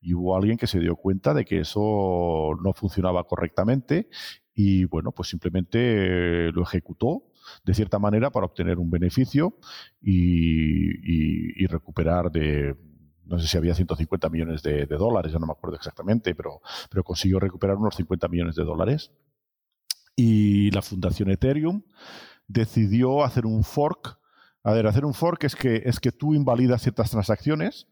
[0.00, 4.08] y hubo alguien que se dio cuenta de que eso no funcionaba correctamente
[4.52, 7.22] y bueno, pues simplemente lo ejecutó
[7.64, 9.56] de cierta manera para obtener un beneficio
[10.02, 12.74] y, recuperar de,
[13.24, 16.60] no sé si había 150 millones de, de, dólares, ya no me acuerdo exactamente, pero,
[16.90, 19.12] pero consiguió recuperar unos 50 millones de dólares.
[20.16, 21.82] Y la fundación Ethereum
[22.48, 24.18] decidió hacer un fork.
[24.62, 27.86] A ver, hacer un fork es que, es que tú invalidas ciertas transacciones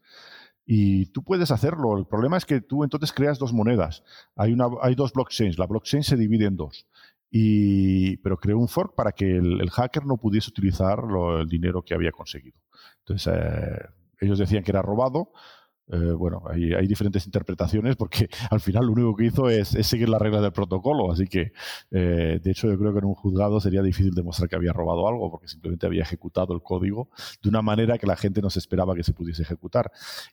[0.65, 1.97] y tú puedes hacerlo.
[1.97, 4.03] El problema es que tú entonces creas dos monedas.
[4.35, 5.57] Hay, una, hay dos blockchains.
[5.57, 6.87] La blockchain se divide en dos.
[7.29, 10.99] Y, pero creó un fork para que el, hacker no pudiese utilizar
[11.39, 12.59] el dinero que había conseguido.
[12.99, 13.79] Entonces, eh,
[14.19, 15.31] ellos decían que era robado,
[15.93, 20.09] eh, bueno, hay, hay, diferentes interpretaciones porque al final lo único que hizo es, seguir
[20.09, 21.53] la regla del protocolo, así que
[21.91, 25.07] eh, de hecho yo creo que en un juzgado sería difícil demostrar que había robado
[25.07, 27.09] algo porque simplemente había ejecutado el código
[27.43, 29.91] de una manera que la gente no se esperaba que se pudiese ejecutar.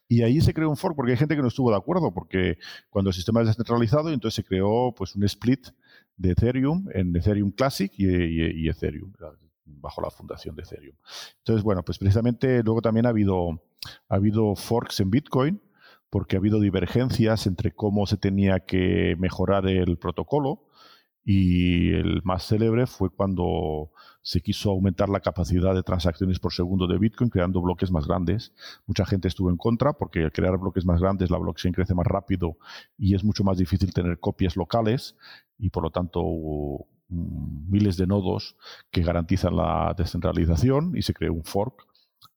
[0.09, 2.57] Y ahí se creó un fork porque hay gente que no estuvo de acuerdo porque
[2.89, 5.69] cuando el sistema es descentralizado entonces se creó pues un split
[6.17, 9.13] de Ethereum en Ethereum Classic y Ethereum
[9.65, 10.97] bajo la fundación de Ethereum.
[11.39, 13.63] Entonces, bueno, pues precisamente luego también ha habido
[14.09, 15.63] ha habido forks en Bitcoin
[16.11, 20.67] porque ha habido divergencias entre cómo se tenía que mejorar el protocolo
[21.23, 23.93] y el más célebre fue cuando
[24.23, 28.53] se quiso aumentar la capacidad de transacciones por segundo de Bitcoin creando bloques más grandes.
[28.87, 32.07] Mucha gente estuvo en contra porque al crear bloques más grandes la blockchain crece más
[32.07, 32.57] rápido
[32.99, 35.17] y es mucho más difícil tener copias locales
[35.59, 36.21] y por lo tanto
[37.11, 38.57] miles de nodos
[38.91, 41.90] que garantizan la descentralización y se creó un fork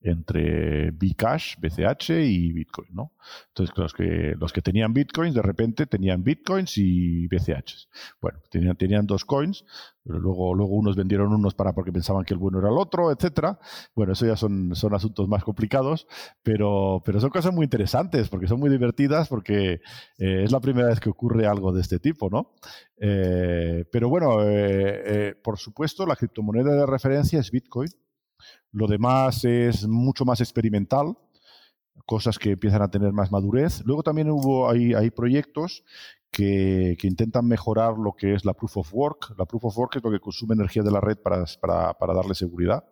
[0.04, 3.12] entre Bcash, BCH y Bitcoin, ¿no?
[3.48, 7.88] Entonces los que los que tenían Bitcoins de repente tenían Bitcoins y BCH.
[8.20, 9.64] Bueno, tenían, tenían dos coins,
[10.04, 13.10] pero luego luego unos vendieron unos para porque pensaban que el bueno era el otro,
[13.10, 13.58] etcétera.
[13.94, 16.06] Bueno, eso ya son, son asuntos más complicados,
[16.42, 19.80] pero pero son cosas muy interesantes porque son muy divertidas porque
[20.18, 22.52] eh, es la primera vez que ocurre algo de este tipo, ¿no?
[22.98, 27.88] Eh, pero bueno, eh, por supuesto la criptomoneda de referencia es Bitcoin
[28.72, 31.16] lo demás es mucho más experimental,
[32.06, 33.82] cosas que empiezan a tener más madurez.
[33.84, 35.84] Luego también hubo, hay, hay proyectos
[36.34, 39.34] que, intentan mejorar lo que es la proof of work.
[39.38, 41.44] La proof of work es lo que consume energía de la red para,
[41.98, 42.84] para, darle seguridad.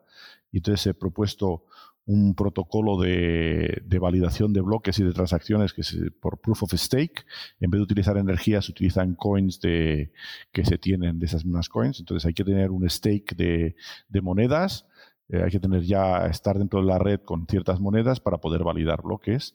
[0.50, 1.64] Y entonces he propuesto
[2.04, 5.82] un protocolo de, validación de bloques y de transacciones que
[6.20, 7.24] por proof of stake.
[7.60, 10.12] En vez de utilizar energía, se utilizan coins de,
[10.52, 11.98] que se tienen de esas mismas coins.
[11.98, 13.76] Entonces hay que tener un stake de,
[14.08, 14.86] de monedas
[15.32, 19.02] hay que tener ya, estar dentro de la red con ciertas monedas para poder validar
[19.02, 19.54] bloques.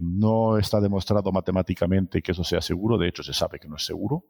[0.00, 3.84] no está demostrado matemáticamente que eso sea seguro, de hecho se sabe que no es
[3.84, 4.24] seguro.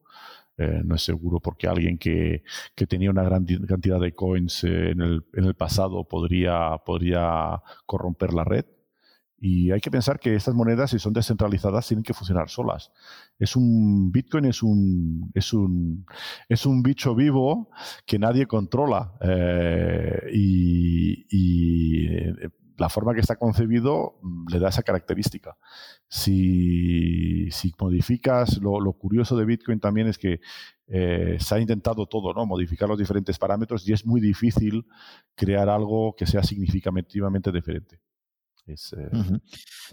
[0.57, 2.43] no es seguro porque alguien que,
[2.89, 8.45] tenía una gran cantidad de coins en el, en, el, pasado podría, podría corromper la
[8.45, 8.65] red.
[9.39, 12.93] Y hay que pensar que estas monedas, si son descentralizadas, tienen que funcionar solas.
[13.39, 16.06] Es un Bitcoin es un es un
[16.48, 17.69] es un bicho vivo
[18.06, 24.82] que nadie controla eh, y, eh, la forma que está concebido mm, le da esa
[24.82, 25.56] característica.
[26.09, 27.48] Si,
[27.78, 30.40] modificas, lo, curioso de Bitcoin también es que
[30.86, 32.47] eh, se ha intentado todo, ¿no?
[32.47, 34.86] Modificar los diferentes parámetros y es muy difícil
[35.35, 38.01] crear algo que sea significativamente diferente.
[38.66, 38.74] Eh,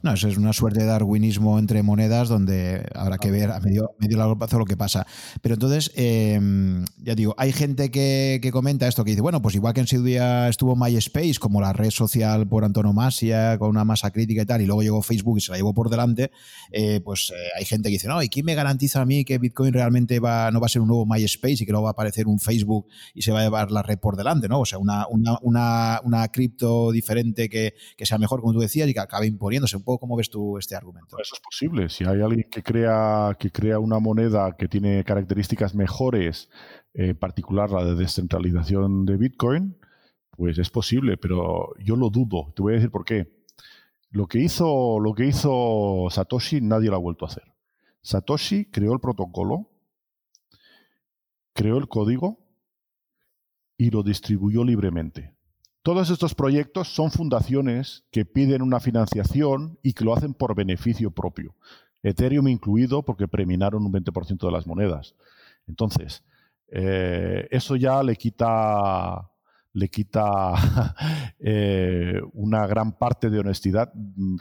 [0.02, 3.96] no, eso es una suerte de darwinismo entre monedas donde habrá que ver a medio,
[4.00, 5.06] medio largo plazo lo que pasa.
[5.42, 9.74] Pero entonces, em, ya digo, hay gente que, comenta esto, que dice, bueno, pues igual
[9.74, 14.12] que en su día estuvo MySpace como la red social por antonomasia, con una masa
[14.12, 16.32] crítica y tal, y luego llegó Facebook y se la llevó por delante,
[16.72, 19.38] eh, pues eh, hay gente que dice, no, ¿y quién me garantiza a mí que
[19.38, 21.92] Bitcoin realmente va, no va a ser un nuevo MySpace y que luego va a
[21.92, 24.62] aparecer un Facebook y se va a llevar la red por delante, ¿no?
[24.62, 29.00] O sea, una, una, una, cripto diferente que, que sea mejor, como decías y que
[29.00, 29.76] acabe imponiéndose.
[29.76, 31.18] Un poco cómo ves tú este argumento.
[31.20, 31.90] Eso es posible.
[31.90, 36.50] Si hay alguien que crea, que crea una moneda que tiene características mejores,
[36.94, 39.78] en particular la de descentralización de Bitcoin,
[40.32, 42.54] pues es posible, pero yo lo dudo.
[42.56, 43.28] Te voy a decir por qué.
[44.10, 47.44] Lo que hizo, lo que hizo Satoshi nadie lo ha vuelto a hacer.
[48.02, 49.70] Satoshi creó el protocolo,
[51.54, 52.40] creó el código
[53.78, 55.36] y lo distribuyó libremente.
[55.84, 61.12] Todos estos proyectos son fundaciones que piden una financiación y que lo hacen por beneficio
[61.12, 61.56] propio.
[62.04, 65.16] Ethereum incluido porque preminaron un 20% de las monedas.
[65.68, 66.24] Entonces,
[66.68, 69.30] eh, eso ya le quita,
[69.74, 70.54] le quita
[71.40, 73.92] eh, una gran parte de honestidad.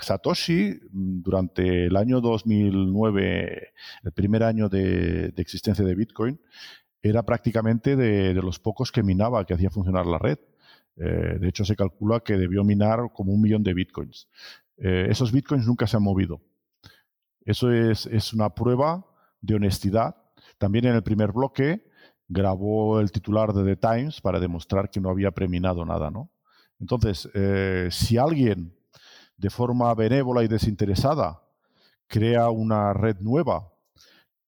[0.01, 3.73] Satoshi, durante el año 2009,
[4.05, 6.41] el primer año de, existencia de Bitcoin,
[7.03, 10.39] era prácticamente de, los pocos que minaba, que hacía funcionar la red.
[10.97, 14.29] Eh, de hecho, se calcula que debió minar como un millón de bitcoins.
[14.77, 16.41] Eh, esos bitcoins nunca se han movido.
[17.45, 19.07] Eso es, una prueba
[19.41, 20.17] de honestidad.
[20.59, 21.87] También en el primer bloque
[22.29, 26.11] grabó el titular de The Times para demostrar que no había preminado nada.
[26.11, 26.31] ¿no?
[26.79, 28.77] Entonces, eh, si alguien
[29.37, 31.43] de forma benévola y desinteresada
[32.07, 33.73] crea una red nueva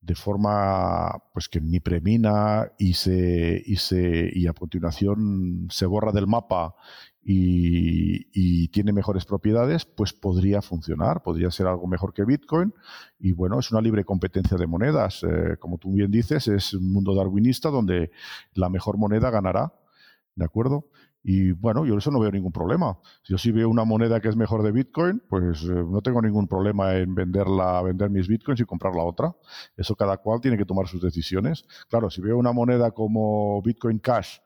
[0.02, 6.10] de forma pues que ni premina y se y se y a continuación se borra
[6.10, 6.74] del mapa
[7.24, 12.74] y, y, tiene mejores propiedades, pues podría funcionar, podría ser algo mejor que Bitcoin.
[13.20, 15.22] Y bueno, es una libre competencia de monedas.
[15.22, 18.10] Eh, como tú bien dices, es un mundo darwinista donde
[18.54, 19.72] la mejor moneda ganará.
[20.34, 20.88] ¿De acuerdo?
[21.24, 22.98] Y bueno, yo eso no veo ningún problema.
[23.22, 26.20] Si yo sí veo una moneda que es mejor de Bitcoin, pues eh, no tengo
[26.20, 29.36] ningún problema en venderla, vender mis Bitcoins y comprar la otra.
[29.76, 31.64] Eso cada cual tiene que tomar sus decisiones.
[31.88, 34.38] Claro, si veo una moneda como Bitcoin Cash,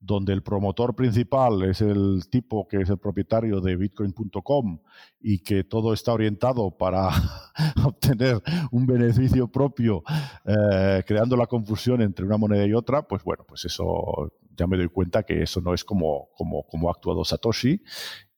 [0.00, 4.80] donde el promotor principal es el tipo que es el propietario de bitcoin.com
[5.20, 7.08] y que todo está orientado para
[7.84, 10.02] obtener un beneficio propio,
[10.44, 14.76] eh, creando la confusión entre una moneda y otra, pues bueno, pues eso ya me
[14.76, 17.82] doy cuenta que eso no es como, como, como ha actuado Satoshi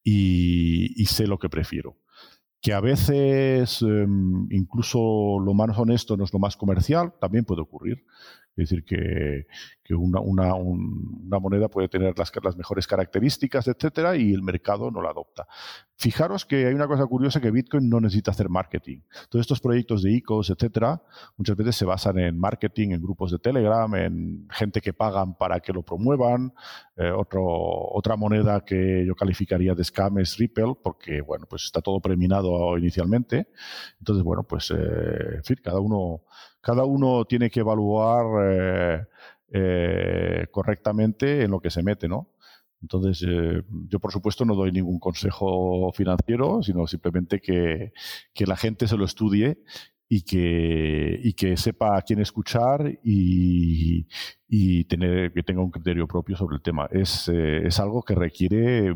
[0.02, 1.96] y, sé lo que prefiero.
[2.60, 7.62] Que a veces em, incluso lo más honesto no es lo más comercial, también puede
[7.62, 8.04] ocurrir.
[8.56, 9.46] Es decir, que,
[9.94, 10.20] una,
[11.38, 15.46] moneda puede tener las, las, mejores características, etcétera, y el mercado no la adopta.
[15.96, 19.00] Fijaros que hay una cosa curiosa que Bitcoin no necesita hacer marketing.
[19.28, 21.02] Todos estos proyectos de ICOs, etcétera,
[21.36, 25.60] muchas veces se basan en marketing, en grupos de Telegram, en gente que pagan para
[25.60, 26.52] que lo promuevan.
[26.96, 32.00] Eh, otra moneda que yo calificaría de scam es Ripple, porque bueno, pues está todo
[32.00, 33.48] preminado inicialmente.
[33.98, 36.22] Entonces, bueno, pues eh, en fin, cada uno
[36.66, 39.06] cada uno tiene que evaluar eh,
[39.52, 42.32] eh, correctamente en lo que se mete, ¿no?
[42.82, 47.92] Entonces, eh, yo por supuesto no doy ningún consejo financiero, sino simplemente que,
[48.46, 49.58] la gente se lo estudie
[50.08, 54.04] y que, y que sepa a quién escuchar y,
[54.84, 56.88] tener, que tenga un criterio propio sobre el tema.
[56.92, 58.94] Es, es, algo que requiere,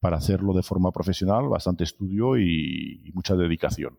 [0.00, 3.96] para hacerlo de forma profesional, bastante estudio y mucha dedicación.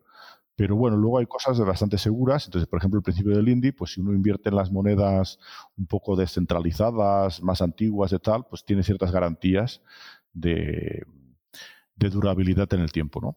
[0.54, 2.44] Pero bueno, luego hay cosas bastante seguras.
[2.46, 5.38] Entonces, por ejemplo, el principio del INDI, pues si uno invierte en las monedas
[5.76, 9.80] un poco descentralizadas, más antiguas y tal, pues tiene ciertas garantías
[10.32, 11.06] de,
[11.96, 13.36] durabilidad en el tiempo, ¿no?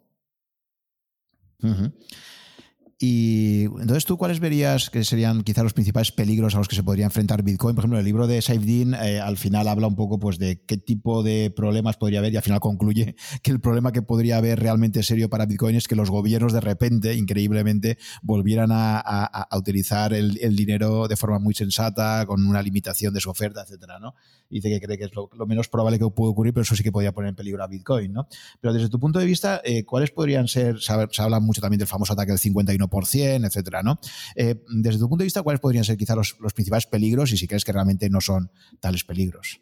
[3.08, 6.82] Y entonces, ¿tú cuáles verías que serían quizá los principales peligros a los que se
[6.82, 7.76] podría enfrentar Bitcoin?
[7.76, 10.78] Por ejemplo, el libro de Saifdin eh, al final habla un poco pues, de qué
[10.78, 14.60] tipo de problemas podría haber y al final concluye que el problema que podría haber
[14.60, 20.56] realmente serio para Bitcoin es que los gobiernos de repente, increíblemente, volvieran a, utilizar el,
[20.56, 24.16] dinero de forma muy sensata, con una limitación de su oferta, etcétera, ¿no?
[24.50, 26.92] Dice que cree que es lo, menos probable que pueda ocurrir, pero eso sí que
[26.92, 28.28] podría poner en peligro a Bitcoin, ¿no?
[28.62, 31.88] Pero desde tu punto de vista, eh, ¿cuáles podrían ser, se, habla mucho también del
[31.88, 34.00] famoso ataque del 51%, etcétera, ¿no?
[34.36, 37.38] Eh, desde tu punto de vista, ¿cuáles podrían ser quizás los, los principales peligros y
[37.38, 39.62] si crees que realmente no son tales peligros?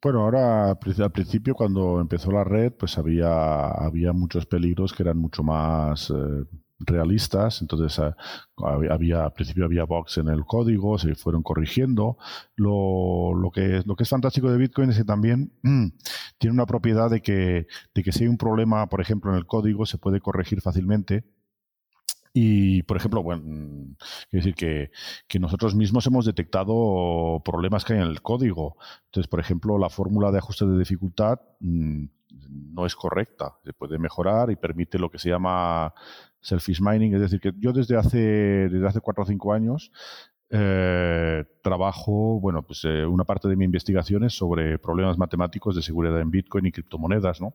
[0.00, 5.18] Bueno, ahora al principio cuando empezó la red, pues había, había muchos peligros que eran
[5.18, 6.44] mucho más eh,
[6.78, 7.60] realistas.
[7.62, 8.14] Entonces eh,
[8.88, 12.16] había, al principio había bugs en el código, se fueron corrigiendo.
[12.54, 15.88] Lo, lo, que, lo que es fantástico de Bitcoin es que también mm,
[16.38, 19.46] tiene una propiedad de que, de que si hay un problema, por ejemplo, en el
[19.46, 21.24] código, se puede corregir fácilmente
[22.32, 24.90] y, por ejemplo, bueno, quiero decir que,
[25.26, 28.76] que, nosotros mismos hemos detectado problemas que hay en el código.
[29.06, 32.04] Entonces, por ejemplo, la fórmula de ajuste de dificultad mm,
[32.74, 33.54] no es correcta.
[33.64, 35.92] Se puede mejorar y permite lo que se llama
[36.40, 37.14] selfish mining.
[37.14, 39.90] Es decir, que yo desde hace, desde hace cuatro o cinco años
[40.50, 45.82] eh, trabajo, bueno, pues eh, una parte de mi investigación es sobre problemas matemáticos de
[45.82, 47.54] seguridad en Bitcoin y criptomonedas, ¿no?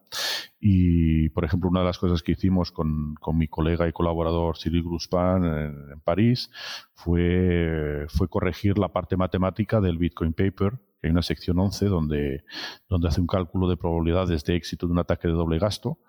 [0.60, 4.84] Y, por ejemplo, una de las cosas que hicimos con, mi colega y colaborador Cyril
[4.84, 6.52] Gruspan en, París
[6.94, 12.46] fue, fue corregir la parte matemática del Bitcoin Paper, hay una sección 11 donde,
[12.88, 16.00] donde hace un cálculo de probabilidades de éxito de un ataque de doble gasto.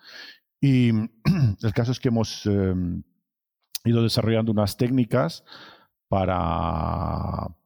[0.60, 0.90] Y
[1.62, 2.74] el caso es que hemos eh,
[3.84, 5.44] ido desarrollando unas técnicas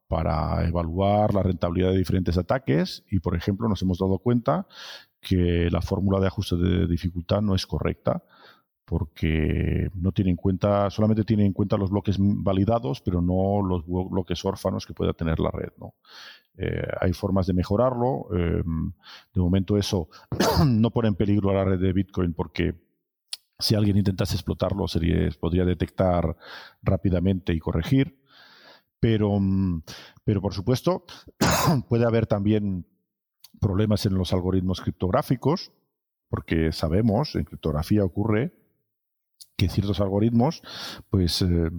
[0.08, 4.66] para, evaluar la rentabilidad de diferentes ataques y, por ejemplo, nos hemos dado cuenta
[5.20, 8.22] que la fórmula de ajuste de dificultad no es correcta
[8.86, 13.84] porque no tiene en cuenta, solamente tiene en cuenta los bloques validados, pero no los
[13.86, 15.72] bloques órfanos que pueda tener la red.
[15.76, 15.94] ¿no?
[16.56, 18.28] Eh, hay formas de mejorarlo.
[18.32, 18.92] Em,
[19.34, 20.08] de momento eso
[20.66, 22.76] no pone en peligro a la red de Bitcoin porque
[23.58, 26.36] si alguien intentase explotarlo, sería, podría detectar
[26.82, 28.17] rápidamente y corregir.
[29.00, 29.82] Pero, mm,
[30.24, 31.04] pero por supuesto,
[31.88, 32.86] puede haber también
[33.60, 35.72] problemas en los algoritmos criptográficos,
[36.28, 38.54] porque sabemos, en criptografía ocurre
[39.56, 40.62] que ciertos algoritmos,
[41.10, 41.70] pues eh,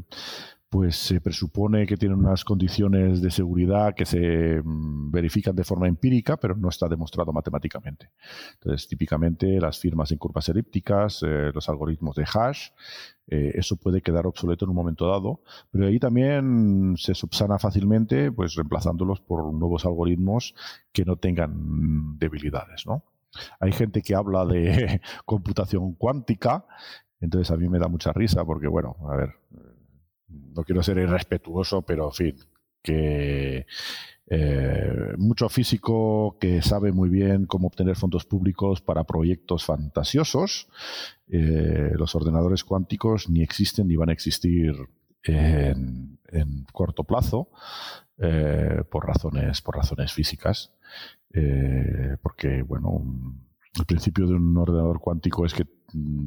[0.69, 5.87] pues se presupone que tienen unas condiciones de seguridad que se mm, verifican de forma
[5.87, 8.11] empírica, pero no está demostrado matemáticamente.
[8.53, 12.69] Entonces, típicamente las firmas en curvas elípticas, eh, los algoritmos de hash,
[13.27, 15.41] eh, eso puede quedar obsoleto en un momento dado,
[15.71, 20.53] pero ahí también se subsana fácilmente, pues reemplazándolos por nuevos algoritmos
[20.91, 23.03] que no tengan debilidades, ¿no?
[23.59, 26.65] Hay gente que habla de computación cuántica,
[27.19, 29.35] entonces a mí me da mucha risa porque, bueno, a ver,
[30.29, 32.35] no quiero ser irrespetuoso, pero en fin,
[32.81, 33.65] que
[34.31, 40.67] eh, mucho físico que sabe muy bien cómo obtener fondos públicos para proyectos fantasiosos.
[41.27, 44.75] Eh, los ordenadores cuánticos ni existen ni van a existir
[45.23, 46.19] en,
[46.71, 47.49] corto plazo
[48.17, 50.71] eh, por razones por razones físicas
[52.21, 53.03] porque bueno
[53.77, 55.65] el principio de un ordenador cuántico es que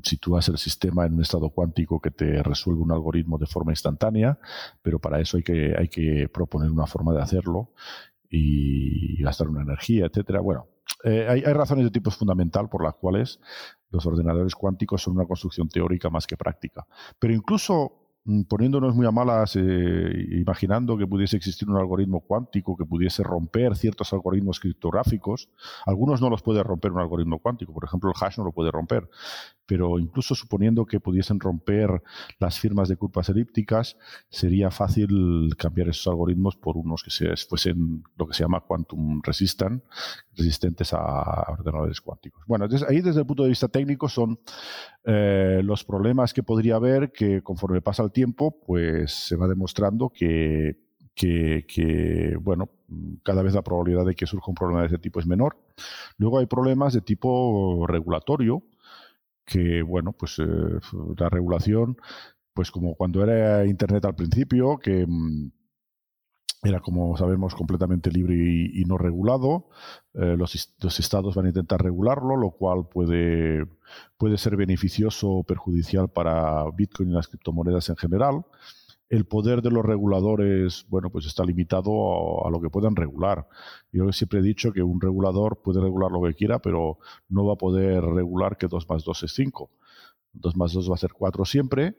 [0.02, 4.38] sitúas el sistema en un estado cuántico que te resuelve un algoritmo de forma instantánea,
[4.82, 7.70] pero para eso hay que, hay que proponer una forma de hacerlo
[8.28, 10.40] y gastar una energía, etcétera.
[10.40, 10.66] Bueno,
[11.04, 13.40] eh, hay, hay, razones de tipo fundamental por las cuales
[13.90, 16.86] los ordenadores cuánticos son una construcción teórica más que práctica.
[17.18, 18.01] Pero incluso Mm,
[18.48, 23.74] poniéndonos muy a malas, eh, imaginando que pudiese existir un algoritmo cuántico que pudiese romper
[23.76, 25.48] ciertos algoritmos criptográficos.
[25.86, 28.70] Algunos no los puede romper un algoritmo cuántico, por ejemplo, el hash no lo puede
[28.70, 29.08] romper,
[29.66, 32.02] pero incluso suponiendo que pudiesen romper
[32.38, 33.96] las firmas de curvas elípticas,
[34.28, 39.20] sería fácil cambiar esos algoritmos por unos que se, fuesen lo que se llama quantum
[39.22, 39.82] resistant,
[40.36, 42.44] resistentes a ordenadores cuánticos.
[42.46, 44.38] Bueno, ahí desde el punto de vista técnico son
[45.04, 50.10] eh, los problemas que podría haber que conforme pasa el tiempo, pues se va demostrando
[50.10, 50.78] que,
[51.14, 52.70] que, bueno,
[53.22, 55.56] cada vez la probabilidad de que surja un problema de ese tipo es menor.
[56.18, 58.62] Luego hay problemas de tipo regulatorio,
[59.44, 60.44] que, bueno, pues eh,
[61.18, 61.96] la regulación,
[62.54, 65.50] pues como cuando era Internet al principio, que mm,
[66.62, 69.68] era, como sabemos, completamente libre y, no regulado.
[70.14, 70.54] Eh, los,
[70.98, 73.66] estados van a intentar regularlo, lo cual puede,
[74.16, 78.44] puede ser beneficioso o perjudicial para Bitcoin y las criptomonedas en general.
[79.08, 83.48] El poder de los reguladores, bueno, pues está limitado a, a, lo que puedan regular.
[83.90, 86.98] Yo siempre he dicho que un regulador puede regular lo que quiera, pero
[87.28, 89.68] no va a poder regular que 2 más 2 es 5.
[90.34, 91.96] 2 más 2 va a ser 4 siempre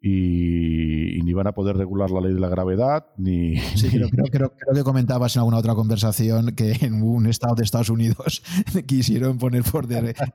[0.00, 3.56] y, ni van a poder regular la ley de la gravedad, ni...
[3.56, 7.90] Sí, creo, creo, que comentabas en alguna otra conversación que en un estado de Estados
[7.90, 8.42] Unidos
[8.86, 9.86] quisieron poner por,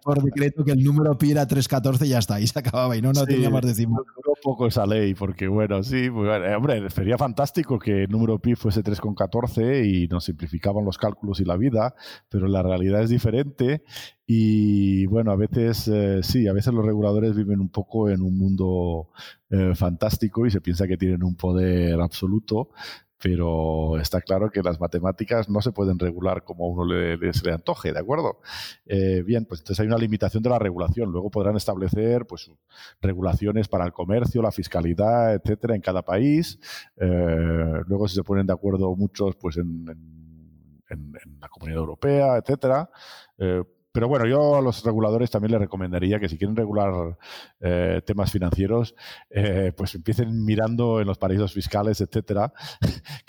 [0.03, 3.01] por decreto que el número pi era 314 y ya está, y se acababa y
[3.01, 4.05] no, no tenía más decimales.
[4.15, 8.55] Duró poco esa ley, porque bueno, sí, pues, hombre, sería fantástico que el número pi
[8.55, 11.95] fuese 3,14 y nos simplificaban los cálculos y la vida,
[12.29, 13.83] pero la realidad es diferente
[14.25, 18.37] y bueno, a veces eh, sí, a veces los reguladores viven un poco en un
[18.37, 19.09] mundo
[19.49, 22.69] eh, fantástico y se piensa que tienen un poder absoluto,
[23.21, 27.51] pero está claro que las matemáticas no se pueden regular como a uno le, le
[27.51, 28.39] antoje, ¿de acuerdo?
[28.85, 31.11] Eh, bien, pues entonces hay una limitación de la regulación.
[31.11, 32.49] Luego podrán establecer pues,
[33.01, 36.59] regulaciones para el comercio, la fiscalidad, etcétera, en cada país.
[36.97, 39.85] luego, si se ponen de acuerdo muchos, pues en,
[40.89, 42.89] en, la comunidad europea, etcétera.
[43.93, 47.15] Pero bueno, yo a los reguladores también les recomendaría que si quieren regular
[47.59, 48.95] eh, temas financieros,
[49.29, 52.51] eh, pues empiecen mirando en los paraísos fiscales, etcétera.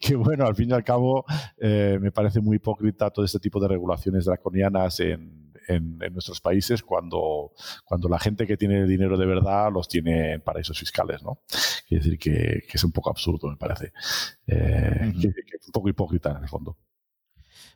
[0.00, 1.24] que, bueno, al fin y al cabo
[1.58, 5.48] eh, me parece muy hipócrita todo este tipo de regulaciones draconianas en,
[6.12, 7.52] nuestros países cuando,
[7.84, 11.42] cuando la gente que tiene dinero de verdad los tiene en paraísos fiscales, ¿no?
[11.86, 13.92] Quiere decir que, es un poco absurdo, me parece.
[14.44, 16.76] que es un poco hipócrita en el fondo.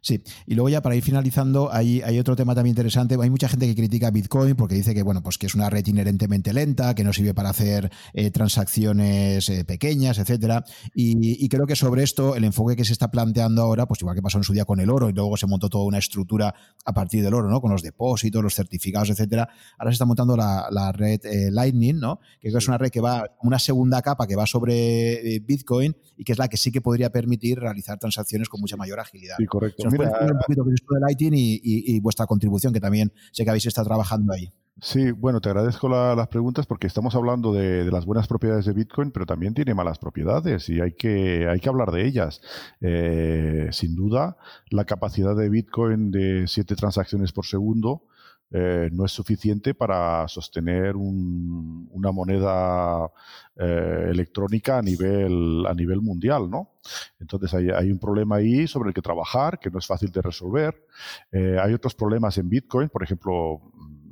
[0.04, 3.16] Sí, y luego ya para ir finalizando, hay, hay otro tema también interesante.
[3.18, 5.86] Hay mucha gente que critica Bitcoin porque dice que, bueno, pues que es una red
[5.86, 10.62] inherentemente lenta, que no sirve para hacer eh, transacciones eh, pequeñas, etcétera.
[10.94, 14.20] Y, creo que sobre esto, el enfoque que se está planteando ahora, pues igual que
[14.20, 16.54] pasó en su día con el oro, y luego se montó toda una estructura
[16.84, 17.62] a partir del oro, ¿no?
[17.62, 19.48] Con los depósitos, los certificados, etcétera.
[19.78, 22.20] Ahora se está montando la, red eh, Lightning, ¿no?
[22.42, 26.32] Que es una red que va, una segunda capa que va sobre Bitcoin y que
[26.32, 29.36] es la que sí que podría permitir realizar transacciones con mucha mayor agilidad.
[29.38, 33.86] Sí, correcto un poquito de Lighting y, vuestra contribución, que también sé que habéis estado
[33.86, 34.52] trabajando ahí.
[34.80, 39.12] Sí, bueno, te agradezco las preguntas porque estamos hablando de, las buenas propiedades de Bitcoin,
[39.12, 42.40] pero también tiene malas propiedades y hay que, hay que hablar de ellas.
[42.80, 44.36] Eh, sin duda,
[44.70, 48.02] la capacidad de Bitcoin de siete transacciones por segundo
[48.50, 53.10] eh, no es suficiente para sostener una moneda
[53.56, 56.74] eh, electrónica a nivel, a nivel mundial, ¿no?
[57.18, 60.86] Entonces hay, un problema ahí sobre el que trabajar, que no es fácil de resolver.
[61.32, 63.60] Eh, hay otros problemas en Bitcoin, por ejemplo,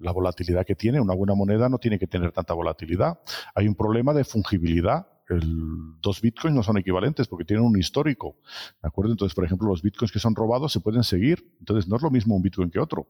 [0.00, 1.00] la volatilidad que tiene.
[1.00, 3.20] Una buena moneda no tiene que tener tanta volatilidad.
[3.54, 8.36] Hay un problema de fungibilidad el, dos bitcoins no son equivalentes porque tienen un histórico.
[8.82, 9.12] ¿De acuerdo?
[9.12, 11.44] Entonces, por ejemplo, los bitcoins que son robados se pueden seguir.
[11.60, 13.08] Entonces, no es lo mismo un bitcoin que otro.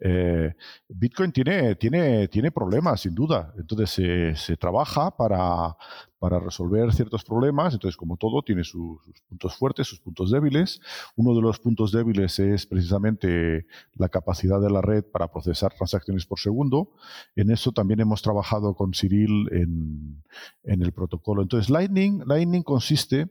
[0.00, 0.54] Eh,
[0.88, 3.52] bitcoin tiene, tiene, tiene problemas, sin duda.
[3.58, 5.76] Entonces, se trabaja para,
[6.22, 7.74] para resolver ciertos problemas.
[7.74, 10.80] Entonces, como todo, tiene sus, puntos fuertes, sus puntos débiles.
[11.16, 16.24] Uno de los puntos débiles es precisamente la capacidad de la red para procesar transacciones
[16.24, 16.92] por segundo.
[17.34, 20.22] En eso también hemos trabajado con Cyril en,
[20.62, 21.42] el protocolo.
[21.42, 23.26] Entonces, Lightning, Lightning consiste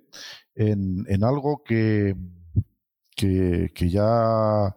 [0.54, 2.18] en, algo que,
[3.16, 4.76] ya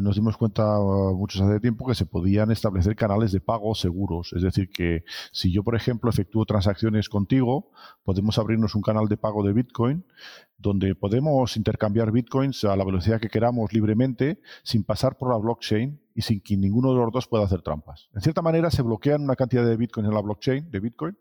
[0.00, 4.32] nos dimos cuenta uh, muchos hace tiempo que se podían establecer canales de pago seguros.
[4.34, 7.70] Es decir, que si yo, por ejemplo, efectúo transacciones contigo,
[8.04, 10.04] podemos abrirnos un canal de pago de Bitcoin
[10.56, 16.00] donde podemos intercambiar Bitcoins a la velocidad que queramos libremente sin pasar por la blockchain
[16.14, 18.08] y sin que ninguno de los dos pueda hacer trampas.
[18.14, 21.18] En cierta manera, se bloquean una cantidad de Bitcoins en la blockchain de Bitcoin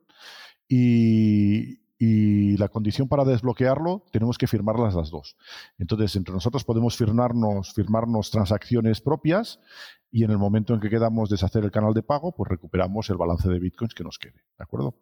[0.68, 5.38] y, y la condición para desbloquearlo tenemos que firmarlas las dos.
[5.78, 9.62] Entonces, entre nosotros podemos firmarnos, firmarnos transacciones propias
[10.14, 13.18] y en el momento en que quedamos deshacer el canal de pago, pues recuperamos el
[13.18, 14.44] balance de bitcoins que nos quede.
[14.60, 15.00] ¿De acuerdo?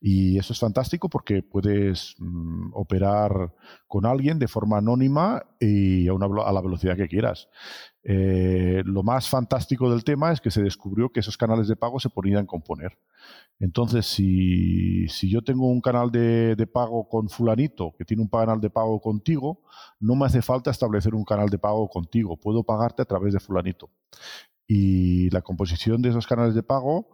[0.00, 3.52] Y eso es fantástico porque puedes mm, operar
[3.88, 7.48] con alguien de forma anónima y a, la velocidad que quieras.
[8.04, 11.98] Eh, lo más fantástico del tema es que se descubrió que esos canales de pago
[11.98, 12.96] se podían componer.
[13.58, 18.70] Entonces, si, yo tengo un canal de, pago con fulanito que tiene un canal de
[18.70, 19.62] pago contigo,
[19.98, 22.36] no me hace falta establecer un canal de pago contigo.
[22.36, 23.90] Puedo pagarte a través de fulanito
[24.66, 27.08] y la composición de esos canales de pago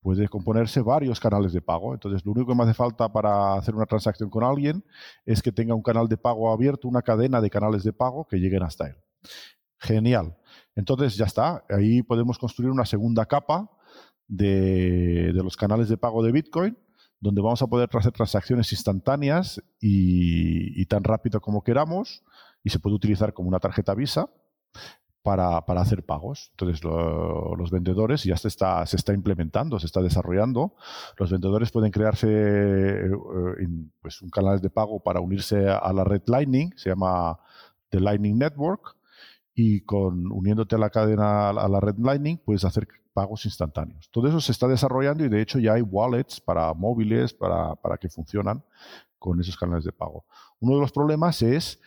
[0.00, 1.92] puede componerse varios canales de pago.
[1.92, 4.84] Entonces, lo único que me hace falta para hacer una transacción con alguien
[5.24, 8.36] es que tenga un canal de pago abierto, una cadena de canales de pago que
[8.36, 8.96] lleguen hasta él.
[9.78, 10.36] Genial.
[10.76, 11.64] Entonces, ya está.
[11.68, 13.68] Ahí podemos construir una segunda capa
[14.28, 16.78] de, los canales de pago de Bitcoin,
[17.18, 22.22] donde vamos a poder hacer transacciones instantáneas y tan rápido como queramos,
[22.62, 24.28] y se puede utilizar como una tarjeta Visa
[25.26, 26.50] para, hacer pagos.
[26.52, 30.76] Entonces, los vendedores ya se está, se está implementando, se está desarrollando.
[31.18, 33.10] Los vendedores pueden crearse eh,
[34.00, 37.40] pues un canal de pago para unirse a, la red Lightning, se llama
[37.88, 38.94] The Lightning Network,
[39.52, 44.08] y con uniéndote a la cadena, a la red Lightning, puedes hacer pagos instantáneos.
[44.12, 47.96] Todo eso se está desarrollando y de hecho ya hay wallets para móviles para, para
[47.96, 48.62] que funcionan
[49.18, 50.24] con esos canales de pago.
[50.60, 51.80] Uno de los problemas es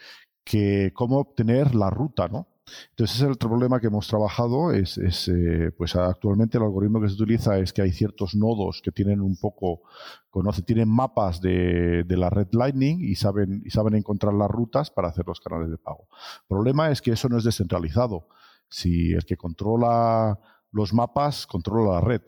[0.43, 2.47] que cómo obtener la ruta, ¿no?
[2.91, 4.71] Entonces, ese es el otro problema que hemos trabajado.
[4.71, 8.91] Es, eh, pues actualmente el algoritmo que se utiliza es que hay ciertos nodos que
[8.91, 9.81] tienen un poco,
[10.29, 15.09] conoce, tienen mapas de, la red Lightning y saben, y saben encontrar las rutas para
[15.09, 16.07] hacer los canales de pago.
[16.41, 18.27] El problema es que eso no es descentralizado.
[18.67, 20.39] Si el que controla
[20.71, 22.21] los mapas controla la red.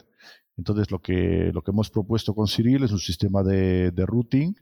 [0.58, 4.56] Entonces, lo que, lo que hemos propuesto con Cyril es un sistema de, de routing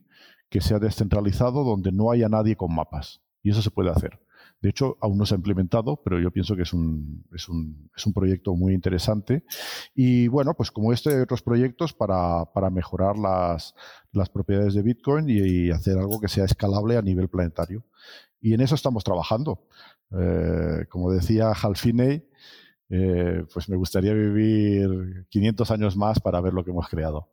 [0.49, 3.21] que sea descentralizado donde no haya nadie con mapas.
[3.43, 4.19] Y eso se puede hacer.
[4.61, 7.89] De hecho, aún no se ha implementado, pero yo pienso que es un, es un,
[7.95, 9.43] es un proyecto muy interesante.
[9.95, 13.73] Y bueno, pues como este hay otros proyectos para, para mejorar las,
[14.11, 17.85] las, propiedades de Bitcoin y, hacer algo que sea escalable a nivel planetario.
[18.41, 19.67] Y en eso estamos trabajando.
[20.11, 22.27] Eh, como decía Hal Finney,
[22.89, 27.29] eh, pues me gustaría vivir 500 años más para ver lo que hemos creado.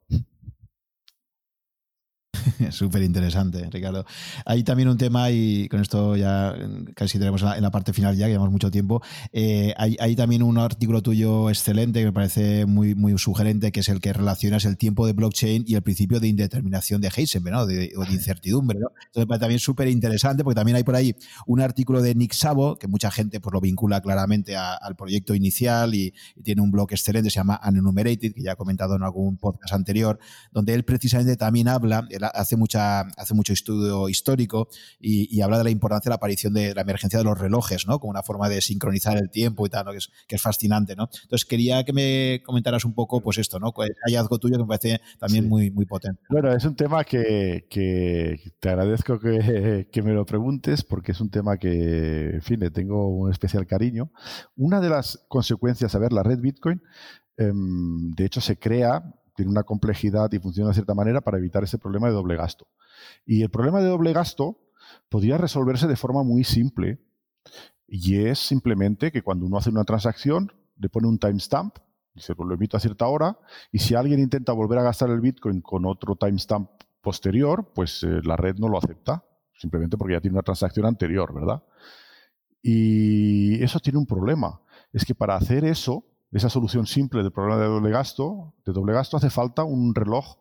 [2.71, 4.05] Súper interesante, Ricardo.
[4.45, 6.55] Hay también un tema, y con esto ya
[6.95, 9.03] casi tenemos en la, parte final ya, que llevamos mucho tiempo.
[9.33, 13.89] Eh, hay, también un artículo tuyo excelente que me parece muy, muy sugerente, que es
[13.89, 17.67] el que relacionas el tiempo de blockchain y el principio de indeterminación de Heisenberg, ¿no?
[17.67, 18.79] de, o de incertidumbre.
[18.79, 18.89] ¿no?
[19.07, 21.15] Entonces también súper interesante, porque también hay por ahí
[21.47, 25.95] un artículo de Nick Savo, que mucha gente pues, lo vincula claramente al proyecto inicial
[25.95, 29.75] y, tiene un blog excelente, se llama Unenumerated, que ya he comentado en algún podcast
[29.75, 30.19] anterior,
[30.53, 34.69] donde él precisamente también habla, hace, mucha, hace mucho estudio histórico
[35.01, 37.99] y, habla de la importancia de la aparición de la emergencia de los relojes, ¿no?
[37.99, 41.09] Como una forma de sincronizar el tiempo y tal, que, es, que es fascinante, ¿no?
[41.23, 43.73] Entonces quería que me comentaras un poco, pues esto, ¿no?
[43.79, 46.21] El hallazgo tuyo que me parece también muy, muy potente.
[46.29, 47.67] Bueno, es un tema que,
[48.61, 52.71] te agradezco que, que, me lo preguntes porque es un tema que, en fin, le
[52.71, 54.11] tengo un especial cariño.
[54.57, 56.83] Una de las consecuencias, a ver, la red Bitcoin,
[57.37, 59.03] em, de hecho, se crea
[59.37, 62.67] tiene una complejidad y funciona de cierta manera para evitar ese problema de doble gasto.
[63.25, 64.59] Y el problema de doble gasto
[65.09, 67.01] podría resolverse de forma muy simple
[67.87, 71.77] y es simplemente que cuando uno hace una transacción le pone un timestamp,
[72.17, 73.39] se lo emito a cierta hora
[73.71, 78.21] y si alguien intenta volver a gastar el Bitcoin con otro timestamp posterior, pues eh,
[78.25, 81.63] la red no lo acepta, simplemente porque ya tiene una transacción anterior, ¿verdad?
[82.63, 84.61] Y eso tiene un problema.
[84.93, 88.93] Es que para hacer eso, esa solución simple del problema de doble gasto, de doble
[88.93, 90.37] gasto hace falta un reloj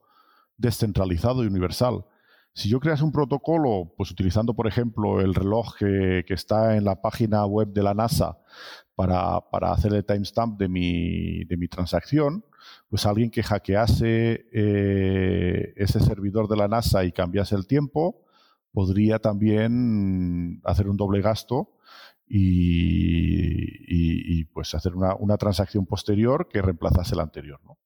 [0.58, 2.06] descentralizado y universal.
[2.54, 7.02] Si yo creas un protocolo, pues utilizando, por ejemplo, el reloj que, está en la
[7.02, 8.38] página web de la NASA
[8.96, 9.42] para,
[9.74, 12.46] hacer el timestamp de mi, de mi transacción,
[12.90, 18.24] pues alguien que hackease eh, ese servidor de la NASA y cambiase el tiempo,
[18.72, 21.75] podría también hacer un doble gasto
[22.28, 23.96] y,
[24.46, 27.60] pues hacer una, transacción posterior que reemplazase la anterior.
[27.64, 27.78] ¿no?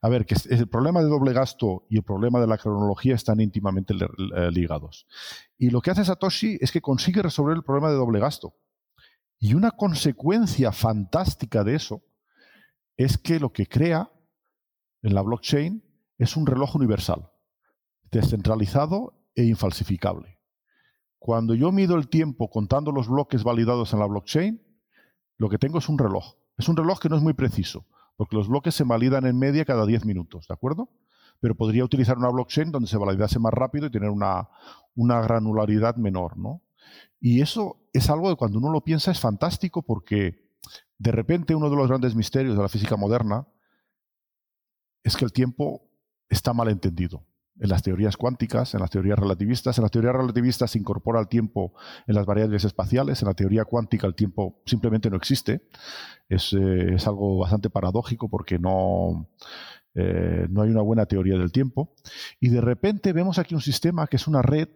[0.00, 3.40] A ver, que el problema de doble gasto y el problema de la cronología están
[3.40, 3.94] íntimamente
[4.50, 5.06] ligados.
[5.58, 8.56] Y lo que hace Satoshi es que consigue resolver el problema de doble gasto.
[9.38, 12.02] Y una consecuencia fantástica de eso
[12.96, 14.10] es que lo que crea
[15.02, 15.84] en la blockchain
[16.18, 17.30] es un reloj universal,
[18.10, 20.35] descentralizado e infalsificable.
[21.26, 24.62] Cuando yo mido el tiempo contando los bloques validados en la blockchain,
[25.38, 26.36] lo que tengo es un reloj.
[26.56, 27.84] Es un reloj que no es muy preciso,
[28.16, 30.88] porque los bloques se validan en media cada 10 minutos, ¿de acuerdo?
[31.40, 34.48] Pero podría utilizar una blockchain donde se validase más rápido y tener una,
[34.94, 36.62] una granularidad menor, ¿no?
[37.18, 40.48] Y eso es algo que cuando uno lo piensa es fantástico porque
[40.96, 43.48] de repente uno de los grandes misterios de la física moderna
[45.02, 45.90] es que el tiempo
[46.28, 47.26] está mal entendido
[47.58, 49.78] en las teorías cuánticas, en las teorías relativistas.
[49.78, 51.74] En las teorías relativistas se incorpora el tiempo
[52.06, 55.62] en las variables espaciales, en la teoría cuántica el tiempo simplemente no existe.
[56.28, 59.28] Es, eh, algo bastante paradójico porque no,
[59.94, 61.94] eh, no hay una buena teoría del tiempo.
[62.40, 64.68] Y de repente vemos aquí un sistema que es una red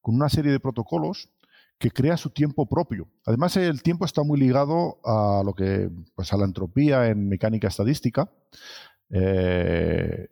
[0.00, 1.30] con una serie de protocolos
[1.78, 3.08] que crea su tiempo propio.
[3.26, 7.66] Además, el tiempo está muy ligado a lo que, pues a la entropía en mecánica
[7.66, 8.30] estadística.
[9.10, 10.28] Eh,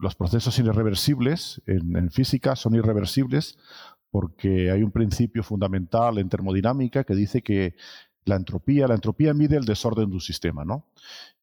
[0.00, 3.58] los procesos irreversibles en, física son irreversibles
[4.10, 7.76] porque hay un principio fundamental en termodinámica que dice que
[8.24, 10.86] la entropía, la entropía mide el desorden de un sistema, ¿no?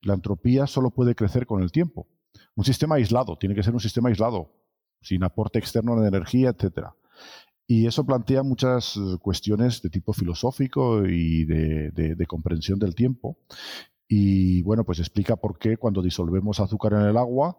[0.01, 2.07] La entropía solo puede crecer con el tiempo.
[2.55, 4.51] Un sistema aislado, tiene que ser un sistema aislado,
[5.01, 6.89] sin aporte externo de energía, etc.
[7.65, 13.37] Y eso plantea muchas eh, cuestiones de tipo filosófico y de comprensión del tiempo.
[14.07, 17.57] Y bueno, pues explica por qué cuando disolvemos azúcar en el agua,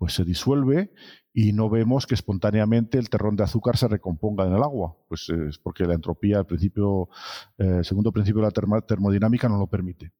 [0.00, 0.94] pues se disuelve
[1.34, 4.96] y no vemos que espontáneamente el terrón de azúcar se recomponga en el agua.
[5.08, 7.10] Pues es porque la entropía, el principio,
[7.58, 10.12] eh, segundo principio de la termodinámica, no lo permite.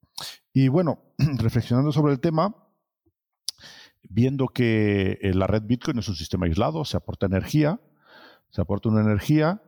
[0.52, 2.54] Y bueno, reflexionando sobre el tema,
[4.02, 7.80] viendo que eh, la red Bitcoin es un sistema aislado, se aporta energía,
[8.50, 9.62] se aporta una energía,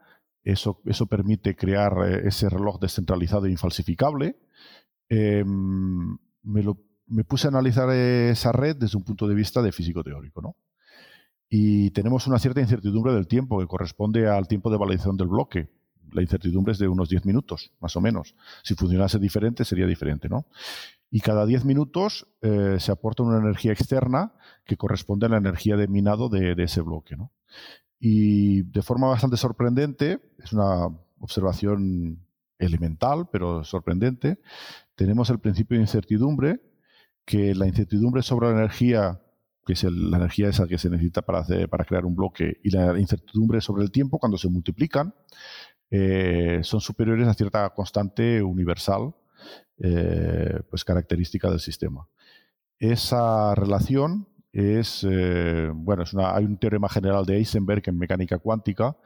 [0.45, 4.37] eso, eso permite crear eh, ese reloj descentralizado e infalsificable.
[5.09, 6.63] Em, me,
[7.13, 10.57] me, puse a analizar esa red desde un punto de vista de físico teórico, ¿no?
[11.49, 15.69] Y tenemos una cierta incertidumbre del tiempo que corresponde al tiempo de validación del bloque.
[16.11, 18.35] La incertidumbre es de unos 10 minutos, más o menos.
[18.63, 20.47] Si funcionase diferente, sería diferente, ¿no?
[21.15, 24.33] y cada 10 minutos eh, se aporta una energía externa
[24.65, 27.17] que corresponde a la energía de minado de, ese bloque.
[27.17, 27.31] ¿no?
[28.01, 30.87] Y de forma bastante sorprendente, es una
[31.21, 32.19] observación
[32.59, 34.41] elemental, pero sorprendente,
[34.95, 36.63] tenemos el principio de incertidumbre,
[37.25, 39.21] que la incertidumbre sobre la energía,
[39.65, 42.71] que es la energía esa que se necesita para, hacer, para crear un bloque, y
[42.71, 45.15] la incertidumbre sobre el tiempo, cuando se multiplican,
[45.91, 49.15] eh, son superiores a cierta constante universal
[49.79, 52.09] eh, pues característica del sistema.
[52.79, 58.39] Esa relación es, eh, bueno, es una, hay un teorema general de Heisenberg en mecánica
[58.39, 58.97] cuántica.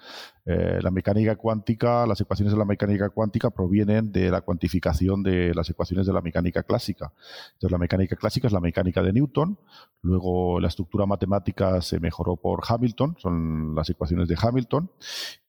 [0.44, 5.54] Eh, la mecánica cuántica, las ecuaciones de la mecánica cuántica provienen de la cuantificación de
[5.54, 7.12] las ecuaciones de la mecánica clásica.
[7.54, 9.58] Entonces, la mecánica clásica es la mecánica de Newton,
[10.02, 14.90] luego la estructura matemática se mejoró por Hamilton, son las ecuaciones de Hamilton,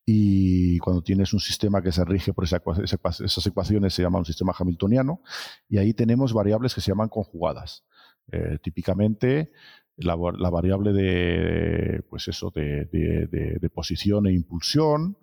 [0.06, 4.54] y cuando tienes un sistema que se rige por esas ecuaciones se llama un sistema
[4.58, 5.22] hamiltoniano
[5.68, 7.84] y ahí tenemos variables que se llaman conjugadas.
[8.32, 9.52] Eh, típicamente
[9.98, 10.16] la,
[10.50, 15.18] variable de pues eso de, posición e impulsión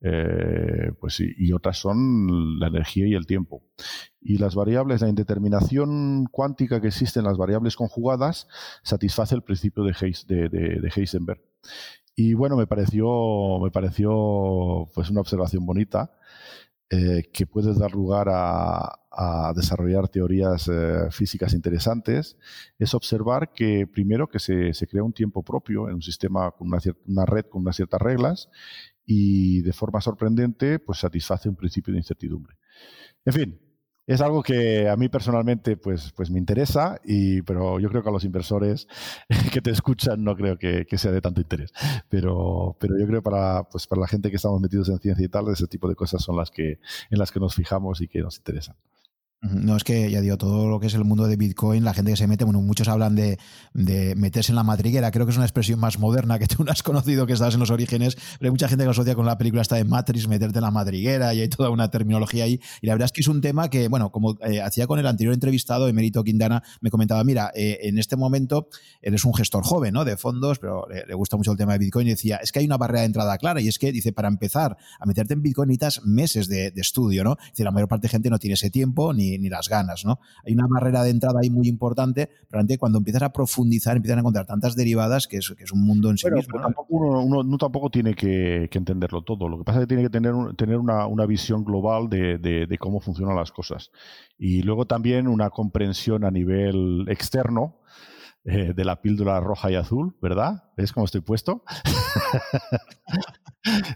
[0.00, 3.62] eh, pues y, otras son la energía y el tiempo.
[4.20, 8.48] Y las variables la indeterminación cuántica que existe en las variables conjugadas
[8.82, 9.92] satisface el principio de,
[10.48, 11.40] de Heisenberg.
[12.14, 16.17] Y bueno, me pareció, me pareció pues una observación bonita
[16.90, 18.94] eh, que puede dar lugar a,
[19.56, 22.36] desarrollar teorías eh, físicas interesantes.
[22.78, 26.78] Es observar que primero que se, crea un tiempo propio en un sistema con una,
[27.06, 28.48] una red con unas ciertas reglas
[29.04, 32.56] y de forma sorprendente pues satisface un principio de incertidumbre.
[33.24, 33.60] En fin,
[34.08, 38.08] es algo que a mí personalmente pues, pues me interesa, y, pero yo creo que
[38.08, 38.88] a los inversores
[39.52, 41.72] que te escuchan no creo que, sea de tanto interés.
[42.08, 45.28] Pero, pero yo creo para, pues para la gente que estamos metidos en ciencia y
[45.28, 46.80] tal, ese tipo de cosas son las que,
[47.10, 48.76] en las que nos fijamos y que nos interesan.
[49.40, 52.10] No, es que ya digo, todo lo que es el mundo de Bitcoin, la gente
[52.10, 53.38] que se mete, bueno, muchos hablan de,
[54.16, 56.82] meterse en la madriguera, creo que es una expresión más moderna que tú no has
[56.82, 59.62] conocido, que estás en los orígenes, pero hay mucha gente que asocia con la película
[59.62, 62.60] esta de Matrix, meterte en la madriguera y hay toda una terminología ahí.
[62.80, 65.06] Y la verdad es que es un tema que, bueno, como eh, hacía con el
[65.06, 68.68] anterior entrevistado, Emerito Quintana, me comentaba, mira, eh, en este momento
[69.02, 70.04] eres un gestor joven, ¿no?
[70.04, 72.66] De fondos, pero le, gusta mucho el tema de Bitcoin y decía, es que hay
[72.66, 75.68] una barrera de entrada clara y es que, dice, para empezar a meterte en Bitcoin
[75.68, 77.36] necesitas meses de, de estudio, ¿no?
[77.50, 80.20] Dice, la mayor parte de gente no tiene ese tiempo ni ni, las ganas, ¿no?
[80.46, 84.20] Hay una barrera de entrada ahí muy importante, pero cuando empiezas a profundizar empiezan a
[84.20, 86.60] encontrar tantas derivadas que es, que es un mundo en sí mismo.
[86.60, 89.48] Tampoco uno, no tampoco tiene que, entenderlo todo.
[89.48, 93.36] Lo que pasa es que tiene que tener, tener una, visión global de, cómo funcionan
[93.36, 93.90] las cosas.
[94.38, 97.80] Y luego también una comprensión a nivel externo
[98.44, 100.64] eh, de la píldora roja y azul, ¿verdad?
[100.76, 101.64] ¿Ves cómo estoy puesto?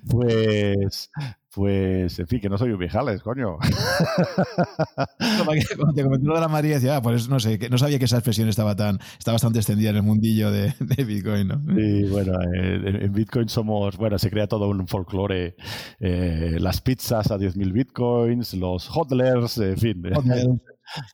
[0.09, 1.11] pues,
[1.55, 3.59] pues, en fin, que no soy un viejales, coño.
[5.77, 7.99] Cuando te comenté lo de la María, decía, ah, pues no sé, que no sabía
[7.99, 10.73] que esa expresión estaba tan, está bastante extendida en el mundillo de,
[11.07, 11.63] Bitcoin, ¿no?
[11.75, 15.57] Sí, bueno, eh, en Bitcoin somos, bueno, se crea todo un folclore,
[16.01, 20.03] eh, las pizzas a 10.000 Bitcoins, los hodlers, en fin.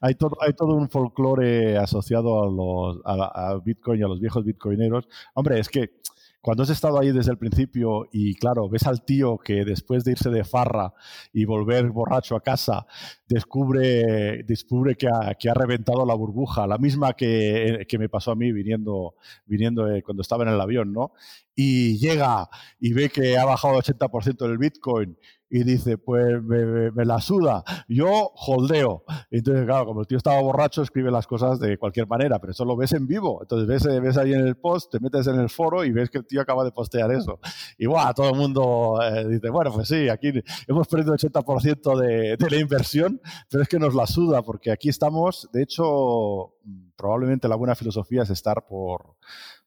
[0.01, 4.21] hay todo, hay todo un folclore asociado a, los, a, a Bitcoin y a los
[4.21, 5.09] viejos bitcoineros.
[5.35, 5.99] Hombre, es que
[6.41, 10.13] cuando has estado ahí desde el principio y claro, ves al tío que después de
[10.13, 10.95] irse de farra
[11.33, 12.87] y volver borracho a casa,
[13.29, 18.53] descubre, descubre que, ha, reventado la burbuja, la misma que, que me pasó a mí
[18.53, 19.17] viniendo,
[19.47, 21.13] viniendo eh, cuando estaba en el avión, ¿no?
[21.55, 22.49] Y llega
[22.79, 25.19] y ve que ha bajado el 80% del Bitcoin
[25.51, 29.05] y dice, pues me, la suda, yo holdeo.
[29.31, 32.65] Entonces, claro, como el tío estaba borracho, escribe las cosas de cualquier manera, pero eso
[32.65, 33.39] lo ves en vivo.
[33.41, 36.19] Entonces ves, ves ahí en el post, te metes en el foro y ves que
[36.19, 37.41] el tío acaba de postear eso.
[37.79, 38.13] Y ¡buah!
[38.13, 40.33] todo el mundo eh, dice, bueno, pues sí, aquí
[40.67, 43.21] hemos perdido el 80% de, de la inversión,
[43.51, 46.55] pero es que nos la suda, porque aquí estamos, de hecho,
[46.97, 49.17] probablemente la buena filosofía es estar por,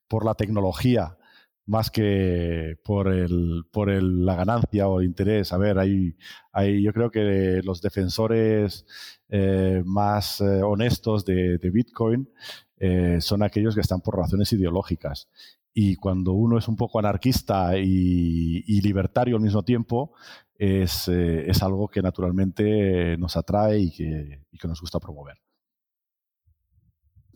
[0.07, 1.17] por la tecnología
[1.65, 5.53] más que por, el, por el, la ganancia o el interés.
[5.53, 6.15] A ver, hay,
[6.51, 8.85] hay, yo creo que los defensores
[9.29, 12.29] eh, más eh, honestos de, Bitcoin
[12.77, 15.29] eh, son aquellos que están por razones ideológicas.
[15.73, 20.13] Y cuando uno es un poco anarquista y, libertario al mismo tiempo,
[20.55, 25.37] es, es, algo que naturalmente nos atrae y que, y que nos gusta promover.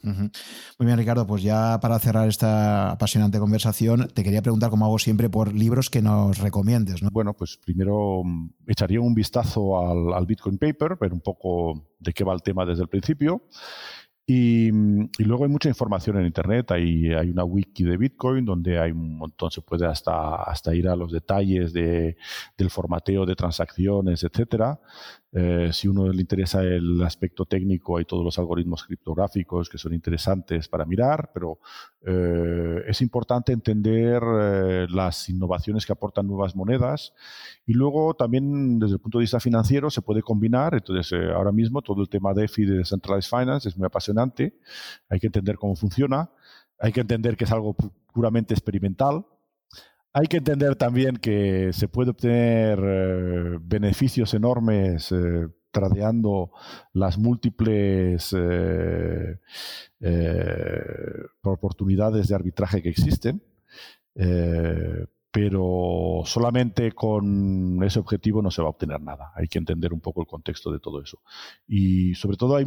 [0.06, 1.26] Muy bien, Ricardo.
[1.26, 5.90] Pues ya para cerrar esta apasionante conversación, te quería preguntar, como hago siempre, por libros
[5.90, 7.02] que nos recomiendes.
[7.12, 12.24] Bueno, pues primero mm, echaría un vistazo al, Bitcoin Paper, ver un poco de qué
[12.24, 13.44] va el tema desde el principio.
[14.28, 14.72] Y,
[15.20, 19.52] luego hay mucha información en Internet, hay, una wiki de Bitcoin donde hay un montón,
[19.52, 22.18] se puede hasta, hasta ir a los detalles de,
[22.58, 24.80] del formateo de transacciones, etcétera.
[25.38, 29.94] Eh, si uno le interesa el aspecto técnico, hay todos los algoritmos criptográficos que son
[29.94, 31.60] interesantes para mirar, pero
[32.06, 37.14] eh, es importante entender eh, las innovaciones que aportan nuevas monedas.
[37.66, 40.74] Y luego también desde el punto de vista financiero se puede combinar.
[40.74, 44.58] Entonces, ahora mismo todo el tema de EFI de Decentralized Finance es muy apasionante,
[45.10, 46.30] hay que entender cómo funciona,
[46.80, 47.76] hay que entender que es algo
[48.14, 49.26] puramente experimental
[50.16, 56.52] hay que entender también que se puede obtener eh, beneficios enormes eh, tradeando
[56.94, 59.36] las múltiples eh,
[61.42, 63.44] oportunidades de arbitraje que existen,
[65.32, 69.34] pero solamente con ese objetivo no se va a obtener nada.
[69.36, 71.20] Hay que entender un poco el contexto de todo eso.
[71.68, 72.66] Y sobre todo hay,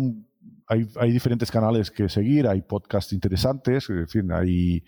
[0.66, 4.85] hay, hay diferentes canales que seguir, hay podcasts interesantes, en fin, hay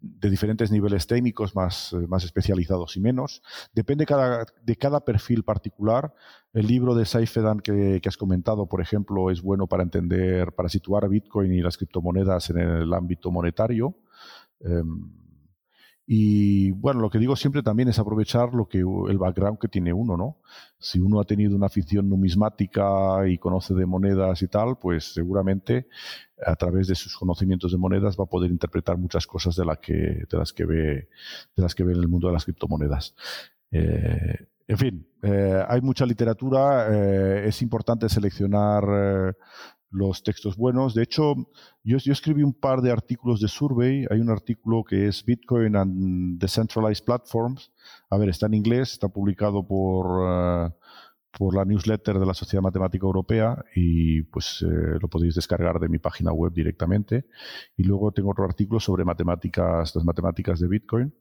[0.00, 3.42] de diferentes niveles técnicos, más, eh, más especializados y menos.
[3.72, 6.14] Depende cada, de cada perfil particular.
[6.52, 10.68] El libro de Saifedan que, que, has comentado, por ejemplo, es bueno para entender, para
[10.68, 13.96] situar Bitcoin y las criptomonedas en el ámbito monetario.
[14.60, 15.21] Em,
[16.06, 19.92] y bueno, lo que digo siempre también es aprovechar lo que el background que tiene
[19.92, 20.38] uno, ¿no?
[20.78, 25.86] Si uno ha tenido una afición numismática y conoce de monedas y tal, pues seguramente
[26.44, 30.24] a través de sus conocimientos de monedas va a poder interpretar muchas cosas de, que,
[30.28, 31.08] de las que ve
[31.56, 33.14] de las que ve en el mundo de las criptomonedas.
[33.70, 39.36] Eh, en fin, eh, hay mucha literatura, eh, es importante seleccionar
[39.92, 40.94] los textos buenos.
[40.94, 41.34] De hecho,
[41.84, 44.06] yo, escribí un par de artículos de survey.
[44.10, 47.70] Hay un artículo que es Bitcoin and Decentralized Platforms.
[48.10, 50.70] A ver, está en inglés, está publicado por, eh,
[51.36, 55.88] por la newsletter de la Sociedad Matemática Europea y pues eh, lo podéis descargar de
[55.88, 57.26] mi página web directamente.
[57.76, 61.14] Y luego tengo otro artículo sobre matemáticas, las matemáticas de Bitcoin,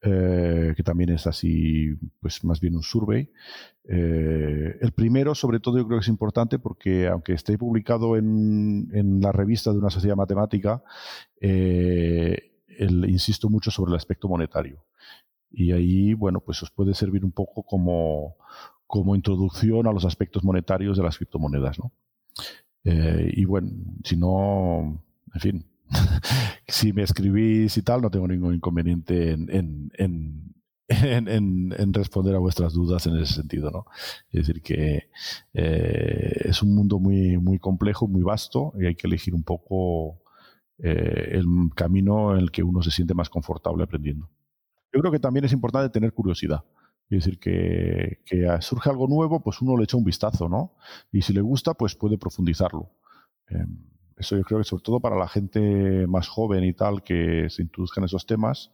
[0.00, 3.30] eh, que también es así, pues más bien un survey.
[3.84, 8.88] Eh, el primero, sobre todo, yo creo que es importante porque aunque esté publicado en,
[8.92, 10.82] en la revista de una sociedad matemática,
[12.78, 14.84] insisto mucho sobre el aspecto monetario.
[15.50, 18.36] Y ahí, bueno, pues os puede servir un poco como,
[18.90, 21.78] como introducción a los aspectos monetarios de las criptomonedas.
[21.78, 21.92] ¿no?
[22.82, 23.70] Eh, y bueno,
[24.02, 25.00] si no,
[25.32, 25.64] en fin,
[26.66, 29.92] si me escribís y tal, no tengo ningún inconveniente en,
[31.92, 33.70] responder a vuestras dudas en ese sentido.
[33.70, 33.86] ¿no?
[34.32, 35.08] Es decir, que
[35.54, 40.20] eh, es un mundo muy, muy complejo, muy vasto y hay que elegir un poco
[40.78, 41.44] eh, el
[41.76, 44.28] camino en el que uno se siente más confortable aprendiendo.
[44.92, 46.64] Yo creo que también es importante tener curiosidad.
[47.10, 48.20] Es decir, que,
[48.60, 50.76] surge algo nuevo, pues uno le echa un vistazo, ¿no?
[51.10, 52.92] Y si le gusta, pues puede profundizarlo.
[53.48, 53.84] Em,
[54.16, 57.62] eso yo creo que sobre todo para la gente más joven y tal que se
[57.62, 58.70] introduzca en esos temas,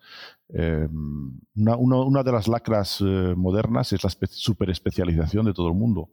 [0.51, 6.11] em, una, de las lacras eh, modernas es la superespecialización de todo el mundo.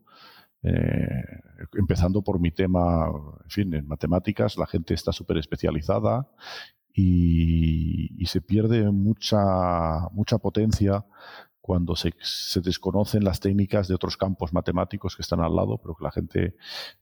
[0.61, 1.23] Eh,
[1.73, 3.07] empezando por mi tema,
[3.43, 6.29] en fin, en matemáticas, la gente está súper especializada
[6.93, 11.03] y, y, se pierde mucha, mucha potencia
[11.63, 15.95] cuando se, se, desconocen las técnicas de otros campos matemáticos que están al lado, pero
[15.95, 16.55] que la gente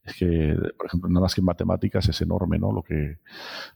[0.04, 2.72] es que, por ejemplo, nada más que en matemáticas es enorme, ¿no?
[2.72, 3.18] Lo que,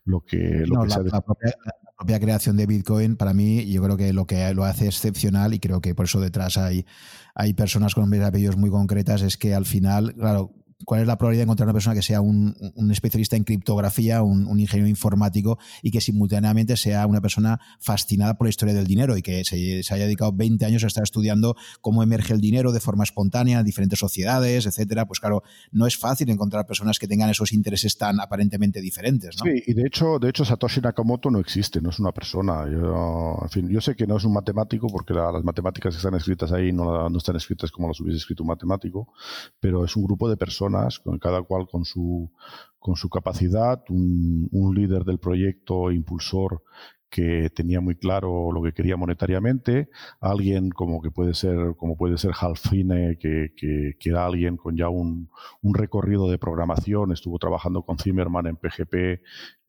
[0.03, 3.82] lo que, lo que la, la, propia, la, propia, creación de Bitcoin, para mí, yo
[3.82, 6.86] creo que lo que lo hace excepcional y creo que por eso detrás hay,
[7.34, 10.53] hay personas con nombres y apellidos muy concretas, es que al final, claro,
[10.84, 12.56] cuál es la probabilidad de encontrar una persona que sea un,
[12.91, 18.49] especialista en criptografía, un, ingeniero informático y que simultáneamente sea una persona fascinada por la
[18.49, 22.34] historia del dinero y que se, haya dedicado 20 años a estar estudiando cómo emerge
[22.34, 25.06] el dinero de forma espontánea en diferentes sociedades, etcétera.
[25.06, 29.35] Pues claro, no es fácil encontrar personas que tengan esos intereses tan aparentemente diferentes.
[29.41, 32.65] Sí, y de hecho, de hecho Satoshi Nakamoto no existe, no es una persona.
[32.69, 36.15] Yo, en fin, yo sé que no es un matemático porque las matemáticas que están
[36.15, 39.14] escritas ahí no, no están escritas como las hubiese escrito un matemático,
[39.60, 40.65] pero es un grupo de personas
[41.03, 42.31] con cada cual con su,
[42.80, 46.64] con su capacidad, un, un líder del proyecto, impulsor
[47.10, 52.18] que tenía muy claro lo que quería monetariamente, alguien como que puede ser, como puede
[52.18, 55.30] ser Halfine, que, que, que, era alguien con ya un,
[55.61, 59.19] un, recorrido de programación, estuvo trabajando con Zimmerman en PGP, eh,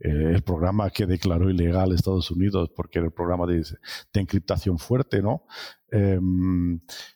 [0.00, 3.62] el programa que declaró ilegal Estados Unidos porque era el programa de,
[4.12, 5.44] de encriptación fuerte, ¿no?
[5.92, 6.18] Eh,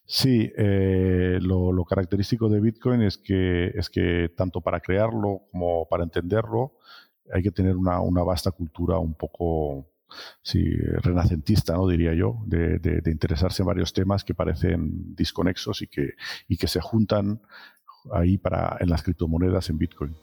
[0.06, 5.88] sí, eh, lo, lo, característico de Bitcoin es que, es que tanto para crearlo como
[5.88, 6.74] para entenderlo,
[7.32, 9.86] hay que tener una, una vasta cultura un poco
[10.42, 10.64] sí,
[11.02, 11.86] renacentista, ¿no?
[11.88, 16.14] diría yo, de, de, interesarse en varios temas que parecen disconexos y que,
[16.48, 17.40] y que se juntan
[18.12, 20.16] ahí para, en las criptomonedas, en Bitcoin.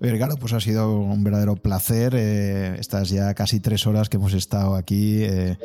[0.00, 4.16] Oye, Ricardo, pues ha sido un verdadero placer eh, estas ya casi tres horas que
[4.16, 5.56] hemos estado aquí eh,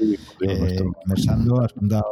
[0.41, 1.61] eh, conversando.
[1.61, 2.06] Has contado,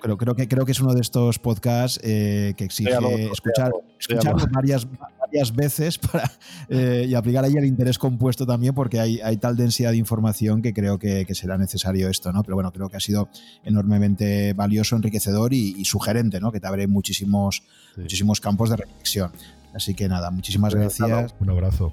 [0.00, 2.90] creo, creo, que, creo que es uno de estos podcasts que exige
[3.30, 4.86] escuchar, escucharlo varias,
[5.32, 6.30] varias veces para,
[6.68, 10.74] y aplicar ahí el interés compuesto también, porque hay, hay tal densidad de información que
[10.74, 12.42] creo que, será necesario esto, ¿no?
[12.42, 13.30] Pero bueno, creo que ha sido
[13.64, 16.52] enormemente valioso, enriquecedor y, sugerente, ¿no?
[16.52, 17.62] Que te abre muchísimos,
[17.96, 19.32] muchísimos campos de reflexión.
[19.74, 21.34] Así que nada, muchísimas gracias.
[21.40, 21.92] Un abrazo.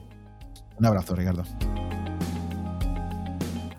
[0.77, 1.43] Un abrazo, Ricardo.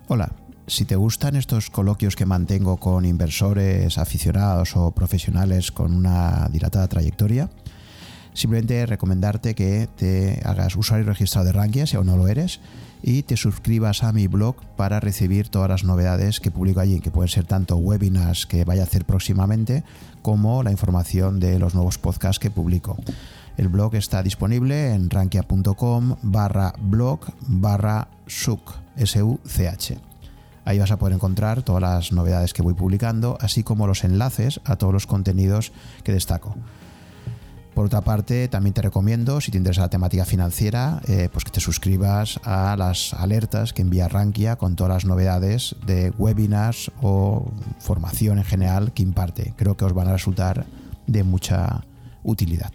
[0.09, 0.33] Hola.
[0.67, 6.87] Si te gustan estos coloquios que mantengo con inversores, aficionados o profesionales con una dilatada
[6.87, 7.51] trayectoria,
[8.41, 12.61] simplemente recomendarte que te hagas usuario registrado de Rankia si aún no lo eres
[13.03, 17.11] y te suscribas a mi blog para recibir todas las novedades que publico allí, que
[17.11, 19.85] pueden ser tanto webinars que vaya a hacer próximamente
[20.23, 22.97] como la información de los nuevos podcasts que publico.
[23.57, 28.71] El blog está disponible en rankia.com barra blog barra such.
[30.65, 34.61] Ahí vas a poder encontrar todas las novedades que voy publicando, así como los enlaces
[34.65, 35.73] a todos los contenidos
[36.05, 36.55] que destaco.
[37.75, 41.51] Por otra parte, también te recomiendo, si te interesa la temática financiera, eh, pues que
[41.51, 47.51] te suscribas a las alertas que envía Rankia con todas las novedades de webinars o
[47.79, 49.55] formación en general que imparte.
[49.57, 50.67] Creo que os van a resultar
[51.07, 51.85] de mucha
[52.23, 52.73] utilidad.